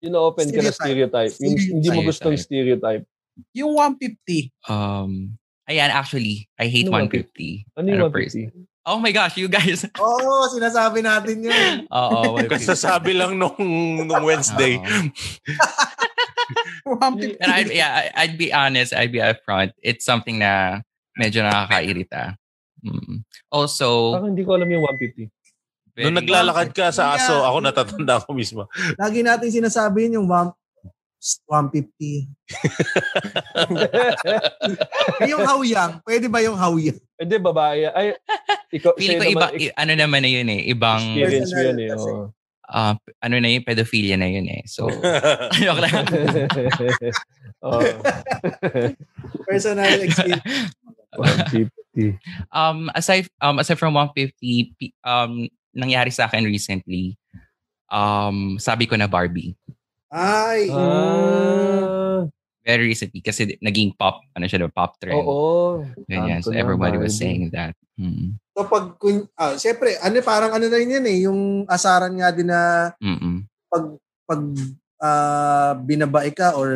[0.00, 1.36] Yun na-open ka na stereotype.
[1.36, 3.04] Yung hindi mo gustong stereotype.
[3.52, 4.72] Yung 150.
[4.72, 5.36] um
[5.70, 7.76] ayan actually I hate Ano 150.
[7.76, 8.34] Ano yung Ano first?
[8.40, 8.66] 150?
[8.88, 9.84] Oh my gosh, you guys.
[10.00, 11.84] Oo, sinasabi natin yun.
[11.92, 12.48] Oo, 150.
[12.48, 13.60] Kasasabi lang nung,
[14.08, 14.80] nung Wednesday.
[16.88, 17.36] 150.
[17.44, 19.76] And I'd, yeah, I'd be honest, I'd be upfront.
[19.84, 20.80] It's something na
[21.14, 22.34] medyo nakakairita.
[22.80, 23.22] Mm.
[23.48, 25.28] Also, Parang hindi ko alam yung 150.
[25.92, 27.46] very- Nung naglalakad ka sa aso, Yeah.
[27.46, 28.62] ako natatanda ko mismo.
[28.96, 30.56] Lagi natin sinasabi yun, yung one-
[31.44, 32.24] 150.
[35.20, 36.96] Eh, yung hawyang, pwede ba yung hawyang?
[37.20, 37.92] Hindi, babae.
[37.92, 38.16] Ay,
[38.72, 41.78] ikaw, Feeling ko iba, naman, i- ano naman na yun eh, ibang, experience mo yun
[41.78, 41.88] eh.
[41.92, 42.32] Oo.
[42.72, 44.64] uh, ano na yun, pedophilia na yun eh.
[44.64, 44.88] So,
[45.60, 46.08] ayoko lang.
[47.68, 47.80] Oo.
[49.44, 50.72] Personal experience.
[51.16, 52.18] 150.
[52.54, 57.18] um, aside, um, aside from 150, pi- um, nangyari sa akin recently,
[57.90, 59.54] um, sabi ko na Barbie.
[60.10, 62.26] Ay, Ah,
[62.60, 65.16] Very recently kasi naging pop, ano siya, pop trend.
[65.24, 65.80] oo.
[66.06, 66.44] Ganyan.
[66.44, 67.74] So everybody was saying that.
[68.00, 68.40] Mm.
[68.56, 68.96] so pag,
[69.36, 73.44] ah, siyempre, ano, parang ano na rin yan eh, yung asaran nga din na Mm-mm.
[73.68, 73.84] pag,
[74.24, 74.42] pag
[75.00, 76.68] ah, binabae ka or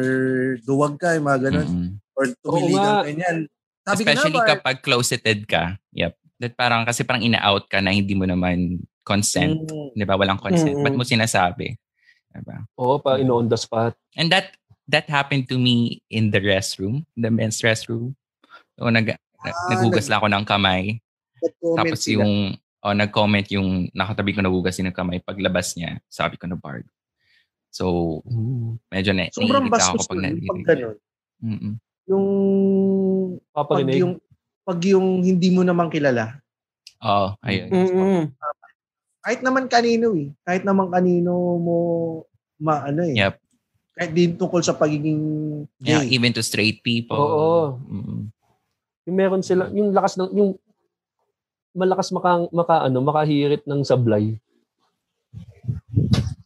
[0.65, 1.89] duwag ka, yung mga ganun, Mm-mm.
[2.16, 3.05] or tumiligan nga.
[3.05, 3.39] ka niyan.
[3.85, 5.77] Sabi Especially ko na, Bar, kapag closeted ka.
[5.93, 6.12] Yep.
[6.40, 9.69] That parang, kasi parang ina-out ka na hindi mo naman consent.
[9.69, 10.16] Mm, Di ba?
[10.16, 10.74] Walang consent.
[10.74, 10.85] Mm-mm.
[10.85, 11.77] Ba't mo sinasabi?
[12.35, 12.66] Diba?
[12.81, 13.94] Oo, pa in on the spot.
[14.19, 14.59] And that
[14.90, 18.19] that happened to me in the restroom, the men's restroom.
[18.74, 20.85] So, nag, Ah, naghugas lang ako ng kamay.
[21.61, 22.24] Tapos sila.
[22.24, 26.89] yung, oh, nag-comment yung nakatabi ko nagugas ng kamay paglabas niya, sabi ko na Bard.
[27.69, 28.24] So,
[28.89, 30.97] medyo na Sobrang naiirita bastos ako pag yun, pag ganun.
[31.44, 31.74] Mm-mm.
[32.09, 32.27] Yung
[33.51, 34.01] pag Paparinig.
[34.01, 34.12] yung
[34.65, 36.40] pag yung hindi mo naman kilala.
[37.05, 37.69] Oo, ayun.
[37.69, 38.20] Mm-mm.
[39.20, 40.32] Kahit naman kanino eh.
[40.44, 41.77] Kahit naman kanino mo
[42.56, 43.16] maano eh.
[43.16, 43.35] Yep.
[43.94, 45.23] Kahit din tungkol sa pagiging
[45.78, 46.16] Yeah, gay.
[46.16, 47.16] even to straight people.
[47.16, 47.56] Oo.
[47.86, 48.20] Mm-mm.
[49.05, 50.51] Yung meron sila, yung lakas ng, yung
[51.77, 54.40] malakas maka, maka ano, makahirit ng sablay.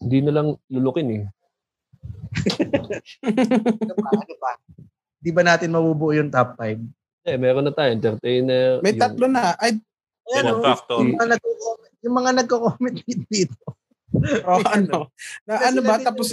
[0.03, 1.23] Hindi na lang lulukin eh.
[3.23, 4.11] ano pa?
[4.11, 4.53] Ano pa?
[5.29, 7.29] Di ba natin mabubuo yung top 5?
[7.29, 8.81] Eh, meron na tayo, entertainer.
[8.81, 9.53] May yung- tatlo na.
[9.61, 9.77] Ay,
[10.33, 11.05] Ayan, factor.
[11.05, 12.97] yung mga nagko-comment, yung mga nagko-comment
[13.29, 13.65] dito.
[14.49, 15.13] oh, ano.
[15.45, 16.01] Na, ano ba?
[16.01, 16.33] Tapos,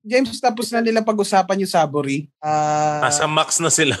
[0.00, 2.32] James, tapos na nila pag-usapan yung Sabori.
[2.40, 4.00] Ah, Nasa max na sila.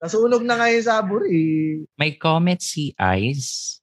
[0.00, 1.84] nasunog na ngayon sa Aburi.
[2.00, 3.78] May comment si Ice.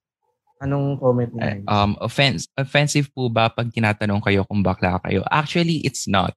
[0.58, 1.62] Anong comment niya?
[1.70, 5.22] Um, offense, offensive po ba pag tinatanong kayo kung bakla kayo?
[5.30, 6.34] Actually, it's not.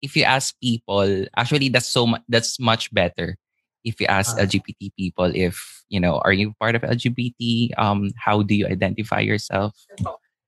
[0.00, 3.36] If you ask people, actually that's so mu- that's much better.
[3.82, 4.46] If you ask Ah.
[4.46, 5.58] LGBT people if,
[5.90, 7.74] you know, are you part of LGBT?
[7.74, 9.74] Um, how do you identify yourself?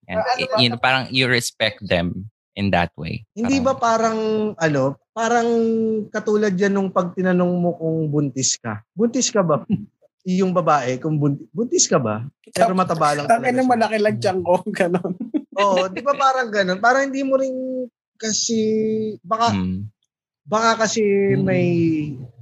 [0.07, 0.57] And i- ba?
[0.63, 3.27] you know, parang you respect them in that way.
[3.35, 5.49] Hindi ba Parang- parang, ano, parang
[6.09, 8.87] katulad yan nung pag tinanong mo kung buntis ka.
[8.95, 9.67] Buntis ka ba?
[10.25, 12.25] yung babae, kung buntis, buntis ka ba?
[12.49, 13.67] Pero mataba lang Tangin siya.
[13.67, 14.63] malaki lang tiyan ko.
[14.79, 15.13] Ganon.
[15.59, 16.79] Oo, di ba parang ganun?
[16.79, 17.53] Parang hindi mo rin
[18.17, 18.61] kasi,
[19.21, 19.89] baka, Hmm.
[20.45, 21.03] baka kasi
[21.35, 21.43] Hmm.
[21.43, 21.67] may,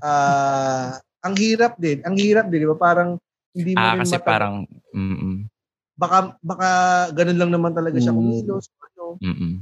[0.00, 2.76] ah, ang hirap din, ang hirap din, di ba?
[2.76, 3.16] Parang,
[3.52, 4.54] hindi mo Ah, rin kasi mata- parang,
[4.92, 5.48] mm
[5.92, 6.68] baka, baka
[7.14, 8.18] ganun lang naman talaga siya Hmm.
[8.18, 8.66] kumilos.
[8.80, 9.20] Ano.
[9.20, 9.52] mm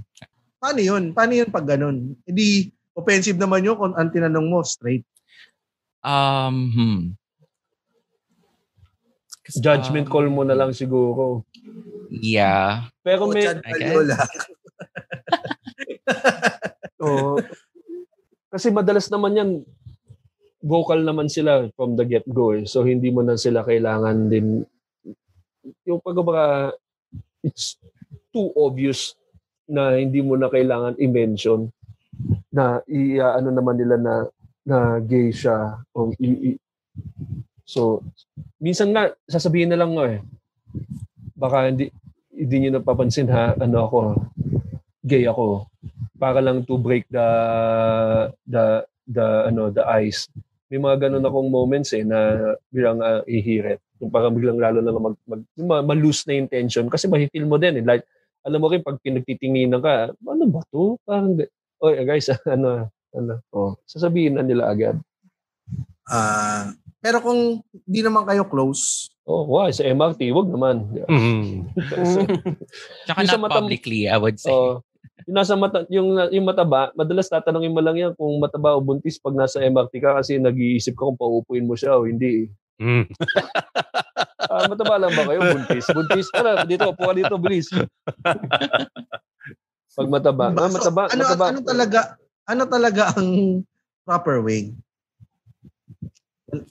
[0.56, 1.12] Paano yun?
[1.12, 2.16] Paano yun pag ganun?
[2.22, 5.04] Hindi, offensive naman yun kung ang tinanong mo, straight.
[6.00, 7.00] Um, hmm.
[9.40, 11.44] Kasi, Judgment um, call mo na lang siguro.
[12.12, 12.88] Yeah.
[13.00, 13.96] Pero may, Chad I guess.
[17.00, 17.40] Oh,
[18.52, 19.50] kasi madalas naman yan,
[20.60, 22.68] vocal naman sila from the get-go eh.
[22.68, 24.60] So hindi mo na sila kailangan din,
[25.88, 26.76] yung pagkabaka,
[27.40, 27.80] it's
[28.30, 29.16] too obvious
[29.64, 31.72] na hindi mo na kailangan i-mention
[32.52, 34.14] na i ano naman nila na
[34.66, 36.60] na gay siya o i, i-
[37.64, 38.02] so
[38.60, 40.20] minsan nga sasabihin na lang nga eh.
[41.38, 41.88] Baka hindi
[42.34, 43.98] hindi niyo napapansin ha ano ako
[45.00, 45.66] gay ako.
[46.14, 47.28] Para lang to break the
[48.44, 50.28] the the ano the ice.
[50.70, 53.82] May mga ganun akong moments eh na bilang uh, ihirit.
[53.98, 55.42] Yung parang biglang lalo na mag, mag
[55.82, 56.86] ma-lose na yung tension.
[56.86, 57.84] Kasi mahifeel mo din eh.
[57.84, 58.04] Like
[58.40, 60.96] alam mo rin pag pinagtitinginan ka ano ba to?
[61.04, 61.36] Parang
[61.80, 64.96] oh guys ano ano oh sasabihin na nila agad.
[66.06, 70.76] Ah, pero kung di naman kayo close, oh wow sa MRT wag naman.
[71.10, 71.70] Mhm.
[73.06, 74.50] Tsaka Yung sa not matam- publicly, I would say.
[74.50, 74.82] Oh,
[75.28, 79.20] yung nasa mata, yung yung mataba, madalas tatanungin mo lang yan kung mataba o buntis
[79.20, 82.48] pag nasa MRT ka kasi nag-iisip ka kung paupuin mo siya o hindi.
[82.80, 83.04] Mm.
[84.50, 85.40] Ah, mataba lang ba kayo?
[85.52, 85.86] Buntis.
[85.92, 86.26] Buntis.
[86.32, 87.68] Tara, dito, puka dito, bilis.
[89.94, 90.50] Pag mataba.
[90.50, 91.44] Ah, So, mataba, ano, mataba.
[91.52, 92.00] ano talaga
[92.50, 93.62] ano talaga ang
[94.02, 94.74] proper way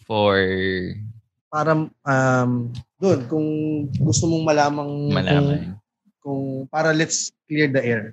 [0.03, 0.35] For
[1.47, 2.51] para um
[2.99, 3.47] doon kung
[3.95, 5.39] gusto mong malamang malaman.
[5.39, 5.64] kung,
[6.19, 8.11] kung para let's clear the air.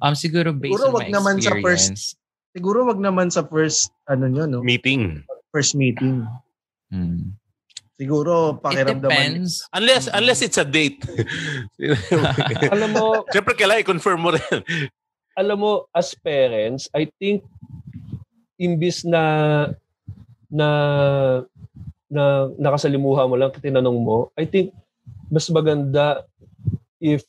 [0.00, 2.02] Um, siguro based Siguro on wag my naman sa experience.
[2.50, 5.22] Siguro wag naman sa first ano nyo no, Meeting.
[5.50, 6.24] first meeting.
[6.90, 7.34] Hmm.
[7.94, 9.12] Siguro It pakiramdaman.
[9.12, 9.68] depends.
[9.70, 11.04] Unless unless it's a date.
[12.74, 14.60] alam mo, Siyempre kailangan i-confirm mo rin.
[15.36, 17.44] alam mo, as parents, I think,
[18.56, 19.22] imbis na
[20.50, 20.68] na
[22.10, 24.74] na nakasalimuha mo lang, tinanong mo, I think,
[25.30, 26.26] mas maganda
[26.98, 27.22] if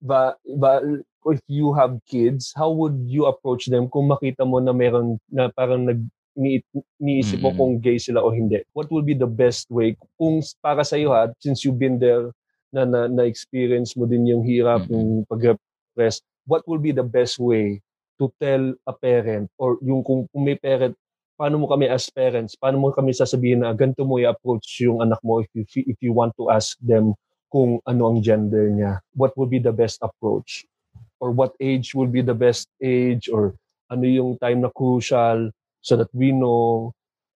[0.00, 0.80] ba, ba,
[1.32, 5.50] if you have kids, how would you approach them kung makita mo na meron na
[5.50, 6.00] parang nag
[6.36, 6.60] ni,
[7.00, 8.60] niisip mo kung gay sila o hindi?
[8.76, 9.96] What will be the best way?
[10.20, 12.28] Kung para sa iyo ha, since you've been there
[12.70, 14.92] na na, na experience mo din yung hirap, Mm.
[14.92, 17.80] yung pag-repress, what will be the best way
[18.16, 20.96] to tell a parent or yung kung, kung may parent
[21.36, 25.20] paano mo kami as parents paano mo kami sasabihin na ganito mo i-approach yung anak
[25.20, 27.12] mo if you if you want to ask them
[27.52, 30.64] kung ano ang gender niya what will be the best approach
[31.20, 33.54] or what age will be the best age or
[33.90, 36.92] ano yung time na crucial so that we know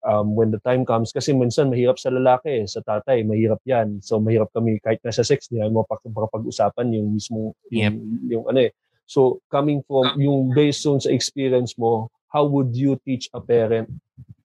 [0.08, 1.12] um, when the time comes.
[1.12, 4.00] Kasi minsan mahirap sa lalaki sa tatay mahirap yan.
[4.02, 8.72] So mahirap kami kahit nasa sex niya mapag-usapan yung mismo yung, yung ano eh.
[9.06, 13.88] So coming from yung based on sa experience mo how would you teach a parent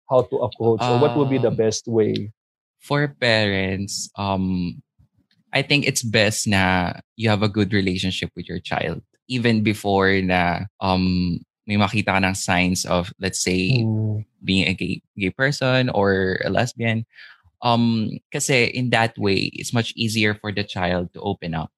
[0.06, 2.30] how to approach or what would be the Um, best way?
[2.82, 4.82] for parents, um,
[5.54, 9.02] I think it's best na you have a good relationship with your child.
[9.32, 14.28] Even before na um, may makita ka ng signs of, let's say, Mm.
[14.44, 17.08] being a gay, gay person or a lesbian.
[17.64, 21.70] Um, kasi in that way, it's much easier for the child to open up.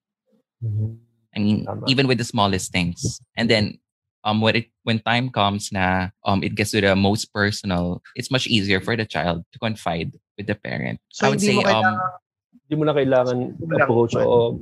[1.36, 1.84] I mean, Tama.
[1.86, 3.20] even with the smallest things.
[3.36, 3.78] And then
[4.24, 8.32] um when it when time comes na um it gets to the most personal, it's
[8.32, 10.96] much easier for the child to confide with the parent.
[11.12, 12.22] So, I would hindi say mo kailangan- um
[12.64, 14.56] Hindi mo na kailangan mo lang approach o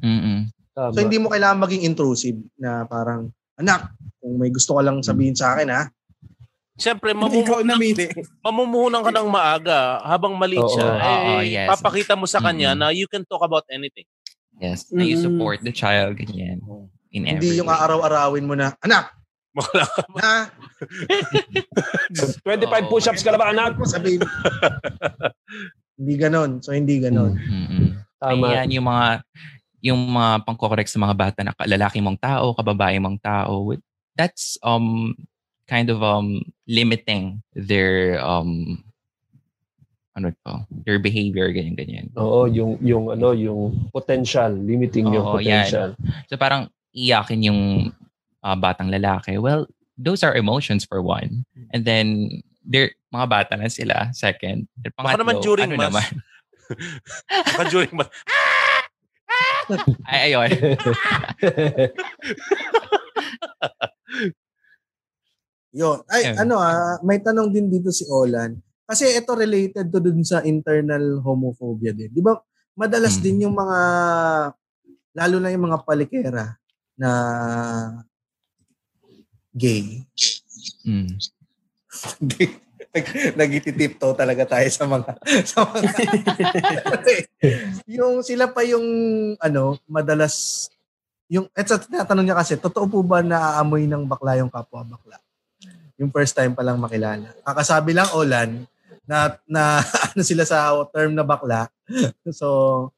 [0.00, 0.48] mm-mm.
[0.70, 0.90] Tama.
[0.90, 5.32] So hindi mo kailangan maging intrusive na parang, anak, kung may gusto ka lang sabihin
[5.32, 5.82] sa akin ha,
[6.74, 8.04] Siyempre, Hindi ikaw mamumu- namili.
[8.40, 10.70] mamumuhunan ka ng maaga habang maliit Oo.
[10.70, 10.86] siya.
[10.88, 11.66] eh, Oo, yes.
[11.68, 12.80] Papakita mo sa kanya Mm-mm.
[12.80, 14.08] na you can talk about anything.
[14.56, 16.56] yes, na you support the child ganyan
[17.10, 17.76] in every hindi yung way.
[17.76, 19.12] aaraw-arawin mo na, anak,
[19.50, 20.36] Wala ka ha?
[22.46, 22.88] 25 Oo.
[22.88, 23.76] push-ups ka na ba, anak?
[23.82, 24.22] Sabihin?
[25.98, 26.60] hindi ganon.
[26.60, 27.36] So hindi ganon.
[27.36, 27.98] Mm-mm.
[28.16, 28.44] Tama.
[28.46, 29.20] Ayan, yung mga
[29.80, 33.72] yung mga pangkokorek sa mga bata na lalaki mong tao, kababae mong tao,
[34.16, 35.16] that's um
[35.64, 38.82] kind of um limiting their um
[40.18, 40.52] ano to,
[40.84, 42.06] their behavior ganyan ganyan.
[42.18, 45.64] Oo, yung yung ano, yung potential, limiting yung Oo, yan.
[45.64, 45.90] potential.
[46.28, 47.60] So parang iyakin yung
[48.44, 49.38] ah, batang lalaki.
[49.38, 51.46] Well, those are emotions for one.
[51.72, 54.68] And then they're mga bata na sila second.
[54.84, 55.88] At Baka pangatlo, naman during ano mass.
[55.88, 56.08] naman?
[57.56, 58.08] Baka during mas.
[60.06, 60.50] Ay, ayun.
[65.70, 66.02] Yun.
[66.10, 66.42] Ay, Yeah.
[66.42, 68.58] ano ah, may tanong din dito si Olan.
[68.90, 72.10] Kasi ito related to dun sa internal homophobia din.
[72.10, 72.34] Di ba,
[72.74, 73.22] madalas Mm.
[73.22, 73.78] din yung mga,
[75.14, 76.58] lalo na yung mga palikera
[76.98, 77.10] na
[79.54, 80.02] gay.
[80.86, 81.18] Mm.
[83.38, 85.10] Nagititipto talaga tayo sa mga
[85.46, 85.90] sa mga
[86.98, 87.14] Kasi
[87.86, 88.84] yung sila pa yung
[89.38, 90.66] ano madalas
[91.30, 95.22] yung eto tinatanong niya kasi totoo po ba na aamoy ng bakla yung kapwa bakla?
[96.02, 97.30] Yung first time pa lang makilala.
[97.46, 98.66] Kakasabi lang Olan
[99.06, 99.78] na na
[100.10, 101.70] ano sila sa term na bakla.
[102.34, 102.90] So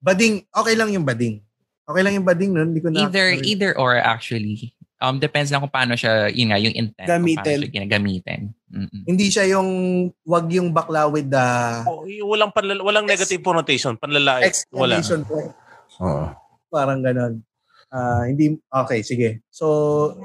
[0.00, 1.44] bading okay lang yung bading.
[1.84, 4.72] Okay lang yung bading nun hindi ko na Either either or actually.
[5.04, 7.04] Um depends lang kung paano siya, yun nga, yung intent.
[7.04, 7.36] kung Gamitin.
[7.36, 8.40] Paano siya ginagamitin.
[8.74, 9.06] Mm-mm.
[9.06, 9.70] hindi siya yung
[10.26, 11.46] wag yung bakla with the
[11.86, 14.50] Oh, walang panlala- walang negative connotation, panlalait.
[14.74, 14.98] Wala.
[14.98, 15.54] point
[16.66, 17.44] Parang ganon.
[17.86, 19.46] Ah, hindi, okay, sige.
[19.46, 20.18] So,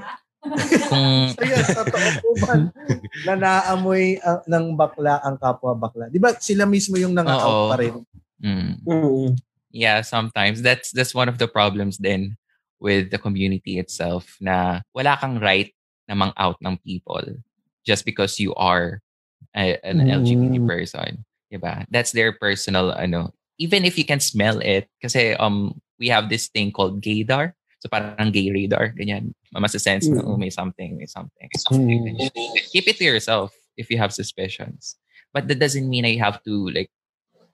[0.90, 2.54] Kung so yun, totoo po ba
[3.28, 6.08] na naamoy ah, ng bakla ang kapwa bakla?
[6.08, 7.68] Di ba sila mismo yung Oo.
[7.70, 7.94] pa rin?
[8.40, 9.36] mm, Mm.
[9.70, 12.39] yeah, sometimes that's that's one of the problems then
[12.80, 15.76] with the community itself na wala kang right
[16.08, 17.22] na mang-out ng people
[17.86, 19.00] just because you are
[19.56, 20.24] a, an Mm.
[20.24, 21.24] LGBT person.
[21.52, 21.86] Diba?
[21.92, 23.34] That's their personal ano.
[23.60, 27.54] Even if you can smell it kasi um we have this thing called gaydar.
[27.80, 29.32] So parang gay radar, ganyan.
[29.56, 30.28] Masa-sense na, Mm.
[30.28, 31.48] oh, may something, may something.
[31.58, 32.32] something ganyan.
[32.72, 34.96] Keep it to yourself if you have suspicions.
[35.34, 36.92] But that doesn't mean you have to like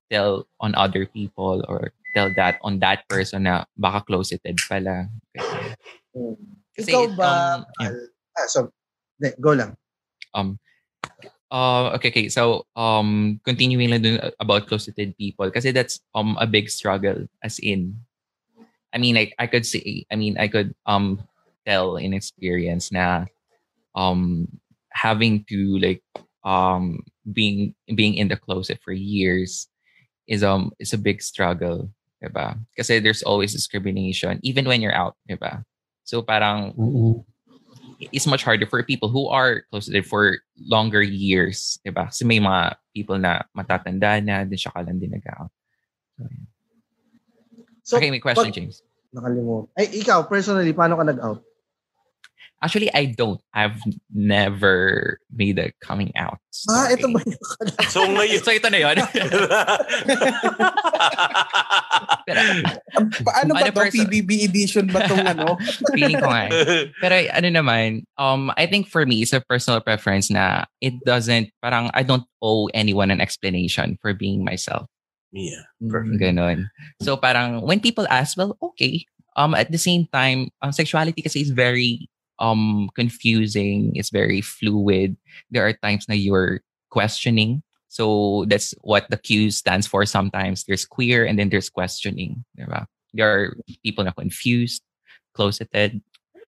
[0.10, 5.12] tell on other people or tell that on that person na baka closeted pala.
[5.36, 5.76] Ganyan.
[6.72, 7.28] Kasi Ikaw it, ba?
[7.28, 7.92] um, yeah.
[8.40, 8.72] Ah, so,
[9.20, 9.76] de, go lang.
[10.32, 10.60] Um,
[11.52, 12.28] uh, okay, okay.
[12.28, 17.60] So, um, continuing lang dun about closeted people kasi that's um a big struggle as
[17.60, 17.96] in
[18.96, 21.20] I mean like I could say I mean I could um
[21.68, 23.28] tell in experience na
[23.96, 24.48] um
[24.92, 26.04] having to like
[26.48, 29.68] um being being in the closet for years
[30.28, 31.92] is um is a big struggle,
[32.26, 32.58] diba?
[32.74, 35.62] Kasi there's always discrimination even when you're out, diba?
[36.06, 37.22] So parang Mm-mm.
[38.12, 42.10] it's much harder for people who are closeted for longer years, diba?
[42.10, 45.52] Kasi may mga people na matatanda na, din siya ka lang din nag-out.
[46.18, 46.24] So.
[47.86, 48.82] So, okay, may question, pag- James.
[49.14, 49.70] Nakalimutan.
[49.78, 51.40] Ay, ikaw, personally, paano ka nag-out?
[52.64, 53.38] Actually, I don't.
[53.54, 53.78] I've
[54.10, 56.40] never made a coming out.
[56.72, 57.36] Ah, ito ba story.
[57.36, 58.96] yung So ngayon, So, ito na yun.
[62.26, 62.40] Pero,
[63.22, 63.76] Paano ba Ano to?
[63.76, 65.60] person- PBB edition ba tong ano?
[65.96, 66.48] feeling ko nga.
[66.50, 66.90] eh.
[66.98, 67.88] Pero ano naman,
[68.18, 72.26] um, I think for me, it's a personal preference na it doesn't, parang I don't
[72.42, 74.88] owe anyone an explanation for being myself.
[75.36, 75.68] yeah.
[75.84, 76.18] Mm.
[76.18, 76.60] Ganon.
[77.04, 79.06] So parang when people ask, well, okay.
[79.36, 82.08] Um, at the same time, um, sexuality kasi is very
[82.40, 83.92] um confusing.
[83.96, 85.18] It's very fluid.
[85.52, 87.64] There are times na you're questioning.
[87.88, 90.06] So that's what the Q stands for.
[90.06, 92.44] Sometimes there's queer and then there's questioning.
[92.60, 92.86] Diba?
[93.14, 94.84] There are people na confused,
[95.34, 96.02] closeted,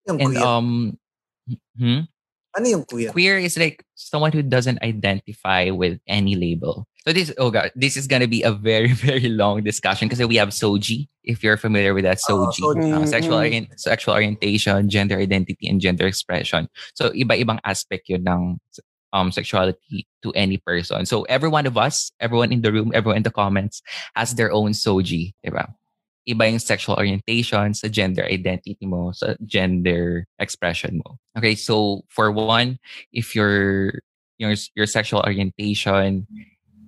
[0.08, 0.44] and queer.
[0.44, 1.00] um,
[1.80, 2.02] hmm?
[2.58, 3.12] Ano yung queer?
[3.12, 6.88] Queer is like someone who doesn't identify with any label.
[7.08, 10.36] So this, oh god, this is gonna be a very very long discussion because we
[10.36, 11.08] have soji.
[11.24, 12.92] If you're familiar with that, Oo, soji, soji.
[12.92, 13.48] Uh, sexual Mm.
[13.48, 16.68] orient, sexual orientation, gender identity, and gender expression.
[17.00, 18.60] So iba-ibang aspect yun ng
[19.16, 21.08] um sexuality to any person.
[21.08, 23.80] So every one of us, everyone in the room, everyone in the comments
[24.20, 25.64] has their own soji, diba?
[26.28, 31.16] Iba yung sexual orientation sa gender identity mo, sa gender expression mo.
[31.40, 32.84] Okay, so for one,
[33.16, 33.96] if your
[34.36, 36.28] your your sexual orientation,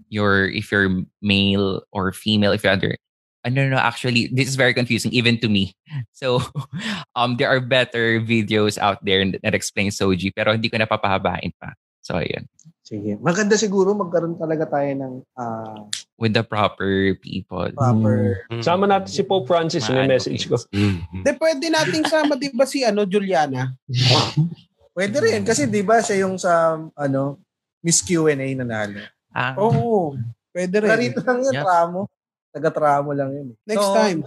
[0.10, 2.98] your if you're male or female, if you're under
[3.40, 5.76] I don't know, actually, this is very confusing even to me.
[6.12, 6.44] So,
[7.16, 11.74] um, there are better videos out there that explain Soji, pero hindi ko napapahabain pa.
[12.04, 12.46] So, ayun.
[12.84, 13.16] Sige.
[13.18, 15.88] Maganda siguro magkaroon talaga tayo ng ah,
[16.20, 17.72] With the proper people.
[17.72, 18.44] proper...
[18.52, 18.62] Mm.
[18.62, 20.60] Sama natin si Pope Francis, may Mga message ko.
[20.76, 20.98] Mm.
[21.10, 23.74] Hindi, pwede nating sama, di ba si ano, Juliana?
[25.00, 25.48] Pwede rin.
[25.48, 27.40] Kasi di ba siya yung sa ano,
[27.80, 29.00] Miss Q&A nanalo.
[29.40, 30.20] Ah, Oo.
[30.52, 30.90] Pwede rin.
[30.92, 31.64] Narito lang yun, Yeah.
[31.64, 32.12] tramo.
[32.52, 33.48] Taga-tramo lang yun.
[33.64, 34.20] Next So, time.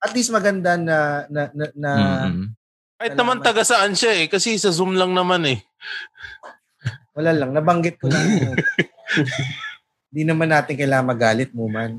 [0.00, 1.90] At least maganda na na na, na
[2.24, 2.46] mm-mm.
[2.96, 4.26] Kahit naman taga saan siya eh.
[4.26, 5.60] Kasi sa Zoom lang naman eh.
[7.12, 8.54] wala lang nabanggit ko lang.
[10.08, 11.98] Hindi naman natin kailangan magalit mo man.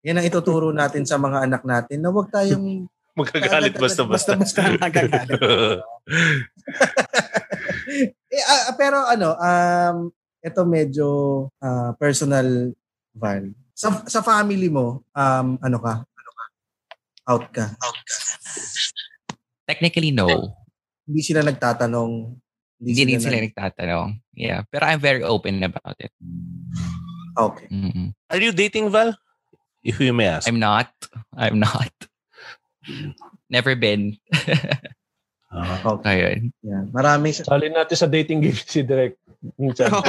[0.00, 2.88] Yan ang ituturo natin sa mga anak natin na huwag tayong
[3.20, 4.36] Magkagalit basta-basta.
[4.36, 5.40] Basta-basta nagagalit.
[8.28, 9.96] eh, ah, pero ano, um,
[10.46, 11.08] ito medyo
[11.58, 12.70] ah, personal
[13.18, 13.50] Val.
[13.74, 15.94] Sa, sa family mo, um, ano ka?
[16.06, 16.44] Ano ka?
[17.26, 17.66] Out ka.
[19.66, 20.54] Technically, no.
[21.04, 22.38] Hindi sila nagtatanong.
[22.78, 24.08] Hindi rin sila nag- nagtatanong.
[24.36, 24.62] Yeah.
[24.70, 26.12] Pero I'm very open about it.
[27.36, 27.66] Okay.
[27.68, 28.14] Mm-mm.
[28.30, 29.12] Are you dating, Val?
[29.84, 30.48] If you may ask.
[30.48, 30.88] I'm not.
[31.36, 31.92] I'm not.
[33.50, 34.16] Never been.
[35.46, 35.78] Ah.
[35.78, 36.10] Okay.
[36.10, 36.38] Ayun.
[36.66, 36.84] Yan.
[36.90, 39.14] Marami sa Salin natin sa dating game si Direk.
[39.56, 39.88] Minsan.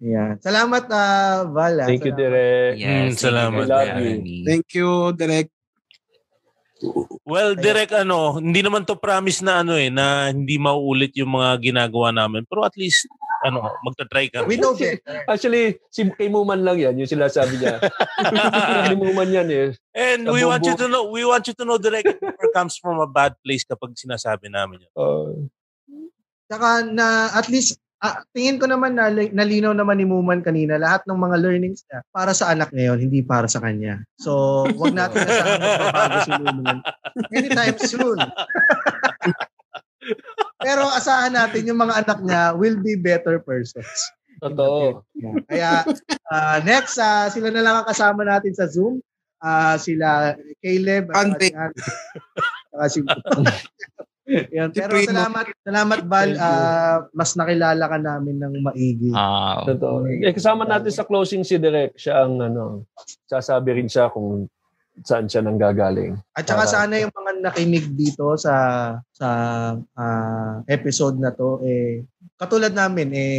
[0.00, 0.36] Yan.
[0.40, 1.76] Salamat ah, Val.
[1.80, 1.88] ah.
[1.88, 2.12] Thank you.
[2.12, 2.76] Direk.
[2.76, 3.16] Mm, Yes.
[3.16, 3.64] thank salamat.
[3.64, 4.44] you for Love you.
[4.44, 5.48] Thank you, Direk.
[7.24, 11.56] well, direct ano, hindi naman to promise na ano eh, na hindi mauulit yung mga
[11.64, 12.44] ginagawa namin.
[12.44, 13.08] Pero at least,
[13.46, 14.46] ano, magta-try kami.
[14.50, 15.22] We know better.
[15.30, 17.78] Actually, si kay Muman lang yan, yung sila sabi niya.
[18.90, 19.66] kay Muman yan eh.
[19.94, 22.74] And we want you to know, we want you to know direct it never comes
[22.74, 24.92] from a bad place kapag sinasabi namin yun.
[24.98, 25.32] Uh,
[26.46, 31.02] Saka na at least ah, tingin ko naman na nalinaw naman ni Muman kanina lahat
[31.06, 34.04] ng mga learnings niya para sa anak ngayon, hindi para sa kanya.
[34.20, 36.78] So, wag natin asahan magbabago si Muman
[37.38, 38.18] anytime soon.
[40.60, 43.88] Pero asahan natin yung mga anak niya will be better persons.
[44.36, 45.04] totoo.
[45.48, 45.84] Kaya
[46.28, 49.00] ah, next, ah, sila na lang ang kasama natin sa Zoom.
[49.36, 50.32] Ah, sila
[50.64, 51.48] Caleb at Ante.
[52.72, 53.04] saka si-
[54.26, 54.74] Yan.
[54.74, 56.30] Si Pero salamat, salamat Val.
[56.34, 59.14] Ah, mas nakilala ka namin ng maigi.
[59.14, 60.02] Ah, Totoo.
[60.10, 61.94] Eh, kasama natin sa closing si Direk.
[61.94, 62.90] Siya ang ano,
[63.30, 64.50] sasabi rin siya kung
[65.04, 66.16] saan siya nang gagaling.
[66.32, 68.54] At saka Para- sana yung mga nakinig dito sa
[69.12, 69.28] sa
[69.98, 72.06] ah, episode na to eh
[72.40, 73.36] katulad namin eh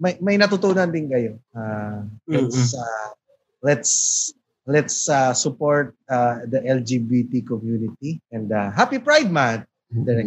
[0.00, 1.36] may, may natutunan din kayo.
[1.52, 3.08] Ah, let's ah,
[3.60, 3.92] let's
[4.64, 9.68] let's ah, support ah, the LGBT community and ah, happy Pride Month.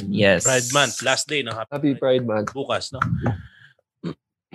[0.08, 0.48] Yes.
[0.48, 2.56] Pride Month, last day ng Happy Pride Month.
[2.56, 3.04] bukas, no?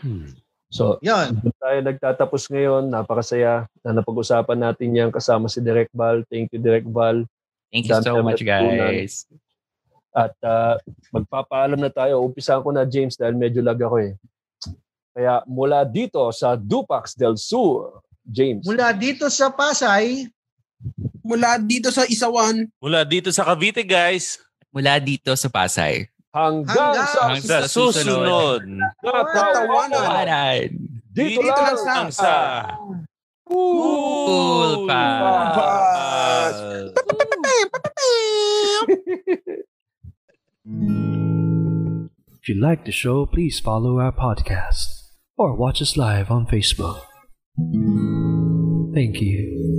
[0.75, 1.39] So, Yan.
[1.39, 2.91] doon tayo nagtatapos ngayon.
[2.91, 6.27] Napakasaya na napag-usapan natin yan kasama si Direk Val.
[6.27, 7.23] Thank you, Direk Val.
[7.71, 8.83] Thank you so Dami much, natutunan.
[8.83, 9.15] guys.
[10.11, 10.75] At ah,
[11.15, 12.27] magpapaalam na tayo.
[12.27, 14.19] Umpisahan ko na, James, dahil medyo lag ako eh.
[15.15, 18.67] Kaya mula dito sa Dupax del Sur, James.
[18.67, 20.27] Mula dito sa Pasay,
[21.25, 24.43] Mula dito sa Isawan, Mula dito sa Cavite, guys.
[24.75, 26.11] Mula dito sa Pasay.
[26.35, 27.95] Hanggang, Hanggang sa Sa sa susunod.
[27.95, 28.61] susunod.
[29.07, 29.95] Natawanan.
[29.95, 30.67] Tawanan.
[31.15, 32.35] Dito, Dito lang lang sa- Ang sa
[33.47, 35.05] Cool pa.
[42.43, 47.01] If you like the show, please follow our podcast or watch us live on Facebook.
[48.95, 49.74] Thank you.